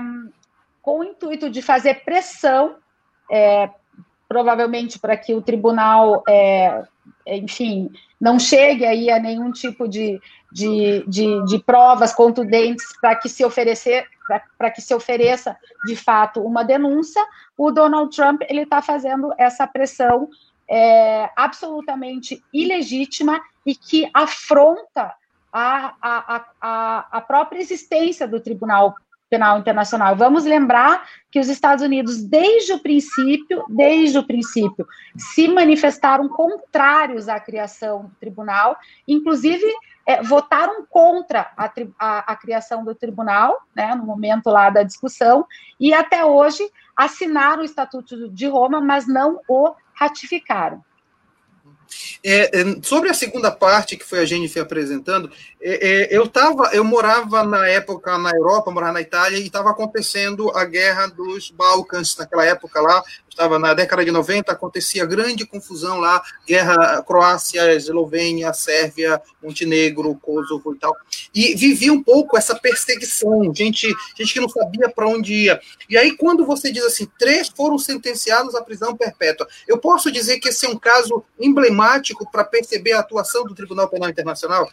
com 0.80 1.00
o 1.00 1.04
intuito 1.04 1.50
de 1.50 1.60
fazer 1.60 2.04
pressão, 2.04 2.76
é, 3.30 3.70
provavelmente 4.32 4.98
para 4.98 5.14
que 5.14 5.34
o 5.34 5.42
tribunal, 5.42 6.22
é, 6.26 6.82
enfim, 7.26 7.90
não 8.18 8.38
chegue 8.38 8.86
aí 8.86 9.10
a 9.10 9.18
nenhum 9.18 9.52
tipo 9.52 9.86
de, 9.86 10.18
de, 10.50 11.04
de, 11.06 11.44
de 11.44 11.58
provas 11.58 12.14
contundentes 12.14 12.98
para 12.98 13.14
que 13.14 13.28
se 13.28 13.44
oferecer 13.44 14.06
para 14.56 14.70
que 14.70 14.80
se 14.80 14.94
ofereça 14.94 15.54
de 15.84 15.94
fato 15.94 16.40
uma 16.40 16.62
denúncia, 16.62 17.22
o 17.58 17.70
Donald 17.70 18.16
Trump 18.16 18.40
ele 18.48 18.62
está 18.62 18.80
fazendo 18.80 19.34
essa 19.36 19.66
pressão 19.66 20.30
é, 20.66 21.28
absolutamente 21.36 22.42
ilegítima 22.54 23.38
e 23.66 23.74
que 23.74 24.08
afronta 24.14 25.12
a, 25.52 25.94
a, 26.00 26.46
a, 26.60 27.06
a 27.10 27.20
própria 27.20 27.60
existência 27.60 28.26
do 28.26 28.40
Tribunal 28.40 28.94
Penal 29.32 29.58
Internacional. 29.58 30.14
Vamos 30.14 30.44
lembrar 30.44 31.08
que 31.30 31.40
os 31.40 31.48
Estados 31.48 31.82
Unidos, 31.82 32.22
desde 32.22 32.74
o 32.74 32.78
princípio, 32.78 33.64
desde 33.66 34.18
o 34.18 34.26
princípio, 34.26 34.86
se 35.16 35.48
manifestaram 35.48 36.28
contrários 36.28 37.30
à 37.30 37.40
criação 37.40 38.02
do 38.02 38.14
tribunal, 38.20 38.76
inclusive 39.08 39.64
é, 40.06 40.22
votaram 40.22 40.84
contra 40.84 41.50
a, 41.56 41.72
a, 41.98 42.32
a, 42.32 42.36
criação 42.36 42.84
do 42.84 42.94
tribunal, 42.94 43.62
né, 43.74 43.94
no 43.94 44.04
momento 44.04 44.50
lá 44.50 44.68
da 44.68 44.82
discussão, 44.82 45.46
e 45.80 45.94
até 45.94 46.22
hoje 46.22 46.70
assinaram 46.94 47.62
o 47.62 47.64
Estatuto 47.64 48.28
de 48.28 48.46
Roma, 48.46 48.82
mas 48.82 49.06
não 49.08 49.40
o 49.48 49.72
ratificaram. 49.94 50.84
É, 52.24 52.60
é, 52.60 52.64
sobre 52.82 53.10
a 53.10 53.14
segunda 53.14 53.50
parte 53.50 53.96
que 53.96 54.04
foi 54.04 54.20
a 54.20 54.24
Jennifer 54.24 54.62
apresentando, 54.62 55.30
é, 55.60 55.88
é 55.88 56.16
eu 56.16 56.26
tava, 56.26 56.70
eu 56.72 56.84
morava 56.84 57.42
na 57.42 57.66
época 57.68 58.16
na 58.18 58.30
Europa, 58.30 58.70
morava 58.70 58.94
na 58.94 59.00
Itália 59.00 59.38
e 59.38 59.46
estava 59.46 59.70
acontecendo 59.70 60.50
a 60.56 60.64
guerra 60.64 61.06
dos 61.08 61.50
Balcãs 61.50 62.16
naquela 62.16 62.44
época 62.44 62.80
lá, 62.80 63.02
estava 63.32 63.58
na 63.58 63.74
década 63.74 64.04
de 64.04 64.10
90, 64.10 64.52
acontecia 64.52 65.04
grande 65.06 65.46
confusão 65.46 65.98
lá, 65.98 66.22
guerra 66.46 67.02
Croácia, 67.02 67.74
Eslovênia, 67.74 68.52
Sérvia, 68.52 69.20
Montenegro, 69.42 70.14
Kosovo 70.16 70.74
e 70.74 70.78
tal. 70.78 70.94
E 71.34 71.54
vivia 71.54 71.92
um 71.92 72.02
pouco 72.02 72.36
essa 72.36 72.54
perseguição, 72.54 73.52
gente, 73.54 73.92
gente 74.16 74.34
que 74.34 74.40
não 74.40 74.48
sabia 74.48 74.88
para 74.88 75.08
onde 75.08 75.34
ia. 75.34 75.60
E 75.88 75.96
aí, 75.96 76.16
quando 76.16 76.44
você 76.44 76.70
diz 76.70 76.84
assim, 76.84 77.08
três 77.18 77.48
foram 77.48 77.78
sentenciados 77.78 78.54
à 78.54 78.62
prisão 78.62 78.96
perpétua, 78.96 79.48
eu 79.66 79.78
posso 79.78 80.12
dizer 80.12 80.38
que 80.38 80.50
esse 80.50 80.66
é 80.66 80.68
um 80.68 80.78
caso 80.78 81.24
emblemático 81.40 82.30
para 82.30 82.44
perceber 82.44 82.92
a 82.92 83.00
atuação 83.00 83.44
do 83.44 83.54
Tribunal 83.54 83.88
Penal 83.88 84.10
Internacional? 84.10 84.70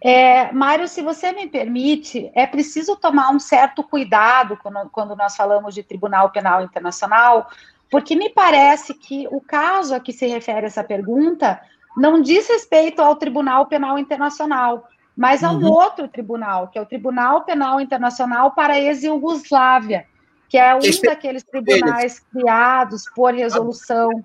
É, 0.00 0.52
Mário, 0.52 0.86
se 0.86 1.02
você 1.02 1.32
me 1.32 1.48
permite, 1.48 2.30
é 2.34 2.46
preciso 2.46 2.94
tomar 2.94 3.30
um 3.30 3.40
certo 3.40 3.82
cuidado 3.82 4.56
quando, 4.62 4.88
quando, 4.90 5.16
nós 5.16 5.34
falamos 5.34 5.74
de 5.74 5.82
Tribunal 5.82 6.30
Penal 6.30 6.62
Internacional, 6.62 7.50
porque 7.90 8.14
me 8.14 8.30
parece 8.30 8.94
que 8.94 9.26
o 9.30 9.40
caso 9.40 9.94
a 9.94 10.00
que 10.00 10.12
se 10.12 10.26
refere 10.26 10.66
essa 10.66 10.84
pergunta 10.84 11.60
não 11.96 12.22
diz 12.22 12.48
respeito 12.48 13.02
ao 13.02 13.16
Tribunal 13.16 13.66
Penal 13.66 13.98
Internacional, 13.98 14.88
mas 15.16 15.42
a 15.42 15.50
um 15.50 15.64
uhum. 15.64 15.72
outro 15.72 16.06
tribunal, 16.06 16.68
que 16.68 16.78
é 16.78 16.82
o 16.82 16.86
Tribunal 16.86 17.42
Penal 17.42 17.80
Internacional 17.80 18.52
para 18.52 18.74
a 18.74 18.78
ex-Yugoslávia, 18.78 20.06
que 20.48 20.56
é 20.56 20.76
um 20.76 20.80
daqueles 21.04 21.42
tribunais 21.42 22.20
criados 22.20 23.02
por 23.16 23.34
resolução 23.34 24.24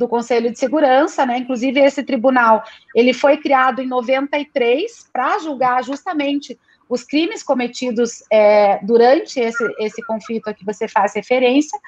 do 0.00 0.08
Conselho 0.08 0.50
de 0.50 0.58
Segurança, 0.58 1.26
né? 1.26 1.36
Inclusive 1.36 1.78
esse 1.78 2.02
tribunal, 2.02 2.64
ele 2.96 3.12
foi 3.12 3.36
criado 3.36 3.82
em 3.82 3.86
93 3.86 5.10
para 5.12 5.38
julgar 5.40 5.84
justamente 5.84 6.58
os 6.88 7.04
crimes 7.04 7.42
cometidos 7.42 8.24
é, 8.32 8.80
durante 8.82 9.38
esse, 9.38 9.62
esse 9.78 10.02
conflito 10.02 10.48
a 10.48 10.54
que 10.54 10.64
você 10.64 10.88
faz 10.88 11.14
referência. 11.14 11.78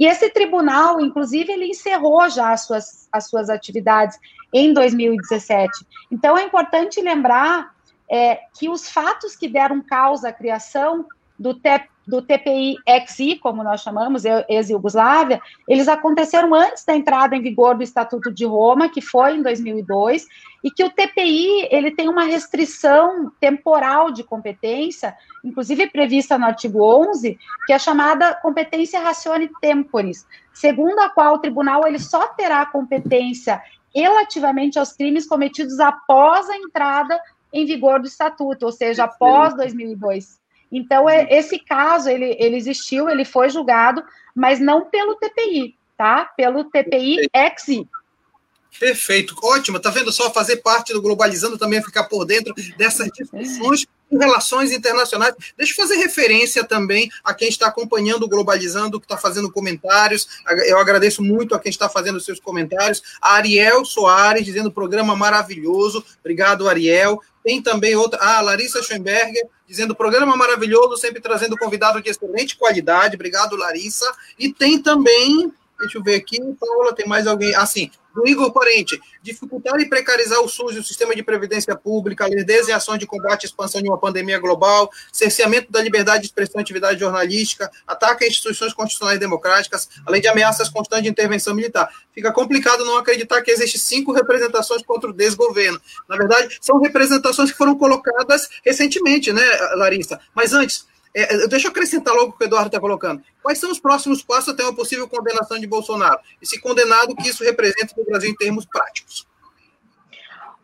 E 0.00 0.04
esse 0.04 0.28
tribunal, 0.30 1.00
inclusive, 1.00 1.52
ele 1.52 1.66
encerrou 1.66 2.28
já 2.28 2.50
as 2.50 2.66
suas, 2.66 3.08
as 3.12 3.30
suas 3.30 3.48
atividades 3.48 4.18
em 4.52 4.74
2017. 4.74 5.70
Então, 6.10 6.36
é 6.36 6.42
importante 6.42 7.00
lembrar 7.00 7.72
é, 8.10 8.40
que 8.58 8.68
os 8.68 8.90
fatos 8.90 9.36
que 9.36 9.46
deram 9.46 9.80
causa 9.80 10.30
à 10.30 10.32
criação 10.32 11.06
do, 11.38 11.54
TEP, 11.54 11.88
do 12.10 12.20
TPI-XI, 12.20 13.36
como 13.36 13.62
nós 13.62 13.82
chamamos, 13.82 14.24
ex-Yugoslávia, 14.48 15.40
eles 15.68 15.86
aconteceram 15.86 16.52
antes 16.52 16.84
da 16.84 16.94
entrada 16.94 17.36
em 17.36 17.40
vigor 17.40 17.76
do 17.76 17.84
Estatuto 17.84 18.32
de 18.32 18.44
Roma, 18.44 18.88
que 18.88 19.00
foi 19.00 19.36
em 19.36 19.42
2002, 19.42 20.26
e 20.64 20.70
que 20.70 20.82
o 20.82 20.90
TPI 20.90 21.68
ele 21.70 21.92
tem 21.92 22.08
uma 22.08 22.24
restrição 22.24 23.30
temporal 23.38 24.10
de 24.10 24.24
competência, 24.24 25.14
inclusive 25.44 25.88
prevista 25.88 26.36
no 26.36 26.46
artigo 26.46 26.82
11, 26.82 27.38
que 27.64 27.72
é 27.72 27.78
chamada 27.78 28.34
competência 28.34 29.00
ratione 29.00 29.48
temporis, 29.60 30.26
segundo 30.52 30.98
a 30.98 31.08
qual 31.08 31.36
o 31.36 31.38
tribunal 31.38 31.86
ele 31.86 32.00
só 32.00 32.26
terá 32.28 32.66
competência 32.66 33.62
relativamente 33.94 34.78
aos 34.78 34.92
crimes 34.92 35.26
cometidos 35.26 35.78
após 35.78 36.50
a 36.50 36.56
entrada 36.56 37.20
em 37.52 37.64
vigor 37.64 38.00
do 38.00 38.06
estatuto, 38.06 38.66
ou 38.66 38.72
seja, 38.72 39.04
após 39.04 39.54
2002. 39.54 40.39
Então, 40.70 41.08
é, 41.08 41.26
esse 41.30 41.58
caso, 41.58 42.08
ele, 42.08 42.36
ele 42.38 42.56
existiu, 42.56 43.08
ele 43.08 43.24
foi 43.24 43.50
julgado, 43.50 44.02
mas 44.34 44.60
não 44.60 44.88
pelo 44.88 45.16
TPI, 45.16 45.76
tá? 45.96 46.24
Pelo 46.36 46.64
TPI-XI. 46.64 47.88
Perfeito, 48.78 49.34
ótimo. 49.42 49.80
Tá 49.80 49.90
vendo 49.90 50.12
só 50.12 50.30
fazer 50.32 50.58
parte 50.58 50.92
do 50.92 51.02
Globalizando 51.02 51.58
também 51.58 51.82
ficar 51.82 52.04
por 52.04 52.24
dentro 52.24 52.54
dessas 52.76 53.10
discussões 53.10 53.86
em 54.10 54.18
relações 54.18 54.72
internacionais. 54.72 55.34
Deixa 55.56 55.72
eu 55.72 55.76
fazer 55.76 55.96
referência 55.96 56.64
também 56.64 57.10
a 57.22 57.32
quem 57.32 57.48
está 57.48 57.68
acompanhando 57.68 58.24
o 58.24 58.28
Globalizando, 58.28 58.98
que 58.98 59.04
está 59.04 59.16
fazendo 59.16 59.50
comentários. 59.50 60.28
Eu 60.66 60.78
agradeço 60.78 61.22
muito 61.22 61.54
a 61.54 61.60
quem 61.60 61.70
está 61.70 61.88
fazendo 61.88 62.20
seus 62.20 62.40
comentários. 62.40 63.02
A 63.20 63.34
Ariel 63.34 63.84
Soares 63.84 64.44
dizendo 64.44 64.72
programa 64.72 65.14
maravilhoso. 65.14 66.04
Obrigado, 66.20 66.68
Ariel. 66.68 67.20
Tem 67.42 67.62
também 67.62 67.96
outra, 67.96 68.18
a 68.20 68.40
Larissa 68.40 68.82
Schoenberger, 68.82 69.46
dizendo 69.66 69.94
programa 69.94 70.36
maravilhoso, 70.36 70.96
sempre 70.96 71.20
trazendo 71.20 71.56
convidado 71.56 72.02
de 72.02 72.10
excelente 72.10 72.56
qualidade. 72.56 73.14
Obrigado, 73.14 73.56
Larissa. 73.56 74.10
E 74.38 74.52
tem 74.52 74.80
também, 74.80 75.52
deixa 75.80 75.98
eu 75.98 76.02
ver 76.02 76.16
aqui, 76.16 76.38
Paula, 76.58 76.94
tem 76.94 77.06
mais 77.06 77.26
alguém? 77.26 77.54
Assim, 77.54 77.90
ah, 77.94 78.00
do 78.14 78.26
Igor 78.26 78.52
Parente, 78.52 79.00
dificultar 79.22 79.78
e 79.80 79.88
precarizar 79.88 80.40
o 80.40 80.48
SUS 80.48 80.76
o 80.76 80.82
sistema 80.82 81.14
de 81.14 81.22
previdência 81.22 81.76
pública, 81.76 82.26
lerdeza 82.26 82.70
e 82.70 82.72
ações 82.72 82.98
de 82.98 83.06
combate 83.06 83.44
à 83.44 83.46
expansão 83.46 83.80
de 83.80 83.88
uma 83.88 83.98
pandemia 83.98 84.38
global, 84.38 84.90
cerceamento 85.12 85.70
da 85.70 85.80
liberdade 85.80 86.22
de 86.22 86.26
expressão 86.26 86.60
e 86.60 86.62
atividade 86.62 86.98
jornalística, 86.98 87.70
ataque 87.86 88.24
a 88.24 88.28
instituições 88.28 88.74
constitucionais 88.74 89.18
democráticas, 89.18 89.88
além 90.04 90.20
de 90.20 90.28
ameaças 90.28 90.68
constantes 90.68 91.04
de 91.04 91.10
intervenção 91.10 91.54
militar. 91.54 91.88
Fica 92.12 92.32
complicado 92.32 92.84
não 92.84 92.98
acreditar 92.98 93.40
que 93.42 93.50
existem 93.50 93.80
cinco 93.80 94.12
representações 94.12 94.82
contra 94.82 95.10
o 95.10 95.12
desgoverno. 95.12 95.80
Na 96.08 96.16
verdade, 96.16 96.58
são 96.60 96.80
representações 96.80 97.50
que 97.52 97.56
foram 97.56 97.78
colocadas 97.78 98.48
recentemente, 98.64 99.32
né, 99.32 99.44
Larissa? 99.76 100.20
Mas 100.34 100.52
antes, 100.52 100.89
É, 101.14 101.48
deixa 101.48 101.66
eu 101.66 101.70
acrescentar 101.70 102.14
logo 102.14 102.30
o 102.30 102.32
que 102.32 102.44
o 102.44 102.46
Eduardo 102.46 102.68
está 102.68 102.78
colocando. 102.80 103.22
Quais 103.42 103.58
são 103.58 103.70
os 103.70 103.80
próximos 103.80 104.22
passos 104.22 104.54
até 104.54 104.62
uma 104.62 104.74
possível 104.74 105.08
condenação 105.08 105.58
de 105.58 105.66
Bolsonaro? 105.66 106.20
Esse 106.40 106.60
condenado 106.60 107.16
que 107.16 107.28
isso 107.28 107.42
representa 107.42 107.94
para 107.94 108.02
o 108.02 108.06
Brasil 108.06 108.30
em 108.30 108.36
termos 108.36 108.64
práticos. 108.64 109.26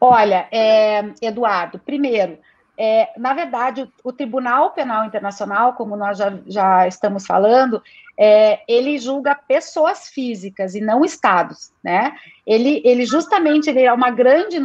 Olha, 0.01 0.47
é, 0.53 1.12
Eduardo, 1.22 1.78
primeiro, 1.78 2.38
é, 2.78 3.09
na 3.16 3.32
verdade, 3.32 3.82
o, 3.82 4.09
o, 4.11 4.12
Tribunal 4.12 4.72
Penal 4.72 5.07
Internacional, 5.07 5.72
como 5.72 5.97
nós 5.97 6.18
já, 6.18 6.38
já 6.47 6.86
estamos 6.86 7.26
falando, 7.26 7.82
é, 8.18 8.61
ele 8.68 8.99
julga 8.99 9.34
pessoas 9.34 10.09
físicas 10.09 10.74
e 10.74 10.80
não 10.80 11.03
estados, 11.03 11.72
né? 11.82 12.14
Ele, 12.47 12.82
ele 12.84 13.07
justamente 13.07 13.70
ele 13.70 13.82
é 13.82 13.92
uma 13.92 14.11
grande 14.11 14.59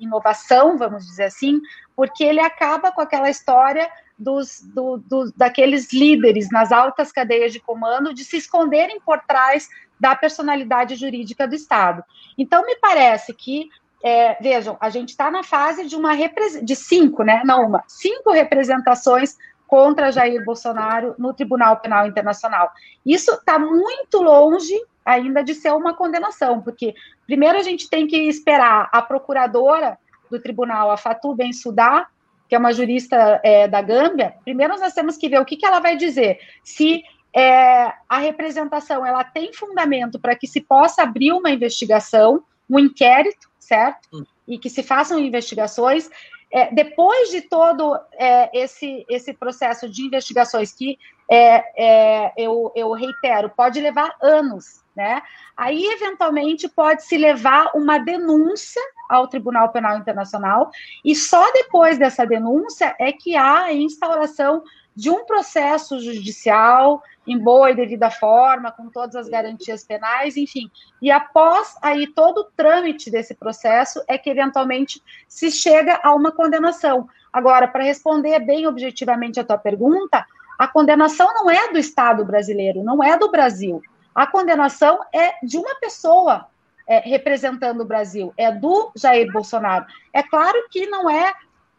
inovação, 0.00 0.78
vamos 0.78 1.06
dizer 1.06 1.24
assim, 1.24 1.60
porque 1.94 2.24
ele 2.24 2.40
acaba 2.40 2.90
com 2.90 3.02
aquela 3.02 3.28
história 3.28 3.90
dos, 4.18 4.60
do, 4.74 4.98
do, 4.98 5.32
daqueles 5.36 5.92
líderes 5.92 6.50
nas 6.50 6.72
altas 6.72 7.10
cadeias 7.10 7.52
de 7.52 7.60
comando 7.60 8.14
de 8.14 8.24
se 8.24 8.36
esconderem 8.36 9.00
por 9.00 9.20
trás 9.20 9.68
da 9.98 10.14
personalidade 10.14 10.96
jurídica 10.96 11.46
do 11.46 11.54
Estado. 11.54 12.04
Então, 12.36 12.64
me 12.64 12.76
parece 12.76 13.32
que 13.32 13.68
é, 14.04 14.36
vejam, 14.40 14.76
a 14.80 14.90
gente 14.90 15.10
está 15.10 15.30
na 15.30 15.42
fase 15.42 15.86
de 15.86 15.96
uma 15.96 16.14
de 16.62 16.76
cinco, 16.76 17.22
né? 17.22 17.42
Não 17.44 17.66
uma, 17.66 17.82
cinco 17.88 18.30
representações 18.30 19.36
contra 19.66 20.12
Jair 20.12 20.44
Bolsonaro 20.44 21.14
no 21.18 21.32
Tribunal 21.32 21.78
Penal 21.78 22.06
Internacional. 22.06 22.70
Isso 23.04 23.32
está 23.32 23.58
muito 23.58 24.22
longe 24.22 24.74
ainda 25.04 25.42
de 25.42 25.54
ser 25.54 25.72
uma 25.72 25.94
condenação, 25.94 26.60
porque 26.60 26.94
primeiro 27.26 27.58
a 27.58 27.62
gente 27.62 27.88
tem 27.88 28.06
que 28.06 28.16
esperar 28.28 28.88
a 28.92 29.02
procuradora 29.02 29.98
do 30.30 30.40
tribunal, 30.40 30.90
a 30.90 30.96
Fatou 30.96 31.34
Bensouda, 31.34 32.06
que 32.54 32.56
é 32.56 32.58
uma 32.60 32.72
jurista 32.72 33.40
é, 33.42 33.66
da 33.66 33.82
Gâmbia, 33.82 34.36
primeiro 34.44 34.78
nós 34.78 34.92
temos 34.92 35.16
que 35.16 35.28
ver 35.28 35.40
o 35.40 35.44
que, 35.44 35.56
que 35.56 35.66
ela 35.66 35.80
vai 35.80 35.96
dizer, 35.96 36.38
se 36.62 37.02
é, 37.34 37.92
a 38.08 38.18
representação 38.18 39.04
ela 39.04 39.24
tem 39.24 39.52
fundamento 39.52 40.20
para 40.20 40.36
que 40.36 40.46
se 40.46 40.60
possa 40.60 41.02
abrir 41.02 41.32
uma 41.32 41.50
investigação, 41.50 42.44
um 42.70 42.78
inquérito, 42.78 43.50
certo? 43.58 44.08
Hum. 44.12 44.24
E 44.46 44.56
que 44.56 44.70
se 44.70 44.84
façam 44.84 45.18
investigações. 45.18 46.08
É, 46.48 46.72
depois 46.72 47.30
de 47.30 47.40
todo 47.40 47.98
é, 48.12 48.56
esse, 48.56 49.04
esse 49.10 49.34
processo 49.34 49.88
de 49.88 50.02
investigações, 50.02 50.72
que 50.72 50.96
é, 51.28 51.64
é, 51.76 52.32
eu, 52.36 52.70
eu 52.76 52.92
reitero, 52.92 53.50
pode 53.50 53.80
levar 53.80 54.14
anos, 54.22 54.80
né? 54.94 55.20
Aí, 55.56 55.84
eventualmente, 55.86 56.68
pode 56.68 57.02
se 57.02 57.18
levar 57.18 57.72
uma 57.74 57.98
denúncia 57.98 58.80
ao 59.08 59.28
Tribunal 59.28 59.70
Penal 59.70 59.98
Internacional, 59.98 60.70
e 61.04 61.14
só 61.14 61.52
depois 61.52 61.98
dessa 61.98 62.26
denúncia 62.26 62.94
é 62.98 63.12
que 63.12 63.36
há 63.36 63.64
a 63.64 63.72
instauração 63.72 64.62
de 64.94 65.10
um 65.10 65.24
processo 65.24 66.00
judicial 66.00 67.02
em 67.26 67.38
boa 67.38 67.70
e 67.70 67.74
devida 67.74 68.10
forma, 68.10 68.70
com 68.70 68.88
todas 68.88 69.16
as 69.16 69.28
garantias 69.28 69.82
penais, 69.82 70.36
enfim. 70.36 70.70
E 71.00 71.10
após 71.10 71.74
aí 71.82 72.06
todo 72.06 72.38
o 72.38 72.44
trâmite 72.56 73.10
desse 73.10 73.34
processo 73.34 74.02
é 74.06 74.16
que 74.18 74.30
eventualmente 74.30 75.02
se 75.26 75.50
chega 75.50 75.98
a 76.02 76.14
uma 76.14 76.30
condenação. 76.30 77.08
Agora, 77.32 77.66
para 77.66 77.82
responder 77.82 78.38
bem 78.40 78.66
objetivamente 78.66 79.40
a 79.40 79.44
tua 79.44 79.58
pergunta, 79.58 80.24
a 80.58 80.68
condenação 80.68 81.32
não 81.34 81.50
é 81.50 81.72
do 81.72 81.78
Estado 81.78 82.24
brasileiro, 82.24 82.84
não 82.84 83.02
é 83.02 83.18
do 83.18 83.30
Brasil. 83.30 83.82
A 84.14 84.26
condenação 84.26 85.00
é 85.12 85.34
de 85.42 85.56
uma 85.56 85.74
pessoa 85.80 86.46
é, 86.86 86.98
representando 87.00 87.80
o 87.80 87.86
Brasil, 87.86 88.32
é 88.36 88.50
do 88.50 88.92
Jair 88.96 89.30
Bolsonaro. 89.32 89.86
É 90.12 90.22
claro 90.22 90.66
que 90.70 90.86
não 90.86 91.08
é, 91.08 91.32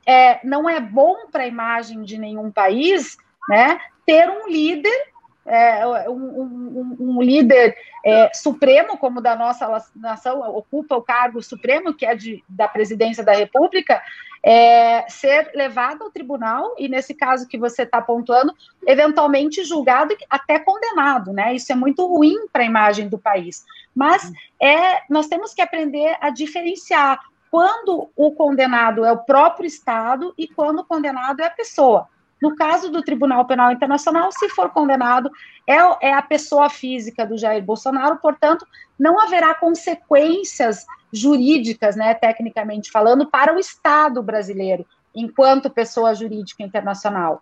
é 0.06 0.40
não 0.44 0.70
é 0.70 0.80
bom 0.80 1.28
para 1.32 1.44
a 1.44 1.48
imagem 1.48 2.04
de 2.04 2.18
nenhum 2.18 2.52
país, 2.52 3.18
né, 3.50 3.80
ter 4.06 4.30
um 4.30 4.48
líder 4.48 5.15
é, 5.46 6.10
um, 6.10 6.14
um, 6.14 6.98
um, 7.00 7.22
líder 7.22 7.78
é, 8.04 8.32
supremo, 8.34 8.98
como 8.98 9.22
da 9.22 9.36
nossa 9.36 9.86
nação, 9.96 10.42
ocupa 10.56 10.96
o 10.96 11.02
cargo 11.02 11.42
supremo, 11.42 11.94
que 11.94 12.06
é 12.06 12.16
de, 12.16 12.44
da 12.50 12.68
presidência 12.68 13.24
da 13.24 13.34
República, 13.34 14.02
é, 14.44 15.06
ser 15.10 15.52
levado 15.56 16.04
ao 16.04 16.12
tribunal 16.12 16.76
e, 16.78 16.88
nesse 16.88 17.14
caso 17.14 17.48
que 17.48 17.58
você 17.58 17.84
está 17.84 18.02
pontuando, 18.02 18.54
eventualmente 18.88 19.64
julgado 19.64 20.14
e 20.14 20.18
até 20.30 20.60
condenado, 20.60 21.34
né? 21.34 21.56
Isso 21.56 21.72
é 21.72 21.76
muito 21.76 22.06
ruim 22.06 22.48
para 22.52 22.64
a 22.64 22.68
imagem 22.68 23.08
do 23.08 23.18
país. 23.18 23.66
Mas 23.96 24.32
é, 24.62 25.02
nós 25.10 25.28
temos 25.28 25.54
que 25.54 25.62
aprender 25.62 26.16
a 26.22 26.30
diferenciar 26.30 27.20
quando 27.50 28.10
o 28.16 28.32
condenado 28.34 29.06
é 29.06 29.12
o 29.12 29.24
próprio 29.24 29.66
Estado 29.66 30.34
e 30.38 30.48
quando 30.48 30.80
o 30.80 30.86
condenado 30.86 31.40
é 31.40 31.46
a 31.46 31.52
pessoa. 31.52 32.08
No 32.46 32.56
caso 32.56 32.92
do 32.92 33.02
Tribunal 33.02 33.44
Penal 33.48 33.72
Internacional, 33.72 34.32
se 34.32 34.48
for 34.50 34.70
condenado, 34.70 35.32
é, 35.66 35.78
é 36.10 36.14
a 36.14 36.22
pessoa 36.22 36.70
física 36.70 37.26
do 37.26 37.40
Jair 37.40 37.64
Bolsonaro, 37.64 38.18
portanto, 38.18 38.68
não 39.00 39.20
haverá 39.20 39.56
consequências 39.56 40.86
jurídicas, 41.12 41.96
né, 41.96 42.14
tecnicamente 42.14 42.92
falando, 42.92 43.26
para 43.26 43.56
o 43.56 43.58
Estado 43.58 44.22
brasileiro, 44.22 44.86
enquanto 45.16 45.72
pessoa 45.72 46.14
jurídica 46.14 46.62
internacional. 46.62 47.42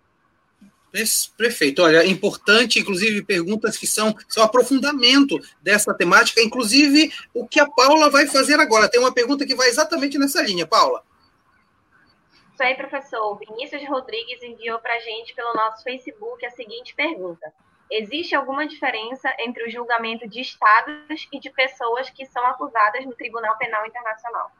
Perfeito. 1.37 1.81
Olha, 1.81 1.97
é 1.97 2.07
importante, 2.07 2.79
inclusive, 2.79 3.23
perguntas 3.23 3.75
que 3.75 3.85
são, 3.85 4.15
são 4.29 4.41
aprofundamento 4.41 5.37
dessa 5.61 5.93
temática, 5.93 6.39
inclusive 6.39 7.11
o 7.33 7.45
que 7.45 7.59
a 7.59 7.69
Paula 7.69 8.09
vai 8.09 8.25
fazer 8.25 8.57
agora. 8.57 8.87
Tem 8.87 9.01
uma 9.01 9.13
pergunta 9.13 9.45
que 9.45 9.53
vai 9.53 9.67
exatamente 9.67 10.17
nessa 10.17 10.41
linha, 10.41 10.65
Paula. 10.65 11.03
Isso 12.53 12.63
aí, 12.63 12.75
professor. 12.75 13.37
Vinícius 13.37 13.83
Rodrigues 13.87 14.41
enviou 14.43 14.79
para 14.79 14.93
a 14.95 14.99
gente 14.99 15.33
pelo 15.33 15.53
nosso 15.53 15.83
Facebook 15.83 16.45
a 16.45 16.51
seguinte 16.51 16.93
pergunta: 16.95 17.51
Existe 17.89 18.35
alguma 18.35 18.65
diferença 18.67 19.31
entre 19.39 19.67
o 19.67 19.69
julgamento 19.69 20.27
de 20.27 20.41
estados 20.41 21.27
e 21.31 21.39
de 21.39 21.49
pessoas 21.49 22.09
que 22.09 22.25
são 22.25 22.45
acusadas 22.45 23.05
no 23.05 23.13
Tribunal 23.15 23.57
Penal 23.57 23.85
Internacional? 23.85 24.51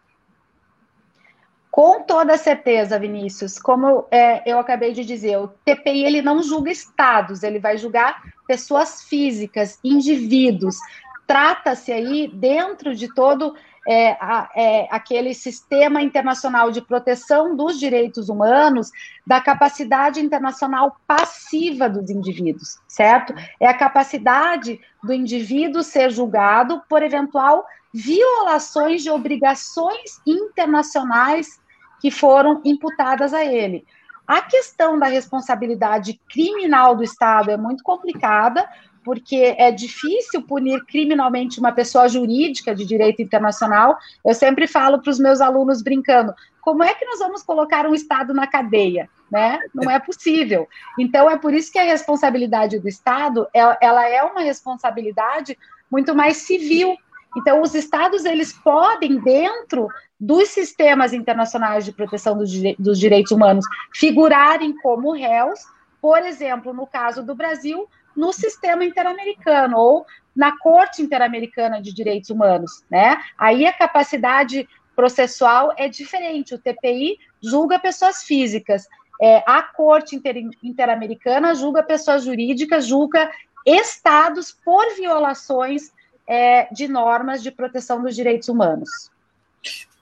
Com 1.72 2.04
toda 2.04 2.38
certeza, 2.38 3.00
Vinícius. 3.00 3.58
Como 3.58 4.08
é, 4.12 4.48
eu 4.48 4.60
acabei 4.60 4.94
de 4.94 5.04
dizer, 5.04 5.38
o 5.38 5.48
TPI 5.48 6.06
ele 6.06 6.22
não 6.22 6.44
julga 6.44 6.70
estados, 6.70 7.42
ele 7.42 7.58
vai 7.58 7.78
julgar 7.78 8.22
pessoas 8.46 9.02
físicas, 9.04 9.80
indivíduos. 9.84 10.78
Trata-se 11.26 11.92
aí 11.92 12.28
dentro 12.28 12.94
de 12.94 13.12
todo 13.16 13.56
é, 13.88 14.12
a, 14.12 14.50
é, 14.56 14.88
aquele 14.90 15.34
sistema 15.34 16.02
internacional 16.02 16.72
de 16.72 16.82
proteção 16.82 17.56
dos 17.56 17.80
direitos 17.80 18.30
humanos, 18.30 18.92
da 19.26 19.42
capacidade 19.42 20.20
internacional 20.20 20.98
passiva 21.06 21.90
dos 21.90 22.10
indivíduos, 22.10 22.80
certo? 22.88 23.34
É 23.60 23.68
a 23.68 23.74
capacidade 23.74 24.80
do 25.04 25.14
indivíduo 25.14 25.84
ser 25.84 26.12
julgado 26.12 26.82
por 26.90 27.04
eventual 27.04 27.66
violações 27.94 29.04
de 29.04 29.10
obrigações 29.10 30.20
internacionais 30.26 31.62
que 32.02 32.10
foram 32.10 32.62
imputadas 32.66 33.34
a 33.34 33.46
ele. 33.46 33.86
A 34.28 34.42
questão 34.42 34.98
da 34.98 35.06
responsabilidade 35.08 36.20
criminal 36.30 36.96
do 36.96 37.04
Estado 37.04 37.52
é 37.52 37.58
muito 37.58 37.84
complicada, 37.84 38.68
porque 39.04 39.56
é 39.58 39.72
difícil 39.72 40.42
punir 40.42 40.84
criminalmente 40.86 41.60
uma 41.60 41.72
pessoa 41.72 42.08
jurídica 42.08 42.74
de 42.74 42.86
direito 42.86 43.22
internacional. 43.22 43.98
Eu 44.26 44.34
sempre 44.34 44.68
falo 44.68 45.02
para 45.02 45.12
os 45.12 45.20
meus 45.20 45.42
alunos 45.42 45.82
brincando: 45.82 46.34
como 46.62 46.84
é 46.84 46.94
que 46.94 47.06
nós 47.06 47.20
vamos 47.20 47.44
colocar 47.44 47.86
um 47.86 47.94
Estado 47.94 48.34
na 48.34 48.48
cadeia? 48.48 49.10
Né? 49.32 49.60
Não 49.74 49.90
é 49.90 50.00
possível. 50.00 50.68
Então 50.98 51.30
é 51.30 51.38
por 51.38 51.54
isso 51.54 51.72
que 51.72 51.80
a 51.80 51.84
responsabilidade 51.84 52.80
do 52.80 52.88
Estado 52.88 53.48
ela 53.54 54.08
é 54.08 54.24
uma 54.24 54.42
responsabilidade 54.42 55.58
muito 55.92 56.16
mais 56.16 56.38
civil. 56.38 56.96
Então 57.36 57.62
os 57.62 57.74
Estados 57.74 58.26
eles 58.26 58.54
podem 58.54 59.20
dentro 59.20 59.88
dos 60.20 60.50
sistemas 60.50 61.12
internacionais 61.12 61.84
de 61.84 61.92
proteção 61.92 62.38
dos, 62.38 62.50
dos 62.80 62.98
direitos 62.98 63.32
humanos 63.32 63.66
figurarem 63.94 64.74
como 64.78 65.12
réus. 65.12 65.60
Por 66.02 66.20
exemplo, 66.20 66.74
no 66.74 66.86
caso 66.86 67.24
do 67.24 67.34
Brasil, 67.34 67.88
no 68.16 68.32
sistema 68.32 68.84
interamericano 68.84 69.78
ou 69.78 70.06
na 70.36 70.58
Corte 70.58 71.02
Interamericana 71.02 71.82
de 71.82 71.94
Direitos 71.94 72.30
Humanos, 72.30 72.84
né? 72.90 73.22
Aí 73.38 73.66
a 73.66 73.74
capacidade 73.74 74.68
processual 74.96 75.74
é 75.78 75.88
diferente. 75.88 76.56
O 76.56 76.60
TPI 76.60 77.18
julga 77.42 77.80
pessoas 77.80 78.24
físicas, 78.24 78.88
é, 79.22 79.44
a 79.46 79.62
Corte 79.62 80.16
Inter 80.16 80.38
Interamericana 80.64 81.54
julga 81.56 81.84
pessoas 81.84 82.24
jurídicas, 82.24 82.86
julga 82.86 83.32
estados 83.66 84.52
por 84.52 84.96
violações 84.96 85.92
é, 86.28 86.68
de 86.74 86.88
normas 86.88 87.42
de 87.42 87.52
proteção 87.52 88.02
dos 88.02 88.16
direitos 88.16 88.50
humanos. 88.50 88.90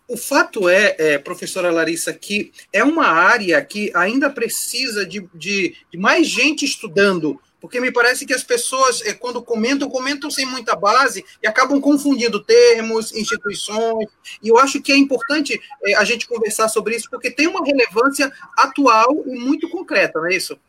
O 0.08 0.18
fato 0.18 0.68
é, 0.68 0.96
é, 0.98 1.18
professora 1.18 1.72
Larissa, 1.72 2.14
que 2.14 2.52
é 2.74 2.84
uma 2.84 3.08
área 3.08 3.64
que 3.64 3.92
ainda 3.96 4.30
precisa 4.30 5.06
de, 5.06 5.26
de, 5.34 5.76
de 5.90 5.98
mais 5.98 6.28
gente 6.28 6.66
estudando 6.66 7.40
porque 7.62 7.80
me 7.80 7.92
parece 7.92 8.26
que 8.26 8.34
as 8.34 8.44
pessoas, 8.44 9.02
eh, 9.06 9.14
quando 9.14 9.42
comentam, 9.42 9.88
comentam 9.88 10.32
sem 10.32 10.46
muita 10.48 10.76
base 10.76 11.24
e 11.42 11.48
acabam 11.48 11.80
confundindo 11.80 12.44
termos, 12.44 13.14
instituições, 13.14 14.10
e 14.42 14.50
eu 14.50 14.58
acho 14.58 14.82
que 14.82 14.92
é 14.92 14.98
importante 14.98 15.62
eh, 15.86 15.94
a 15.94 16.04
gente 16.04 16.28
conversar 16.28 16.68
sobre 16.68 16.96
isso, 16.96 17.08
porque 17.10 17.30
tem 17.30 17.48
uma 17.48 17.64
relevância 17.64 18.32
atual 18.58 19.24
e 19.28 19.40
muito 19.40 19.70
concreta, 19.70 20.20
não 20.20 20.28
é 20.28 20.36
isso? 20.36 20.60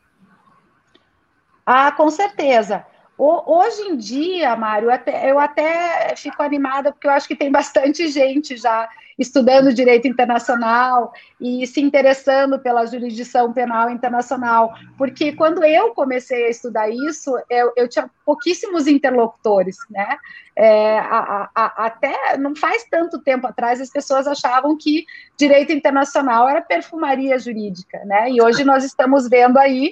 Ah, 1.64 1.90
com 1.92 2.10
certeza. 2.10 2.84
Hoje 3.16 3.82
em 3.82 3.96
dia, 3.96 4.56
Mário, 4.56 4.88
eu 5.24 5.38
até 5.38 6.14
fico 6.16 6.42
animada, 6.42 6.92
porque 6.92 7.06
eu 7.06 7.12
acho 7.12 7.28
que 7.28 7.36
tem 7.36 7.50
bastante 7.50 8.08
gente 8.12 8.56
já 8.56 8.88
estudando 9.18 9.72
direito 9.72 10.08
internacional 10.08 11.12
e 11.40 11.66
se 11.66 11.80
interessando 11.80 12.58
pela 12.58 12.86
jurisdição 12.86 13.52
penal 13.52 13.90
internacional, 13.90 14.74
porque 14.96 15.32
quando 15.32 15.64
eu 15.64 15.94
comecei 15.94 16.46
a 16.46 16.50
estudar 16.50 16.88
isso, 16.88 17.34
eu, 17.50 17.72
eu 17.76 17.88
tinha 17.88 18.10
pouquíssimos 18.24 18.86
interlocutores, 18.86 19.76
né? 19.90 20.16
É, 20.54 20.98
a, 20.98 21.50
a, 21.54 21.86
até 21.86 22.36
não 22.36 22.54
faz 22.54 22.84
tanto 22.90 23.18
tempo 23.18 23.46
atrás 23.46 23.80
as 23.80 23.88
pessoas 23.88 24.26
achavam 24.26 24.76
que 24.76 25.06
direito 25.36 25.72
internacional 25.72 26.46
era 26.46 26.60
perfumaria 26.60 27.38
jurídica, 27.38 28.04
né? 28.04 28.30
E 28.30 28.42
hoje 28.42 28.64
nós 28.64 28.84
estamos 28.84 29.28
vendo 29.28 29.58
aí 29.58 29.90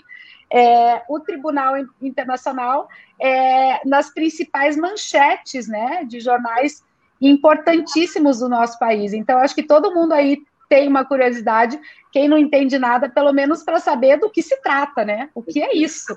é, 0.53 1.03
o 1.09 1.21
Tribunal 1.21 1.75
Internacional 2.03 2.89
é, 3.21 3.87
nas 3.87 4.11
principais 4.13 4.77
manchetes 4.77 5.69
né, 5.69 6.05
de 6.05 6.19
jornais 6.21 6.83
importantíssimos 7.21 8.39
do 8.39 8.49
nosso 8.49 8.79
país. 8.79 9.13
Então, 9.13 9.39
acho 9.39 9.55
que 9.55 9.63
todo 9.63 9.95
mundo 9.95 10.13
aí 10.13 10.39
tem 10.69 10.89
uma 10.89 11.05
curiosidade, 11.05 11.79
quem 12.13 12.29
não 12.29 12.39
entende 12.39 12.79
nada, 12.79 13.09
pelo 13.09 13.33
menos 13.33 13.63
para 13.63 13.81
saber 13.81 14.19
do 14.19 14.31
que 14.31 14.41
se 14.41 14.57
trata, 14.63 15.05
né? 15.05 15.29
O 15.35 15.43
que 15.43 15.61
é 15.61 15.77
isso? 15.77 16.17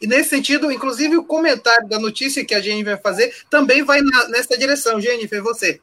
E 0.00 0.06
nesse 0.06 0.28
sentido, 0.28 0.70
inclusive, 0.70 1.16
o 1.16 1.24
comentário 1.24 1.88
da 1.88 1.98
notícia 1.98 2.44
que 2.44 2.54
a 2.54 2.60
gente 2.60 2.84
vai 2.84 2.98
fazer 2.98 3.34
também 3.48 3.82
vai 3.82 4.02
na, 4.02 4.28
nessa 4.28 4.58
direção. 4.58 5.00
Jennifer, 5.00 5.42
você. 5.42 5.80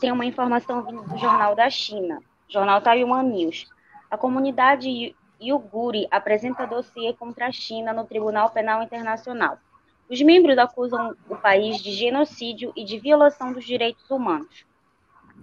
Tem 0.00 0.10
uma 0.10 0.26
informação 0.26 0.82
vindo 0.82 1.02
do 1.02 1.16
jornal 1.16 1.54
da 1.54 1.70
China, 1.70 2.20
jornal 2.48 2.80
Taiwan 2.80 3.22
News. 3.22 3.68
A 4.10 4.18
comunidade 4.18 5.14
Yuguri 5.40 6.08
apresenta 6.10 6.66
dossiê 6.66 7.14
contra 7.14 7.46
a 7.46 7.52
China 7.52 7.92
no 7.92 8.04
Tribunal 8.04 8.50
Penal 8.50 8.82
Internacional. 8.82 9.58
Os 10.10 10.20
membros 10.22 10.58
acusam 10.58 11.14
o 11.28 11.36
país 11.36 11.80
de 11.80 11.92
genocídio 11.92 12.72
e 12.76 12.84
de 12.84 12.98
violação 12.98 13.52
dos 13.52 13.64
direitos 13.64 14.10
humanos. 14.10 14.66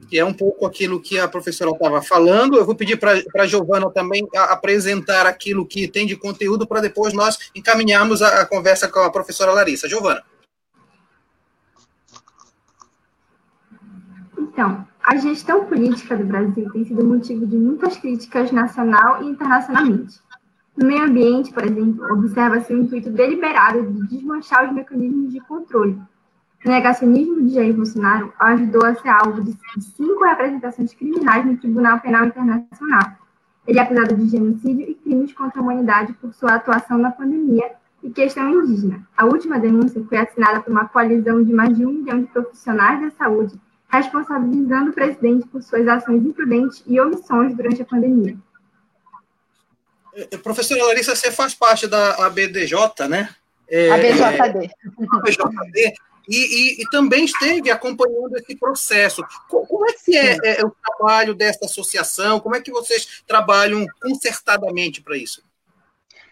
Que 0.10 0.20
é 0.20 0.26
um 0.26 0.34
pouco 0.34 0.66
aquilo 0.66 1.02
que 1.02 1.18
a 1.18 1.28
professora 1.28 1.72
estava 1.72 2.02
falando. 2.02 2.58
Eu 2.58 2.66
vou 2.66 2.76
pedir 2.76 2.98
para 2.98 3.44
a 3.44 3.48
Giovana 3.48 3.90
também 3.90 4.28
apresentar 4.36 5.26
aquilo 5.26 5.66
que 5.66 5.88
tem 5.88 6.06
de 6.06 6.18
conteúdo 6.18 6.68
para 6.68 6.82
depois 6.82 7.14
nós 7.14 7.50
encaminharmos 7.56 8.22
a, 8.22 8.42
a 8.42 8.46
conversa 8.46 8.90
com 8.90 9.00
a 9.00 9.10
professora 9.10 9.54
Larissa. 9.54 9.88
Giovana. 9.88 10.22
Então, 14.38 14.86
a 15.02 15.16
gestão 15.16 15.64
política 15.66 16.18
do 16.18 16.26
Brasil 16.26 16.70
tem 16.74 16.84
sido 16.84 17.06
motivo 17.06 17.48
de 17.48 17.56
muitas 17.56 17.96
críticas 17.96 18.52
nacional 18.52 19.24
e 19.24 19.28
internacionalmente. 19.28 20.20
No 20.78 20.86
meio 20.86 21.06
ambiente, 21.06 21.52
por 21.52 21.66
exemplo, 21.66 22.06
observa-se 22.14 22.72
o 22.72 22.78
intuito 22.78 23.10
deliberado 23.10 23.82
de 23.92 24.08
desmanchar 24.08 24.68
os 24.68 24.74
mecanismos 24.74 25.34
de 25.34 25.40
controle. 25.40 26.00
O 26.64 26.70
negacionismo 26.70 27.42
de 27.42 27.56
Jair 27.56 27.74
Bolsonaro 27.74 28.32
ajudou 28.40 28.86
a 28.86 28.94
ser 28.94 29.10
alvo 29.10 29.42
de 29.42 29.58
cinco 29.80 30.24
representações 30.24 30.94
criminais 30.94 31.46
no 31.46 31.58
Tribunal 31.58 32.00
Penal 32.00 32.28
Internacional. 32.28 33.18
Ele 33.66 33.80
é 33.80 33.82
acusado 33.82 34.16
de 34.16 34.30
genocídio 34.30 34.88
e 34.88 34.94
crimes 34.94 35.34
contra 35.34 35.60
a 35.60 35.64
humanidade 35.64 36.14
por 36.14 36.32
sua 36.32 36.54
atuação 36.54 37.00
na 37.00 37.10
pandemia 37.10 37.72
e 38.04 38.12
questão 38.12 38.48
indígena. 38.48 39.02
A 39.18 39.26
última 39.26 39.60
denúncia 39.60 40.04
foi 40.08 40.20
assinada 40.20 40.62
por 40.62 40.72
uma 40.72 40.88
coalizão 40.88 41.44
de 41.44 41.52
mais 41.52 41.76
de 41.76 41.86
um 41.86 41.92
milhão 41.92 42.22
de 42.22 42.28
profissionais 42.28 43.02
da 43.02 43.10
saúde 43.12 43.60
responsabilizando 43.90 44.92
o 44.92 44.94
presidente 44.94 45.48
por 45.48 45.62
suas 45.64 45.88
ações 45.88 46.24
imprudentes 46.26 46.84
e 46.86 47.00
omissões 47.00 47.56
durante 47.56 47.82
a 47.82 47.86
pandemia. 47.86 48.38
É, 50.18 50.38
professora 50.38 50.84
Larissa, 50.86 51.16
você 51.16 51.32
faz 51.32 51.54
parte 51.54 51.86
da 51.86 52.26
ABDJ, 52.26 53.08
né? 53.08 53.30
É, 53.70 53.92
ABJD. 53.92 54.72
ABJD. 55.14 55.94
E, 56.30 56.36
e, 56.36 56.82
e, 56.82 56.90
também 56.90 57.24
esteve 57.24 57.72
acompanhando 57.72 58.36
esse 58.36 58.54
processo. 58.58 59.24
Como 59.48 59.90
é 59.90 59.94
que 59.94 60.18
é, 60.18 60.38
é, 60.44 60.66
o 60.66 60.72
trabalho 60.72 61.34
dessa 61.34 61.66
associação? 61.66 62.40
Como 62.40 62.54
é 62.54 62.60
que 62.60 62.72
vocês 62.72 63.24
trabalham 63.26 63.86
concertadamente 64.02 65.02
para 65.02 65.16
isso? 65.16 65.42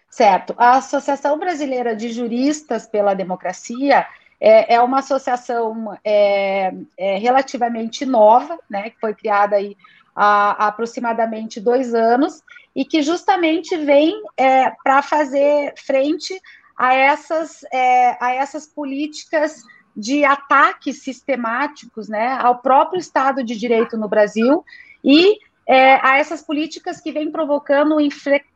Certo. 0.10 0.54
A 0.58 0.78
Associação 0.78 1.38
Brasileira 1.38 1.96
de 1.96 2.12
Juristas 2.12 2.86
pela 2.86 3.14
Democracia 3.14 4.06
é, 4.40 4.76
é 4.76 4.82
uma 4.82 5.00
associação 5.00 5.98
é, 6.04 6.74
é, 6.98 7.18
relativamente 7.18 8.06
nova, 8.06 8.58
né, 8.70 8.90
que 8.90 9.00
foi 9.00 9.14
criada 9.14 9.56
aí 9.56 9.78
há, 10.16 10.68
aproximadamente 10.68 11.60
dois 11.60 11.94
anos, 11.94 12.44
e 12.76 12.84
que 12.84 13.02
justamente 13.02 13.78
vem 13.78 14.22
é, 14.38 14.72
para 14.84 15.02
fazer 15.02 15.74
frente 15.78 16.40
a 16.78 16.94
essas, 16.94 17.64
é, 17.72 18.18
a 18.20 18.34
essas 18.34 18.68
políticas 18.68 19.64
de 19.96 20.26
ataques 20.26 21.02
sistemáticos 21.02 22.10
né, 22.10 22.38
ao 22.42 22.60
próprio 22.60 23.00
Estado 23.00 23.44
de 23.44 23.56
Direito 23.56 23.96
no 23.96 24.10
Brasil 24.10 24.64
e 25.02 25.38
é, 25.68 25.96
a 26.06 26.18
essas 26.18 26.42
políticas 26.42 27.00
que 27.00 27.12
vêm 27.12 27.32
provocando 27.32 27.96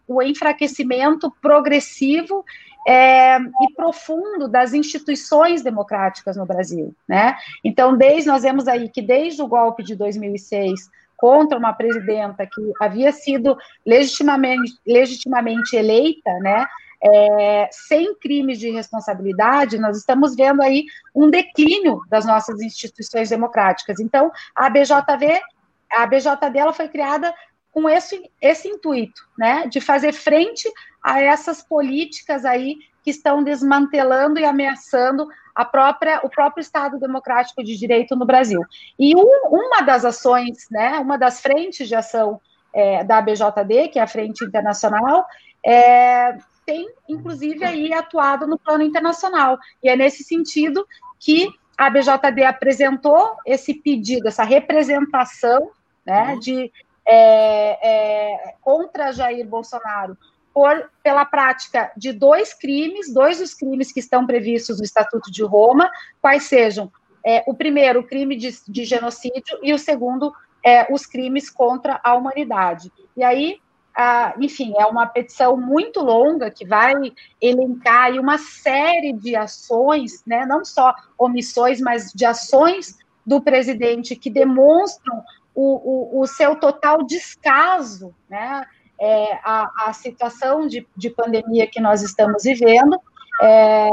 o 0.07 0.21
enfraquecimento 0.21 1.31
progressivo 1.41 2.45
é, 2.87 3.37
e 3.37 3.73
profundo 3.75 4.47
das 4.47 4.73
instituições 4.73 5.61
democráticas 5.61 6.37
no 6.37 6.45
Brasil, 6.45 6.95
né? 7.07 7.35
Então, 7.63 7.95
desde 7.95 8.27
nós 8.27 8.43
vemos 8.43 8.67
aí 8.67 8.89
que 8.89 9.01
desde 9.01 9.41
o 9.41 9.47
golpe 9.47 9.83
de 9.83 9.95
2006 9.95 10.89
contra 11.17 11.57
uma 11.57 11.73
presidenta 11.73 12.45
que 12.45 12.71
havia 12.79 13.11
sido 13.11 13.57
legitimamente, 13.85 14.73
legitimamente 14.87 15.75
eleita, 15.75 16.31
né? 16.39 16.65
É, 17.01 17.69
sem 17.71 18.13
crimes 18.15 18.59
de 18.59 18.69
responsabilidade, 18.71 19.77
nós 19.77 19.97
estamos 19.97 20.35
vendo 20.35 20.61
aí 20.61 20.85
um 21.15 21.29
declínio 21.29 22.01
das 22.09 22.25
nossas 22.25 22.61
instituições 22.61 23.29
democráticas. 23.29 23.99
Então, 23.99 24.31
a 24.53 24.69
BJV, 24.69 25.41
a 25.91 26.05
BJD, 26.05 26.57
ela 26.57 26.73
foi 26.73 26.89
criada 26.89 27.33
com 27.71 27.89
esse, 27.89 28.29
esse 28.41 28.67
intuito, 28.67 29.21
né, 29.37 29.67
de 29.67 29.79
fazer 29.79 30.11
frente 30.11 30.69
a 31.03 31.21
essas 31.21 31.61
políticas 31.61 32.45
aí 32.45 32.77
que 33.03 33.09
estão 33.09 33.43
desmantelando 33.43 34.39
e 34.39 34.45
ameaçando 34.45 35.27
a 35.55 35.65
própria, 35.65 36.21
o 36.23 36.29
próprio 36.29 36.61
Estado 36.61 36.99
Democrático 36.99 37.63
de 37.63 37.77
Direito 37.77 38.15
no 38.15 38.25
Brasil. 38.25 38.61
E 38.97 39.15
um, 39.15 39.41
uma 39.49 39.81
das 39.81 40.05
ações, 40.05 40.67
né, 40.69 40.99
uma 40.99 41.17
das 41.17 41.41
frentes 41.41 41.87
de 41.87 41.95
ação 41.95 42.39
é, 42.73 43.03
da 43.03 43.21
BJD, 43.21 43.89
que 43.89 43.99
é 43.99 44.01
a 44.01 44.07
Frente 44.07 44.43
Internacional, 44.43 45.25
é, 45.65 46.37
tem, 46.65 46.87
inclusive, 47.07 47.65
aí 47.65 47.91
atuado 47.91 48.45
no 48.45 48.57
plano 48.57 48.83
internacional. 48.83 49.57
E 49.83 49.89
é 49.89 49.95
nesse 49.95 50.23
sentido 50.23 50.85
que 51.19 51.49
a 51.77 51.89
BJD 51.89 52.43
apresentou 52.43 53.37
esse 53.45 53.73
pedido, 53.73 54.27
essa 54.27 54.43
representação 54.43 55.71
né, 56.05 56.33
uhum. 56.33 56.39
de, 56.39 56.71
é, 57.07 57.79
é, 57.81 58.55
contra 58.61 59.11
Jair 59.11 59.47
Bolsonaro 59.47 60.17
por, 60.53 60.89
pela 61.03 61.25
prática 61.25 61.91
de 61.95 62.11
dois 62.11 62.53
crimes, 62.53 63.13
dois 63.13 63.39
dos 63.39 63.53
crimes 63.53 63.91
que 63.91 63.99
estão 63.99 64.25
previstos 64.25 64.79
no 64.79 64.83
Estatuto 64.83 65.31
de 65.31 65.43
Roma, 65.43 65.89
quais 66.21 66.43
sejam 66.43 66.91
é, 67.25 67.43
o 67.47 67.53
primeiro, 67.53 67.99
o 67.99 68.03
crime 68.03 68.35
de, 68.35 68.49
de, 68.67 68.85
genocídio, 68.85 69.59
e 69.61 69.73
o 69.73 69.79
segundo, 69.79 70.33
é, 70.65 70.91
os 70.93 71.05
crimes 71.05 71.49
contra 71.49 71.99
a 72.03 72.15
humanidade. 72.15 72.91
E 73.15 73.23
aí, 73.23 73.59
enfim, 74.39 74.73
é 74.77 74.85
uma 74.85 75.05
petição 75.05 75.57
muito 75.57 75.99
longa 75.99 76.49
que 76.49 76.65
vai 76.65 76.93
elencar 77.41 78.13
uma 78.13 78.37
série 78.37 79.11
de 79.11 79.35
ações, 79.35 80.23
né, 80.25 80.45
não 80.45 80.63
só 80.63 80.93
omissões, 81.17 81.81
mas 81.81 82.11
de 82.13 82.25
ações 82.25 82.97
do 83.25 83.41
presidente 83.41 84.15
que 84.15 84.29
demonstram 84.29 85.21
o, 85.53 86.17
o, 86.17 86.21
o 86.21 86.27
seu 86.27 86.55
total 86.55 87.03
descaso, 87.03 88.15
né, 88.29 88.65
é, 88.99 89.39
a, 89.43 89.87
a, 89.87 89.93
situação 89.93 90.67
de, 90.67 90.85
de, 90.95 91.09
pandemia 91.09 91.67
que 91.67 91.79
nós 91.79 92.01
estamos 92.01 92.43
vivendo, 92.43 92.99
é, 93.41 93.87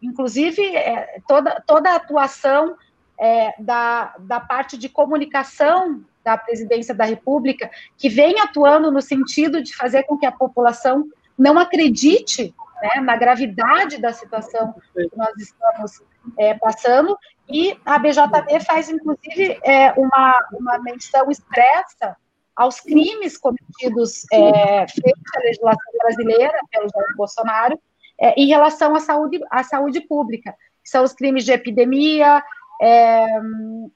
inclusive 0.00 0.64
é, 0.74 1.20
toda, 1.28 1.62
toda 1.66 1.90
a 1.90 1.96
atuação 1.96 2.76
é, 3.18 3.54
da, 3.58 4.14
da 4.18 4.40
parte 4.40 4.78
de 4.78 4.88
comunicação 4.88 6.02
da 6.24 6.38
presidência 6.38 6.94
da 6.94 7.04
República, 7.04 7.70
que 7.98 8.08
vem 8.08 8.40
atuando 8.40 8.90
no 8.90 9.02
sentido 9.02 9.62
de 9.62 9.74
fazer 9.76 10.04
com 10.04 10.16
que 10.16 10.26
a 10.26 10.32
população 10.32 11.06
não 11.36 11.58
acredite 11.58 12.54
né, 12.80 13.00
na 13.00 13.16
gravidade 13.16 14.00
da 14.00 14.12
situação 14.12 14.74
que 14.94 15.10
nós 15.16 15.36
estamos 15.36 16.02
é, 16.38 16.54
passando, 16.54 17.18
e 17.48 17.76
a 17.84 17.98
BJD 17.98 18.60
faz, 18.64 18.88
inclusive, 18.88 19.58
é, 19.62 19.92
uma, 19.92 20.48
uma 20.52 20.78
menção 20.78 21.30
expressa 21.30 22.16
aos 22.56 22.80
crimes 22.80 23.38
cometidos 23.38 24.24
é, 24.32 24.86
frente 24.88 25.20
à 25.36 25.40
legislação 25.40 25.92
brasileira 25.98 26.58
pelo 26.70 26.88
Jair 26.88 27.16
Bolsonaro 27.16 27.80
é, 28.20 28.34
em 28.40 28.46
relação 28.46 28.94
à 28.94 29.00
saúde, 29.00 29.40
à 29.50 29.62
saúde 29.64 30.00
pública, 30.02 30.54
são 30.84 31.04
os 31.04 31.12
crimes 31.12 31.44
de 31.44 31.52
epidemia, 31.52 32.42
é, 32.80 33.26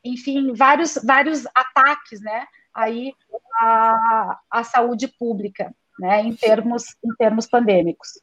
enfim, 0.04 0.52
vários, 0.54 0.98
vários 1.04 1.46
ataques, 1.54 2.20
né, 2.20 2.46
aí 2.72 3.12
à, 3.60 4.38
à 4.50 4.64
saúde 4.64 5.08
pública. 5.18 5.74
né, 5.98 6.22
em 6.22 6.34
termos, 6.34 6.94
em 7.04 7.14
termos 7.16 7.46
pandêmicos. 7.46 8.20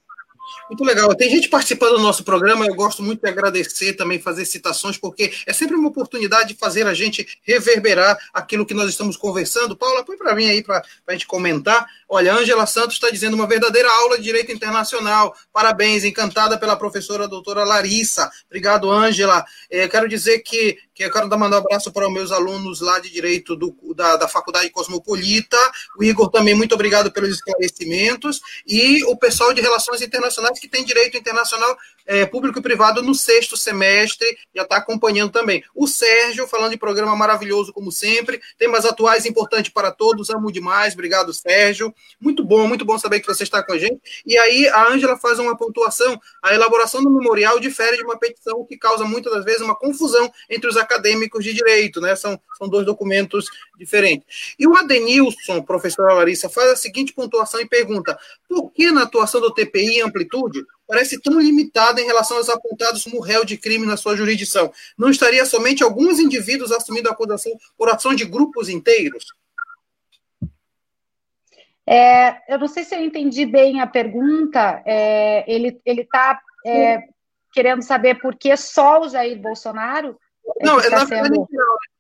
Muito 0.70 0.84
legal. 0.84 1.14
Tem 1.16 1.30
gente 1.30 1.50
participando 1.50 1.98
do 1.98 2.02
nosso 2.02 2.24
programa, 2.24 2.66
eu 2.66 2.76
gosto 2.76 3.04
muito 3.04 3.22
de 3.22 3.30
agradecer 3.30 3.94
também, 3.94 4.20
fazer 4.20 4.46
citações, 4.46 4.98
porque 4.98 5.34
é 5.46 5.54
sempre 5.54 5.76
uma 5.76 5.90
oportunidade 5.90 6.50
de 6.50 6.60
fazer 6.60 6.88
a 6.88 6.94
gente 6.94 7.28
reverberar 7.44 8.18
aquilo 8.34 8.66
que 8.66 8.74
nós 8.74 8.90
estamos 8.90 9.18
conversando. 9.18 9.76
Paula, 9.76 10.04
põe 10.04 10.18
para 10.18 10.36
mim 10.36 10.46
aí 10.46 10.64
para 10.64 10.84
a 11.08 11.12
gente 11.12 11.28
comentar. 11.28 11.86
Olha, 12.16 12.32
Ângela 12.32 12.68
Santos 12.68 12.94
está 12.94 13.10
dizendo 13.10 13.34
uma 13.34 13.48
verdadeira 13.48 13.92
aula 13.92 14.18
de 14.18 14.24
Direito 14.24 14.52
Internacional. 14.52 15.36
Parabéns, 15.52 16.04
encantada 16.04 16.60
pela 16.60 16.76
professora 16.76 17.28
doutora 17.28 17.64
Larissa. 17.64 18.30
Obrigado, 18.46 18.92
Ângela. 18.92 19.44
É, 19.68 19.88
quero 19.88 20.08
dizer 20.08 20.38
que 20.42 20.78
que 20.94 21.04
eu 21.04 21.12
quero 21.12 21.28
mandar 21.28 21.58
um 21.58 21.60
abraço 21.60 21.92
para 21.92 22.08
os 22.08 22.14
meus 22.14 22.32
alunos 22.32 22.80
lá 22.80 23.00
de 23.00 23.10
Direito 23.10 23.56
do, 23.56 23.76
da, 23.96 24.16
da 24.16 24.28
Faculdade 24.28 24.70
Cosmopolita. 24.70 25.58
O 25.98 26.04
Igor 26.04 26.30
também, 26.30 26.54
muito 26.54 26.76
obrigado 26.76 27.12
pelos 27.12 27.32
esclarecimentos. 27.32 28.42
E 28.68 29.04
o 29.06 29.18
pessoal 29.18 29.54
de 29.54 29.62
Relações 29.62 30.02
Internacionais, 30.02 30.60
que 30.60 30.68
tem 30.68 30.86
Direito 30.86 31.18
Internacional 31.18 31.76
é, 32.06 32.26
Público 32.26 32.60
e 32.60 32.62
Privado 32.62 33.02
no 33.02 33.16
sexto 33.16 33.56
semestre, 33.56 34.28
já 34.56 34.64
está 34.64 34.78
acompanhando 34.78 35.32
também. 35.32 35.64
O 35.76 35.88
Sérgio, 35.88 36.48
falando 36.48 36.72
de 36.72 36.78
programa 36.78 37.16
maravilhoso, 37.16 37.74
como 37.74 37.92
sempre. 37.92 38.42
Temas 38.58 38.86
atuais 38.86 39.26
importantes 39.26 39.72
para 39.72 39.92
todos, 39.92 40.30
amo 40.30 40.52
demais. 40.52 40.94
Obrigado, 40.94 41.34
Sérgio. 41.34 41.94
Muito 42.20 42.44
bom, 42.44 42.68
muito 42.68 42.86
bom 42.86 42.98
saber 42.98 43.20
que 43.20 43.28
você 43.28 43.44
está 43.44 43.64
com 43.64 43.74
a 43.74 43.78
gente. 43.78 44.00
E 44.26 44.38
aí, 44.38 44.68
a 44.68 44.92
Ângela 44.92 45.18
faz 45.18 45.40
uma 45.40 45.58
pontuação. 45.58 46.20
A 46.42 46.54
elaboração 46.54 47.04
do 47.04 47.10
memorial 47.10 47.60
difere 47.60 47.98
de 47.98 48.04
uma 48.04 48.18
petição 48.18 48.66
que 48.66 48.78
causa 48.78 49.06
muitas 49.06 49.34
das 49.34 49.46
vezes 49.46 49.62
uma 49.62 49.76
confusão 49.76 50.32
entre 50.50 50.70
os 50.70 50.78
acadêmicos 50.78 51.44
de 51.44 51.54
direito, 51.54 52.02
né? 52.02 52.16
São, 52.16 52.40
são 52.58 52.68
dois 52.68 52.86
documentos 52.86 53.48
diferentes. 53.78 54.56
E 54.58 54.68
o 54.68 54.76
Adenilson, 54.76 55.62
professora 55.62 56.14
Larissa, 56.14 56.50
faz 56.50 56.72
a 56.72 56.76
seguinte 56.76 57.14
pontuação 57.14 57.60
e 57.60 57.68
pergunta: 57.68 58.18
por 58.48 58.72
que 58.72 58.92
na 58.92 59.04
atuação 59.04 59.42
do 59.42 59.54
TPI 59.54 60.02
amplitude 60.02 60.64
parece 60.94 61.20
tão 61.20 61.40
limitada 61.40 62.00
em 62.00 62.06
relação 62.06 62.38
aos 62.38 62.50
apontados 62.50 63.04
como 63.04 63.20
réu 63.20 63.44
de 63.44 63.58
crime 63.58 63.86
na 63.86 63.98
sua 63.98 64.16
jurisdição? 64.16 64.72
Não 64.96 65.10
estaria 65.10 65.44
somente 65.44 65.84
alguns 65.84 66.20
indivíduos 66.20 66.72
assumindo 66.72 67.10
a 67.10 67.14
acusação 67.14 67.52
por 67.76 67.90
ação 67.90 68.14
de 68.14 68.26
grupos 68.26 68.70
inteiros? 68.70 69.26
É, 71.86 72.54
eu 72.54 72.60
não 72.60 72.68
sei 72.68 72.84
se 72.84 72.96
eu 72.96 73.04
entendi 73.04 73.44
bem 73.44 73.82
a 73.82 73.88
pergunta. 73.88 74.84
É, 74.86 75.44
ele 75.52 75.80
está 75.88 76.40
é, 76.64 77.00
querendo 77.52 77.82
saber 77.82 78.22
por 78.22 78.36
que 78.36 78.56
só 78.56 79.02
o 79.02 79.10
Jair 79.10 79.40
Bolsonaro 79.40 80.18
é 80.62 80.66
não, 80.66 80.80
é 80.80 80.90
na 80.90 81.06
verdade 81.06 81.36
não, 81.36 81.48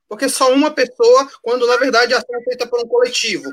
porque 0.07 0.29
só 0.29 0.53
uma 0.53 0.69
pessoa, 0.69 1.27
quando 1.41 1.65
na 1.65 1.77
verdade 1.77 2.13
a 2.13 2.17
ação 2.17 2.39
é 2.39 2.43
feita 2.43 2.67
por 2.67 2.79
um 2.79 2.87
coletivo. 2.87 3.49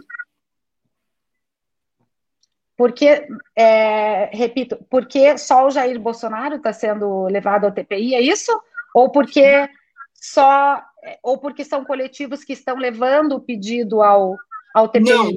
Porque, 2.81 3.27
é, 3.55 4.31
repito, 4.35 4.79
porque 4.89 5.37
só 5.37 5.67
o 5.67 5.71
Jair 5.71 6.01
Bolsonaro 6.01 6.57
está 6.57 6.73
sendo 6.73 7.25
levado 7.25 7.67
ao 7.67 7.73
TPI, 7.73 8.15
é 8.15 8.23
isso? 8.23 8.51
Ou 8.95 9.13
porque 9.13 9.69
só, 10.15 10.83
ou 11.23 11.37
porque 11.37 11.63
são 11.63 11.85
coletivos 11.85 12.43
que 12.43 12.55
estão 12.55 12.79
levando 12.79 13.33
o 13.33 13.41
pedido 13.41 14.01
ao, 14.01 14.35
ao 14.75 14.89
TPI? 14.89 15.11
Não, 15.11 15.31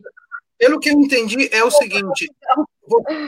pelo 0.58 0.80
que 0.80 0.88
eu 0.88 0.94
entendi, 0.94 1.50
é 1.52 1.62
o 1.66 1.70
seguinte: 1.70 2.34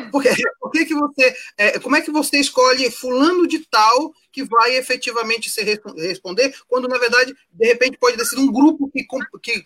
porque, 0.09 0.29
porque 0.61 0.85
que 0.85 0.95
você, 0.95 1.35
é, 1.57 1.79
como 1.79 1.97
é 1.97 2.01
que 2.01 2.09
você 2.09 2.39
escolhe 2.39 2.89
fulano 2.89 3.45
de 3.45 3.67
tal 3.67 4.13
que 4.31 4.45
vai 4.45 4.77
efetivamente 4.77 5.49
se 5.49 5.61
responder, 5.61 6.55
quando 6.69 6.87
na 6.87 6.97
verdade, 6.97 7.35
de 7.51 7.67
repente, 7.67 7.97
pode 7.97 8.15
ter 8.15 8.23
sido 8.23 8.43
um 8.43 8.53
grupo 8.53 8.89
que, 8.89 9.05
que 9.43 9.63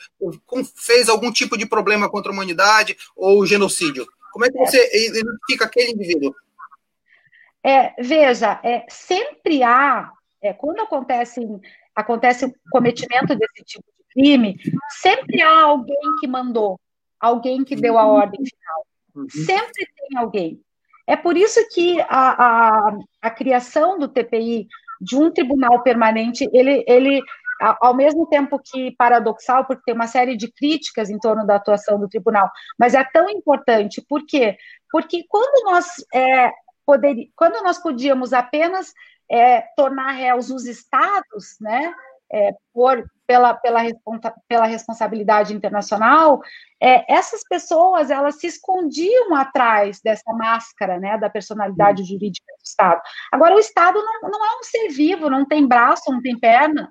fez 0.76 1.08
algum 1.08 1.32
tipo 1.32 1.56
de 1.56 1.68
problema 1.68 2.10
contra 2.10 2.32
a 2.32 2.34
humanidade 2.34 2.98
ou 3.16 3.46
genocídio? 3.46 4.08
Como 4.40 4.46
é 4.46 4.52
que 4.52 4.58
você 4.58 5.10
identifica 5.10 5.66
aquele 5.66 5.92
indivíduo? 5.92 6.34
É, 7.62 7.94
veja, 8.02 8.58
é, 8.64 8.86
sempre 8.88 9.62
há, 9.62 10.10
é, 10.42 10.54
quando 10.54 10.80
acontece, 10.80 11.42
acontece 11.94 12.46
o 12.46 12.54
cometimento 12.72 13.36
desse 13.36 13.66
tipo 13.66 13.84
de 13.84 14.14
crime, 14.14 14.56
sempre 15.02 15.42
há 15.42 15.64
alguém 15.64 15.98
que 16.22 16.28
mandou, 16.28 16.80
alguém 17.20 17.66
que 17.66 17.76
deu 17.76 17.98
a 18.00 18.06
ordem 18.06 18.40
final. 18.46 18.86
Uhum. 19.14 19.30
Sempre 19.30 19.86
tem 19.86 20.18
alguém. 20.18 20.62
É 21.06 21.18
por 21.18 21.36
isso 21.36 21.60
que 21.74 22.00
a, 22.00 22.08
a, 22.08 23.00
a, 23.22 23.30
criação 23.30 24.00
do 24.00 24.08
TPI, 24.08 24.70
de 25.02 25.18
um 25.18 25.30
tribunal 25.30 25.84
permanente, 25.84 26.48
ele, 26.54 26.86
ele, 26.88 27.22
ao 27.60 27.94
mesmo 27.94 28.26
tempo 28.28 28.60
que 28.64 28.92
paradoxal, 28.98 29.66
porque 29.66 29.84
tem 29.86 29.94
uma 29.94 30.08
série 30.08 30.36
de 30.36 30.52
críticas 30.52 31.10
em 31.10 31.20
torno 31.20 31.46
da 31.46 31.56
atuação 31.56 32.00
do 32.00 32.08
tribunal, 32.08 32.50
mas 32.78 32.94
é 32.94 33.04
tão 33.04 33.30
importante, 33.30 34.04
por 34.08 34.26
quê? 34.26 34.58
Porque 34.92 35.26
quando 35.28 35.66
nós, 35.66 35.88
é, 36.14 36.52
poder, 36.86 37.30
quando 37.36 37.62
nós 37.64 37.78
podíamos 37.78 38.34
apenas 38.34 38.94
é, 39.30 39.62
tornar 39.76 40.12
réus 40.12 40.50
os 40.50 40.66
estados, 40.66 41.58
né, 41.62 41.94
é, 42.32 42.52
por, 42.74 43.04
pela, 43.26 43.54
pela, 43.56 43.82
pela 44.48 44.66
responsabilidade 44.66 45.54
internacional, 45.54 46.42
é, 46.82 47.12
essas 47.12 47.44
pessoas 47.44 48.12
elas 48.12 48.36
se 48.36 48.48
escondiam 48.48 49.36
atrás 49.36 50.00
dessa 50.02 50.32
máscara 50.34 51.00
né, 51.00 51.18
da 51.18 51.30
personalidade 51.30 52.04
jurídica 52.04 52.46
do 52.58 52.64
Estado. 52.64 53.02
Agora, 53.32 53.56
o 53.56 53.60
Estado 53.60 54.00
não, 54.00 54.30
não 54.30 54.46
é 54.46 54.60
um 54.60 54.64
ser 54.64 54.90
vivo, 54.90 55.30
não 55.30 55.46
tem 55.46 55.68
braço, 55.68 56.12
não 56.12 56.22
tem 56.22 56.38
perna. 56.40 56.90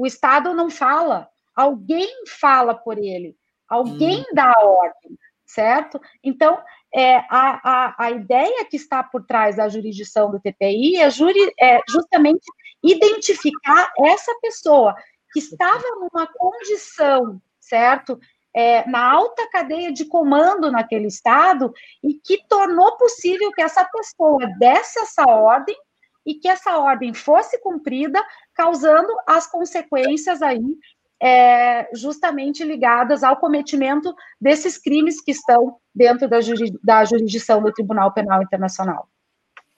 O 0.00 0.06
Estado 0.06 0.54
não 0.54 0.70
fala, 0.70 1.28
alguém 1.54 2.08
fala 2.26 2.74
por 2.74 2.96
ele, 2.96 3.36
alguém 3.68 4.20
hum. 4.20 4.34
dá 4.34 4.50
a 4.50 4.64
ordem, 4.64 5.18
certo? 5.44 6.00
Então, 6.24 6.58
é, 6.94 7.16
a, 7.16 7.60
a, 7.62 8.04
a 8.06 8.10
ideia 8.10 8.64
que 8.64 8.76
está 8.76 9.02
por 9.02 9.26
trás 9.26 9.56
da 9.56 9.68
jurisdição 9.68 10.30
do 10.30 10.40
TPI 10.40 10.96
é, 10.96 11.10
juri, 11.10 11.52
é 11.60 11.80
justamente 11.86 12.46
identificar 12.82 13.92
essa 13.98 14.34
pessoa 14.40 14.94
que 15.34 15.38
estava 15.38 15.84
numa 15.96 16.26
condição, 16.28 17.38
certo? 17.60 18.18
É, 18.56 18.88
na 18.88 19.06
alta 19.06 19.50
cadeia 19.50 19.92
de 19.92 20.06
comando 20.06 20.72
naquele 20.72 21.08
estado 21.08 21.74
e 22.02 22.14
que 22.14 22.42
tornou 22.48 22.96
possível 22.96 23.52
que 23.52 23.60
essa 23.60 23.84
pessoa 23.84 24.46
desse 24.58 24.98
essa 24.98 25.24
ordem 25.28 25.76
e 26.24 26.34
que 26.34 26.48
essa 26.48 26.76
ordem 26.78 27.14
fosse 27.14 27.58
cumprida, 27.60 28.22
causando 28.54 29.08
as 29.26 29.46
consequências 29.46 30.42
aí 30.42 30.76
é, 31.22 31.88
justamente 31.94 32.64
ligadas 32.64 33.22
ao 33.22 33.36
cometimento 33.36 34.14
desses 34.40 34.78
crimes 34.78 35.20
que 35.20 35.32
estão 35.32 35.76
dentro 35.94 36.28
da, 36.28 36.38
da 36.82 37.04
jurisdição 37.04 37.62
do 37.62 37.72
Tribunal 37.72 38.12
Penal 38.12 38.42
Internacional. 38.42 39.08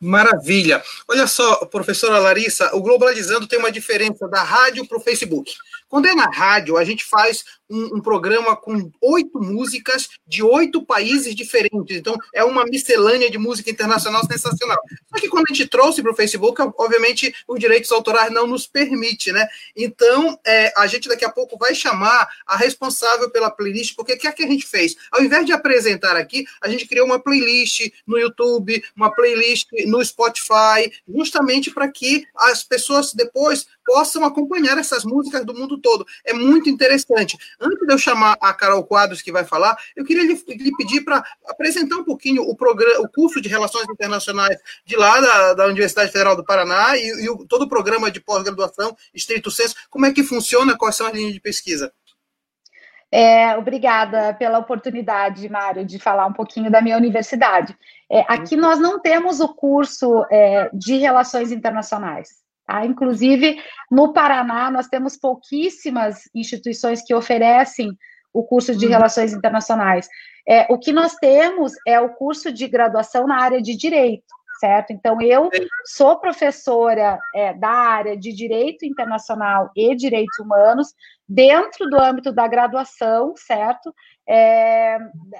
Maravilha. 0.01 0.82
Olha 1.09 1.28
só, 1.28 1.64
professora 1.66 2.18
Larissa, 2.18 2.74
o 2.74 2.80
Globalizando 2.80 3.47
tem 3.47 3.57
uma 3.57 3.70
diferença 3.70 4.26
da 4.26 4.43
rádio 4.43 4.86
para 4.86 4.99
o 4.99 5.01
Facebook. 5.01 5.53
Quando 5.93 6.07
é 6.07 6.14
na 6.14 6.24
rádio, 6.24 6.78
a 6.78 6.84
gente 6.84 7.05
faz 7.05 7.45
um, 7.68 7.97
um, 7.97 8.01
programa 8.01 8.57
com 8.57 8.90
oito 9.03 9.38
músicas 9.38 10.09
de 10.26 10.43
oito 10.43 10.86
países 10.86 11.34
diferentes. 11.34 11.99
Então, 11.99 12.16
é 12.34 12.43
uma 12.43 12.64
miscelânea 12.64 13.30
de 13.30 13.36
música 13.36 13.70
internacional 13.70 14.24
sensacional. 14.26 14.78
Só 15.11 15.20
que 15.20 15.28
quando 15.28 15.45
a 15.51 15.55
gente 15.55 15.68
trouxe 15.68 16.03
para 16.03 16.11
o 16.11 16.16
Facebook, 16.16 16.62
obviamente, 16.78 17.34
os 17.47 17.61
direitos 17.61 17.93
autorais 17.93 18.32
não 18.32 18.47
nos 18.47 18.66
permite, 18.66 19.32
né? 19.32 19.47
Então, 19.76 20.40
é, 20.47 20.72
a 20.78 20.86
gente 20.86 21.11
daqui 21.11 21.26
a 21.26 21.30
pouco 21.30 21.59
vai 21.59 21.74
chamar 21.74 22.26
a 22.47 22.57
responsável 22.57 23.28
pela 23.30 23.51
playlist, 23.51 23.95
porque 23.95 24.14
o 24.14 24.18
que 24.18 24.26
é 24.26 24.32
que 24.32 24.45
a 24.45 24.49
gente 24.49 24.66
fez? 24.66 24.97
Ao 25.11 25.22
invés 25.22 25.45
de 25.45 25.53
apresentar 25.53 26.16
aqui, 26.16 26.47
a 26.62 26.70
gente 26.70 26.88
criou 26.88 27.05
uma 27.05 27.20
playlist 27.20 27.90
no 28.07 28.18
YouTube, 28.18 28.82
uma 28.97 29.14
playlist 29.14 29.68
no 29.84 30.03
Spotify, 30.03 30.90
justamente 31.07 31.70
para 31.70 31.86
que 31.93 32.26
as 32.34 32.62
pessoas 32.62 33.12
depois 33.12 33.66
possam 33.84 34.24
acompanhar 34.24 34.78
essas 34.78 35.04
músicas 35.04 35.44
do 35.44 35.54
mundo 35.54 35.78
todo. 35.78 36.06
É 36.24 36.32
muito 36.32 36.68
interessante. 36.68 37.38
Antes 37.60 37.86
de 37.86 37.92
eu 37.92 37.98
chamar 37.98 38.36
a 38.40 38.52
Carol 38.52 38.84
Quadros, 38.84 39.22
que 39.22 39.32
vai 39.32 39.44
falar, 39.44 39.76
eu 39.96 40.04
queria 40.04 40.24
lhe, 40.24 40.34
lhe 40.34 40.76
pedir 40.76 41.02
para 41.02 41.24
apresentar 41.46 41.96
um 41.96 42.04
pouquinho 42.04 42.42
o, 42.42 42.56
programa, 42.56 43.00
o 43.00 43.08
curso 43.08 43.40
de 43.40 43.48
Relações 43.48 43.88
Internacionais 43.88 44.58
de 44.84 44.96
lá, 44.96 45.20
da, 45.20 45.54
da 45.54 45.66
Universidade 45.66 46.12
Federal 46.12 46.36
do 46.36 46.44
Paraná, 46.44 46.96
e, 46.96 47.24
e 47.24 47.30
o, 47.30 47.46
todo 47.46 47.62
o 47.62 47.68
programa 47.68 48.10
de 48.10 48.20
pós-graduação, 48.20 48.96
estrito 49.14 49.50
senso, 49.50 49.74
como 49.90 50.06
é 50.06 50.12
que 50.12 50.22
funciona, 50.22 50.76
quais 50.76 50.96
são 50.96 51.06
as 51.06 51.14
linhas 51.14 51.32
de 51.32 51.40
pesquisa. 51.40 51.92
É, 53.14 53.54
obrigada 53.58 54.32
pela 54.32 54.58
oportunidade, 54.58 55.46
Mário, 55.46 55.84
de 55.84 55.98
falar 55.98 56.26
um 56.26 56.32
pouquinho 56.32 56.70
da 56.70 56.80
minha 56.80 56.96
universidade. 56.96 57.76
É, 58.10 58.20
aqui 58.26 58.56
nós 58.56 58.78
não 58.78 58.98
temos 58.98 59.38
o 59.38 59.54
curso 59.54 60.24
é, 60.30 60.70
de 60.72 60.96
Relações 60.96 61.52
Internacionais. 61.52 62.41
Tá? 62.72 62.86
Inclusive, 62.86 63.62
no 63.90 64.14
Paraná, 64.14 64.70
nós 64.70 64.88
temos 64.88 65.14
pouquíssimas 65.14 66.22
instituições 66.34 67.02
que 67.02 67.14
oferecem 67.14 67.94
o 68.32 68.42
curso 68.42 68.74
de 68.74 68.86
uhum. 68.86 68.92
Relações 68.92 69.34
Internacionais. 69.34 70.08
É, 70.48 70.66
o 70.72 70.78
que 70.78 70.90
nós 70.90 71.14
temos 71.16 71.72
é 71.86 72.00
o 72.00 72.14
curso 72.14 72.50
de 72.50 72.66
graduação 72.66 73.26
na 73.26 73.42
área 73.42 73.60
de 73.60 73.76
Direito, 73.76 74.24
certo? 74.58 74.90
Então, 74.90 75.20
eu 75.20 75.50
sou 75.84 76.18
professora 76.18 77.18
é, 77.34 77.52
da 77.52 77.68
área 77.68 78.16
de 78.16 78.32
Direito 78.32 78.86
Internacional 78.86 79.70
e 79.76 79.94
Direitos 79.94 80.38
Humanos, 80.38 80.94
dentro 81.28 81.90
do 81.90 82.00
âmbito 82.00 82.32
da 82.32 82.48
graduação, 82.48 83.34
certo? 83.36 83.94
É, 84.26 84.96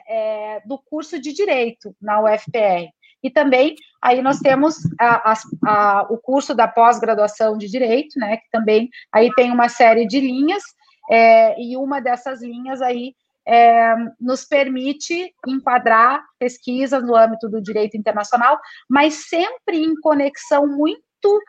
é, 0.07 0.61
do 0.67 0.79
curso 0.79 1.19
de 1.19 1.33
Direito 1.33 1.97
na 1.99 2.21
UFPR. 2.21 2.93
E 3.23 3.31
também, 3.31 3.77
aí 4.01 4.21
nós 4.21 4.39
temos 4.41 4.79
a, 4.99 5.33
a, 5.33 5.35
a, 5.65 6.03
o 6.11 6.19
curso 6.19 6.55
da 6.55 6.67
pós-graduação 6.67 7.57
de 7.57 7.69
Direito, 7.69 8.19
né, 8.19 8.37
que 8.37 8.51
também 8.51 8.89
aí 9.13 9.31
tem 9.35 9.51
uma 9.51 9.69
série 9.69 10.07
de 10.07 10.21
linhas, 10.21 10.63
é, 11.11 11.61
e 11.61 11.77
uma 11.77 12.01
dessas 12.01 12.43
linhas 12.43 12.81
aí 12.81 13.15
é, 13.47 13.95
nos 14.21 14.45
permite 14.45 15.35
enquadrar 15.47 16.25
pesquisas 16.39 17.03
no 17.03 17.17
âmbito 17.17 17.49
do 17.49 17.61
direito 17.61 17.97
internacional, 17.97 18.59
mas 18.89 19.29
sempre 19.29 19.83
em 19.83 19.95
conexão 20.01 20.67
muito 20.67 21.41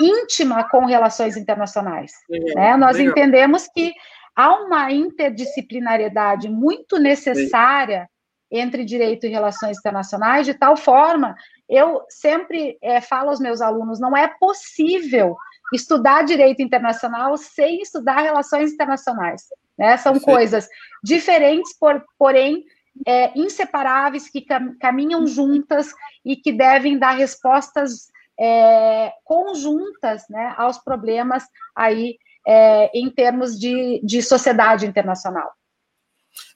íntima 0.00 0.64
com 0.68 0.86
relações 0.86 1.36
internacionais. 1.36 2.12
Né? 2.28 2.76
Nós 2.76 2.96
legal. 2.96 3.12
entendemos 3.12 3.68
que 3.68 3.92
há 4.34 4.54
uma 4.54 4.92
interdisciplinariedade 4.92 6.48
muito 6.48 6.98
necessária 6.98 8.08
entre 8.50 8.84
direito 8.84 9.26
e 9.26 9.30
relações 9.30 9.78
internacionais, 9.78 10.46
de 10.46 10.54
tal 10.54 10.76
forma, 10.76 11.36
eu 11.68 12.02
sempre 12.08 12.76
é, 12.82 13.00
falo 13.00 13.30
aos 13.30 13.40
meus 13.40 13.60
alunos, 13.60 14.00
não 14.00 14.16
é 14.16 14.28
possível 14.40 15.36
estudar 15.72 16.24
direito 16.24 16.60
internacional 16.60 17.36
sem 17.36 17.80
estudar 17.80 18.20
relações 18.22 18.72
internacionais. 18.72 19.44
Né? 19.78 19.96
São 19.96 20.16
Sim. 20.16 20.24
coisas 20.24 20.68
diferentes, 21.02 21.76
por, 21.78 22.04
porém 22.18 22.64
é, 23.06 23.30
inseparáveis, 23.38 24.28
que 24.28 24.40
cam 24.40 24.76
caminham 24.78 25.26
juntas 25.26 25.92
e 26.24 26.36
que 26.36 26.52
devem 26.52 26.98
dar 26.98 27.12
respostas 27.12 28.10
é, 28.38 29.12
conjuntas 29.24 30.24
né, 30.28 30.54
aos 30.56 30.78
problemas 30.78 31.44
aí 31.74 32.18
é, 32.46 32.90
em 32.98 33.10
termos 33.10 33.58
de, 33.58 34.00
de 34.02 34.22
sociedade 34.22 34.86
internacional. 34.86 35.52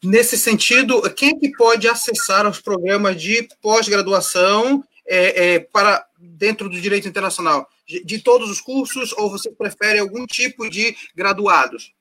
Nesse 0.03 0.37
sentido, 0.37 1.03
quem 1.15 1.31
é 1.31 1.39
que 1.39 1.53
pode 1.57 1.89
acessar 1.89 2.47
os 2.47 2.61
programas 2.61 3.21
de 3.21 3.49
pós-graduação 3.63 4.85
é, 5.07 5.55
é, 5.55 5.59
para 5.61 6.05
dentro 6.19 6.69
do 6.69 6.81
direito 6.81 7.09
internacional? 7.09 7.67
De, 7.87 8.19
todos 8.19 8.51
os 8.51 8.61
cursos 8.61 9.13
ou 9.13 9.31
você 9.31 9.51
prefere 9.51 9.99
algum 9.99 10.27
tipo 10.27 10.69
de 10.71 10.97
graduados? 11.15 11.93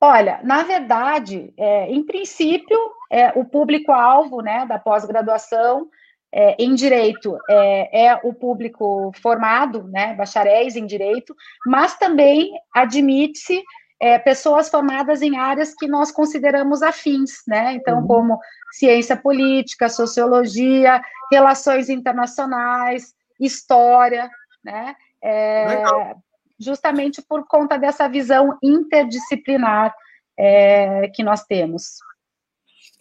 Olha, 0.00 0.40
na 0.44 0.62
verdade, 0.62 1.52
é, 1.56 1.90
em 1.90 2.04
princípio, 2.04 2.78
é, 3.10 3.32
o 3.34 3.44
público-alvo 3.44 4.40
né, 4.42 4.66
da 4.66 4.78
pós-graduação 4.78 5.88
é, 6.32 6.54
em 6.58 6.74
direito 6.74 7.36
é, 7.48 8.06
é, 8.06 8.20
o 8.22 8.34
público 8.34 9.10
formado, 9.20 9.84
né, 9.84 10.14
bacharéis 10.14 10.76
em 10.76 10.86
direito, 10.86 11.34
mas 11.66 11.96
também 11.96 12.52
admite-se 12.74 13.62
é, 14.00 14.18
pessoas 14.18 14.68
formadas 14.68 15.22
em 15.22 15.36
áreas 15.36 15.74
que 15.74 15.88
nós 15.88 16.12
consideramos 16.12 16.82
afins, 16.82 17.42
né? 17.46 17.74
Então, 17.74 18.00
uhum. 18.00 18.06
como 18.06 18.38
ciência 18.72 19.16
política, 19.16 19.88
sociologia, 19.88 21.02
relações 21.32 21.88
internacionais, 21.88 23.14
história, 23.40 24.30
né? 24.64 24.94
É, 25.22 25.82
justamente 26.58 27.20
por 27.22 27.46
conta 27.46 27.76
dessa 27.76 28.08
visão 28.08 28.56
interdisciplinar 28.62 29.94
é, 30.38 31.08
que 31.08 31.24
nós 31.24 31.44
temos. 31.44 31.98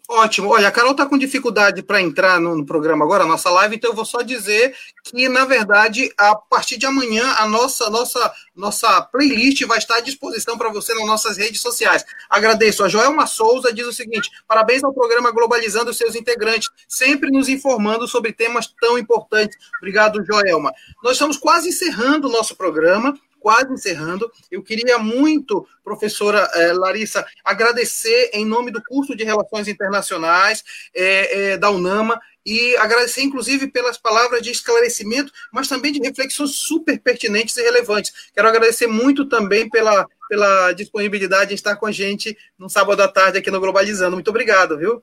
Ótimo. 0.10 0.51
Olha, 0.51 0.70
a 0.70 0.72
Carol 0.72 0.91
está 0.91 1.05
com 1.05 1.18
dificuldade 1.18 1.84
para 1.84 2.01
entrar 2.01 2.39
no, 2.39 2.55
no, 2.55 2.66
programa 2.66 3.03
agora, 3.03 3.26
a 3.26 3.28
nossa 3.28 3.49
live, 3.49 3.76
então 3.76 3.89
eu 3.89 3.95
vou 3.95 4.05
só 4.05 4.22
dizer 4.22 4.74
que, 5.03 5.28
na 5.28 5.43
verdade, 5.43 6.10
a 6.18 6.34
partir 6.34 6.78
de 6.78 6.86
amanhã, 6.86 7.36
a 7.38 7.45
nossa, 7.45 7.89
nossa, 7.89 8.34
nossa 8.55 9.01
playlist 9.01 9.66
vai 9.66 9.78
estar 9.78 9.97
à 9.97 9.99
disposição 9.99 10.58
para 10.58 10.70
você 10.70 10.93
nas 10.93 11.05
nossas 11.05 11.36
redes 11.36 11.60
sociais. 11.60 12.05
Agradeço. 12.30 12.86
A 12.86 12.88
Joelma 12.88 13.28
Souza 13.28 13.74
diz 13.74 13.86
o 13.86 13.91
seguinte: 13.91 14.32
parabéns 14.47 14.82
ao 14.82 14.93
programa 14.93 15.30
Globalizando 15.30 15.91
os 15.91 15.97
seus 15.97 16.16
integrantes, 16.16 16.70
sempre 16.88 17.30
nos 17.30 17.49
informando 17.49 18.08
sobre 18.08 18.32
temas 18.32 18.74
tão 18.80 18.97
importantes. 18.97 19.58
Obrigado, 19.80 20.26
Joelma. 20.26 20.72
Nós 21.03 21.14
estamos 21.14 21.36
quase 21.36 21.68
encerrando 21.68 22.30
o 22.30 22.32
nosso 22.32 22.55
programa 22.55 23.14
quase 23.48 23.72
encerrando. 23.72 24.30
Eu 24.52 24.62
queria 24.62 25.00
muito, 25.00 25.66
professora 25.82 26.52
eh, 26.54 26.74
Larissa, 26.74 27.26
agradecer 27.45 28.30
em 28.34 28.45
nome 28.45 28.72
do 28.72 28.84
curso 28.84 29.16
de 29.16 29.24
Relações 29.24 29.70
Internacionais 29.70 30.66
eh, 30.93 31.56
da 31.56 31.70
UNAMA 31.70 32.20
e 32.45 32.76
agradecer, 32.76 33.22
inclusive, 33.22 33.68
pelas 33.68 33.98
palavras 33.98 34.41
de 34.41 34.52
esclarecimento, 34.52 35.32
mas 35.50 35.70
também 35.70 35.93
de 35.93 36.02
reflexões 36.02 36.58
super 36.58 37.00
pertinentes 37.00 37.56
e 37.56 37.64
relevantes. 37.64 38.12
Quero 38.34 38.50
agradecer 38.50 38.88
muito 38.88 39.24
também 39.24 39.70
pela, 39.70 40.06
pela 40.28 40.74
disponibilidade 40.74 41.52
de 41.52 41.56
estar 41.56 41.78
com 41.78 41.86
a 41.86 41.91
gente 41.91 42.38
no 42.60 42.70
sábado 42.70 43.02
à 43.02 43.08
tarde 43.08 43.38
aqui 43.38 43.50
no 43.50 43.62
Globalizando. 43.62 44.18
Muito 44.18 44.30
obrigado, 44.30 44.78
viu? 44.78 45.02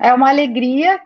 É 0.00 0.10
uma 0.14 0.30
alegria 0.30 0.98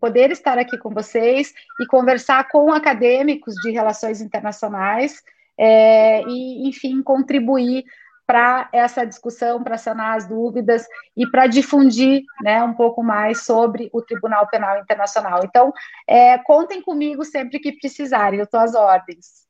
poder 0.00 0.32
estar 0.32 0.58
aqui 0.58 0.76
com 0.76 0.90
vocês 0.90 1.54
e 1.80 1.86
conversar 1.86 2.48
com 2.48 2.72
acadêmicos 2.72 3.54
de 3.62 3.70
relações 3.70 4.20
internacionais 4.20 5.22
é, 5.58 6.22
e, 6.22 6.68
enfim, 6.68 7.02
contribuir 7.02 7.84
para 8.26 8.68
essa 8.72 9.04
discussão, 9.04 9.62
para 9.62 9.78
sanar 9.78 10.16
as 10.16 10.26
dúvidas 10.26 10.84
e 11.16 11.26
para 11.30 11.46
difundir 11.46 12.22
né, 12.42 12.62
um 12.62 12.74
pouco 12.74 13.02
mais 13.02 13.44
sobre 13.44 13.88
o 13.92 14.02
Tribunal 14.02 14.48
Penal 14.48 14.80
Internacional. 14.80 15.42
Então, 15.44 15.72
é, 16.06 16.36
contem 16.38 16.82
comigo 16.82 17.24
sempre 17.24 17.60
que 17.60 17.78
precisarem, 17.78 18.40
eu 18.40 18.44
estou 18.44 18.58
às 18.58 18.74
ordens. 18.74 19.46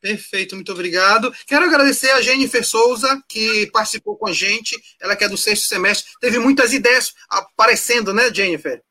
Perfeito, 0.00 0.54
muito 0.54 0.72
obrigado. 0.72 1.32
Quero 1.46 1.64
agradecer 1.64 2.10
a 2.10 2.20
Jennifer 2.20 2.64
Souza, 2.64 3.22
que 3.28 3.70
participou 3.72 4.16
com 4.16 4.28
a 4.28 4.32
gente, 4.32 4.76
ela 5.00 5.14
que 5.14 5.24
é 5.24 5.28
do 5.28 5.36
sexto 5.36 5.66
semestre, 5.66 6.10
teve 6.20 6.38
muitas 6.38 6.72
ideias 6.72 7.14
aparecendo, 7.28 8.12
né, 8.12 8.32
Jennifer? 8.32 8.82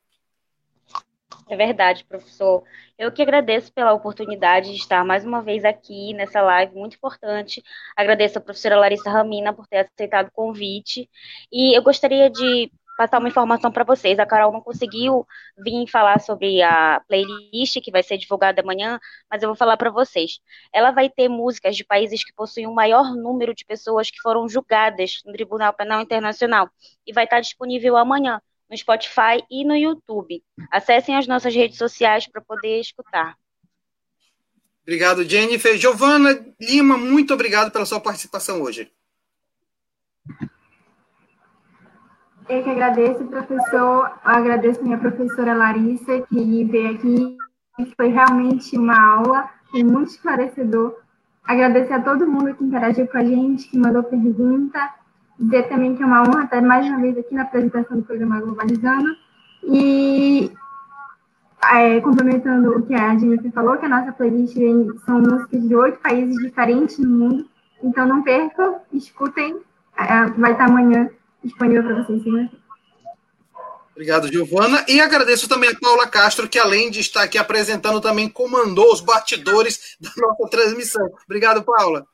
É 1.49 1.57
verdade, 1.57 2.05
professor. 2.05 2.63
Eu 3.01 3.11
que 3.11 3.23
agradeço 3.23 3.73
pela 3.73 3.93
oportunidade 3.93 4.69
de 4.69 4.77
estar 4.77 5.03
mais 5.03 5.25
uma 5.25 5.41
vez 5.41 5.65
aqui 5.65 6.13
nessa 6.13 6.39
live 6.39 6.75
muito 6.75 6.97
importante. 6.97 7.63
Agradeço 7.97 8.37
a 8.37 8.41
professora 8.41 8.77
Larissa 8.77 9.09
Ramina 9.09 9.51
por 9.51 9.65
ter 9.65 9.79
aceitado 9.79 10.27
o 10.27 10.31
convite. 10.31 11.09
E 11.51 11.75
eu 11.75 11.81
gostaria 11.81 12.29
de 12.29 12.71
passar 12.95 13.17
uma 13.17 13.27
informação 13.27 13.71
para 13.71 13.83
vocês. 13.83 14.19
A 14.19 14.25
Carol 14.27 14.51
não 14.51 14.61
conseguiu 14.61 15.25
vir 15.57 15.87
falar 15.87 16.19
sobre 16.21 16.61
a 16.61 17.01
playlist 17.07 17.81
que 17.81 17.89
vai 17.89 18.03
ser 18.03 18.19
divulgada 18.19 18.61
amanhã, 18.61 18.99
mas 19.31 19.41
eu 19.41 19.49
vou 19.49 19.55
falar 19.55 19.77
para 19.77 19.89
vocês. 19.89 20.39
Ela 20.71 20.91
vai 20.91 21.09
ter 21.09 21.27
músicas 21.27 21.75
de 21.75 21.83
países 21.83 22.23
que 22.23 22.31
possuem 22.33 22.67
o 22.67 22.75
maior 22.75 23.15
número 23.15 23.55
de 23.55 23.65
pessoas 23.65 24.11
que 24.11 24.21
foram 24.21 24.47
julgadas 24.47 25.21
no 25.25 25.33
Tribunal 25.33 25.73
Penal 25.73 26.01
Internacional 26.01 26.69
e 27.07 27.11
vai 27.11 27.23
estar 27.23 27.39
disponível 27.39 27.97
amanhã 27.97 28.39
no 28.71 28.77
Spotify 28.77 29.43
e 29.51 29.65
no 29.65 29.75
YouTube. 29.75 30.41
Acessem 30.71 31.17
as 31.17 31.27
nossas 31.27 31.53
redes 31.53 31.77
sociais 31.77 32.25
para 32.25 32.41
poder 32.41 32.79
escutar. 32.79 33.35
Obrigado, 34.83 35.23
Jennifer. 35.25 35.77
Giovana 35.77 36.43
Lima, 36.59 36.97
muito 36.97 37.33
obrigado 37.33 37.69
pela 37.69 37.85
sua 37.85 37.99
participação 37.99 38.61
hoje. 38.61 38.89
Eu 42.49 42.63
que 42.63 42.69
agradeço, 42.69 43.25
professor. 43.25 44.07
Eu 44.25 44.31
agradeço 44.31 44.83
minha 44.83 44.97
professora 44.97 45.53
Larissa, 45.53 46.21
que 46.21 46.63
veio 46.63 46.95
aqui. 46.95 47.37
Foi 47.95 48.07
realmente 48.07 48.77
uma 48.77 49.15
aula, 49.15 49.49
foi 49.69 49.83
muito 49.83 50.11
esclarecedor. 50.11 50.97
Agradecer 51.43 51.93
a 51.93 52.01
todo 52.01 52.27
mundo 52.27 52.55
que 52.55 52.63
interagiu 52.63 53.07
com 53.07 53.17
a 53.17 53.23
gente, 53.23 53.67
que 53.69 53.77
mandou 53.77 54.03
pergunta 54.03 55.00
dizer 55.41 55.67
também 55.67 55.95
que 55.95 56.03
é 56.03 56.05
uma 56.05 56.21
honra 56.21 56.43
estar 56.43 56.61
mais 56.61 56.85
uma 56.85 56.99
vez 56.99 57.17
aqui 57.17 57.33
na 57.33 57.41
apresentação 57.43 57.97
do 57.97 58.03
programa 58.03 58.39
Globalizando. 58.39 59.09
E 59.63 60.51
é, 61.63 61.99
complementando 62.01 62.77
o 62.77 62.85
que 62.85 62.93
a 62.93 63.17
Jennifer 63.17 63.51
falou, 63.51 63.77
que 63.77 63.85
a 63.85 63.89
nossa 63.89 64.11
playlist 64.11 64.55
são 65.05 65.19
músicas 65.19 65.67
de 65.67 65.75
oito 65.75 65.99
países 65.99 66.35
diferentes 66.37 66.97
no 66.99 67.09
mundo. 67.09 67.49
Então 67.83 68.05
não 68.05 68.23
percam, 68.23 68.79
escutem, 68.93 69.59
é, 69.97 70.25
vai 70.37 70.53
estar 70.53 70.65
amanhã 70.65 71.09
disponível 71.43 71.83
para 71.83 72.03
vocês. 72.03 72.21
Obrigado, 73.91 74.31
Giovana. 74.31 74.85
E 74.87 74.99
agradeço 74.99 75.47
também 75.47 75.69
a 75.69 75.79
Paula 75.79 76.07
Castro, 76.07 76.47
que 76.47 76.57
além 76.57 76.89
de 76.89 77.01
estar 77.01 77.23
aqui 77.23 77.37
apresentando, 77.37 77.99
também 77.99 78.29
comandou 78.29 78.91
os 78.91 79.01
batidores 79.01 79.97
da 79.99 80.09
nossa 80.17 80.49
transmissão. 80.49 81.07
Obrigado, 81.25 81.63
Paula. 81.63 82.07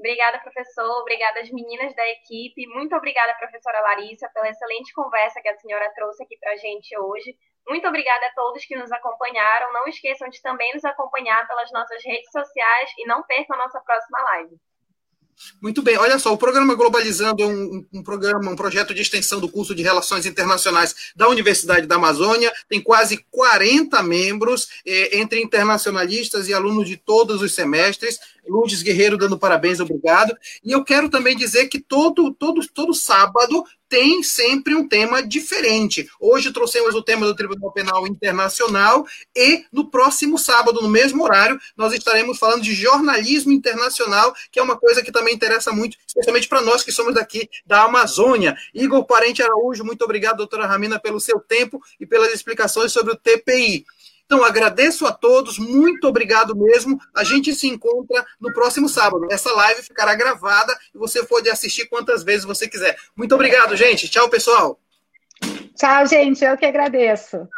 Obrigada, 0.00 0.38
professor. 0.38 1.02
Obrigada 1.02 1.40
às 1.40 1.50
meninas 1.50 1.94
da 1.94 2.08
equipe. 2.08 2.66
Muito 2.68 2.96
obrigada, 2.96 3.34
professora 3.34 3.80
Larissa, 3.80 4.30
pela 4.30 4.48
excelente 4.48 4.94
conversa 4.94 5.42
que 5.42 5.48
a 5.48 5.56
senhora 5.58 5.92
trouxe 5.94 6.22
aqui 6.24 6.38
para 6.38 6.52
a 6.52 6.56
gente 6.56 6.98
hoje. 6.98 7.36
Muito 7.68 7.86
obrigada 7.86 8.26
a 8.26 8.32
todos 8.32 8.64
que 8.64 8.74
nos 8.76 8.90
acompanharam. 8.90 9.70
Não 9.74 9.86
esqueçam 9.86 10.28
de 10.30 10.40
também 10.40 10.72
nos 10.72 10.86
acompanhar 10.86 11.46
pelas 11.46 11.70
nossas 11.70 12.02
redes 12.02 12.30
sociais 12.32 12.90
e 12.96 13.06
não 13.06 13.22
percam 13.24 13.56
a 13.56 13.58
nossa 13.58 13.78
próxima 13.82 14.18
live. 14.22 14.56
Muito 15.60 15.82
bem, 15.82 15.96
olha 15.96 16.18
só, 16.18 16.32
o 16.32 16.38
programa 16.38 16.74
Globalizando 16.74 17.42
é 17.42 17.46
um, 17.46 17.84
um, 17.92 18.02
programa, 18.02 18.50
um 18.50 18.56
projeto 18.56 18.94
de 18.94 19.02
extensão 19.02 19.40
do 19.40 19.48
curso 19.48 19.74
de 19.74 19.82
Relações 19.82 20.26
Internacionais 20.26 20.94
da 21.14 21.28
Universidade 21.28 21.86
da 21.86 21.96
Amazônia, 21.96 22.52
tem 22.68 22.80
quase 22.80 23.24
40 23.30 24.02
membros, 24.02 24.68
eh, 24.86 25.18
entre 25.18 25.40
internacionalistas 25.40 26.48
e 26.48 26.54
alunos 26.54 26.88
de 26.88 26.96
todos 26.96 27.42
os 27.42 27.54
semestres. 27.54 28.18
Lourdes 28.48 28.82
Guerreiro 28.82 29.16
dando 29.16 29.38
parabéns, 29.38 29.80
obrigado. 29.80 30.36
E 30.64 30.72
eu 30.72 30.84
quero 30.84 31.08
também 31.08 31.36
dizer 31.36 31.68
que 31.68 31.78
todo, 31.78 32.34
todo, 32.34 32.66
todo 32.68 32.94
sábado 32.94 33.64
tem 33.90 34.22
sempre 34.22 34.72
um 34.76 34.86
tema 34.86 35.20
diferente. 35.20 36.08
Hoje 36.20 36.52
trouxemos 36.52 36.94
o 36.94 37.02
tema 37.02 37.26
do 37.26 37.34
Tribunal 37.34 37.72
Penal 37.72 38.06
Internacional 38.06 39.04
e 39.36 39.64
no 39.72 39.90
próximo 39.90 40.38
sábado, 40.38 40.80
no 40.80 40.88
mesmo 40.88 41.24
horário, 41.24 41.60
nós 41.76 41.92
estaremos 41.92 42.38
falando 42.38 42.62
de 42.62 42.72
jornalismo 42.72 43.50
internacional, 43.50 44.32
que 44.52 44.60
é 44.60 44.62
uma 44.62 44.78
coisa 44.78 45.02
que 45.02 45.10
também 45.10 45.34
interessa 45.34 45.72
muito, 45.72 45.98
especialmente 46.06 46.48
para 46.48 46.62
nós 46.62 46.84
que 46.84 46.92
somos 46.92 47.14
daqui 47.14 47.50
da 47.66 47.82
Amazônia. 47.82 48.56
Igor 48.72 49.04
Parente 49.04 49.42
Araújo, 49.42 49.84
muito 49.84 50.04
obrigado, 50.04 50.36
doutora 50.36 50.66
Ramina, 50.66 51.00
pelo 51.00 51.18
seu 51.18 51.40
tempo 51.40 51.82
e 51.98 52.06
pelas 52.06 52.32
explicações 52.32 52.92
sobre 52.92 53.12
o 53.12 53.16
TPI. 53.16 53.84
Então, 54.30 54.44
agradeço 54.44 55.04
a 55.06 55.12
todos, 55.12 55.58
muito 55.58 56.06
obrigado 56.06 56.54
mesmo. 56.54 57.00
A 57.16 57.24
gente 57.24 57.52
se 57.52 57.66
encontra 57.66 58.24
no 58.40 58.52
próximo 58.52 58.88
sábado. 58.88 59.26
Essa 59.28 59.52
live 59.52 59.82
ficará 59.82 60.14
gravada 60.14 60.72
e 60.94 60.98
você 60.98 61.24
pode 61.24 61.50
assistir 61.50 61.86
quantas 61.86 62.22
vezes 62.22 62.44
você 62.44 62.68
quiser. 62.68 62.96
Muito 63.16 63.34
obrigado, 63.34 63.74
gente. 63.74 64.08
Tchau, 64.08 64.28
pessoal. 64.28 64.78
Tchau, 65.74 66.06
gente. 66.06 66.44
Eu 66.44 66.56
que 66.56 66.64
agradeço. 66.64 67.48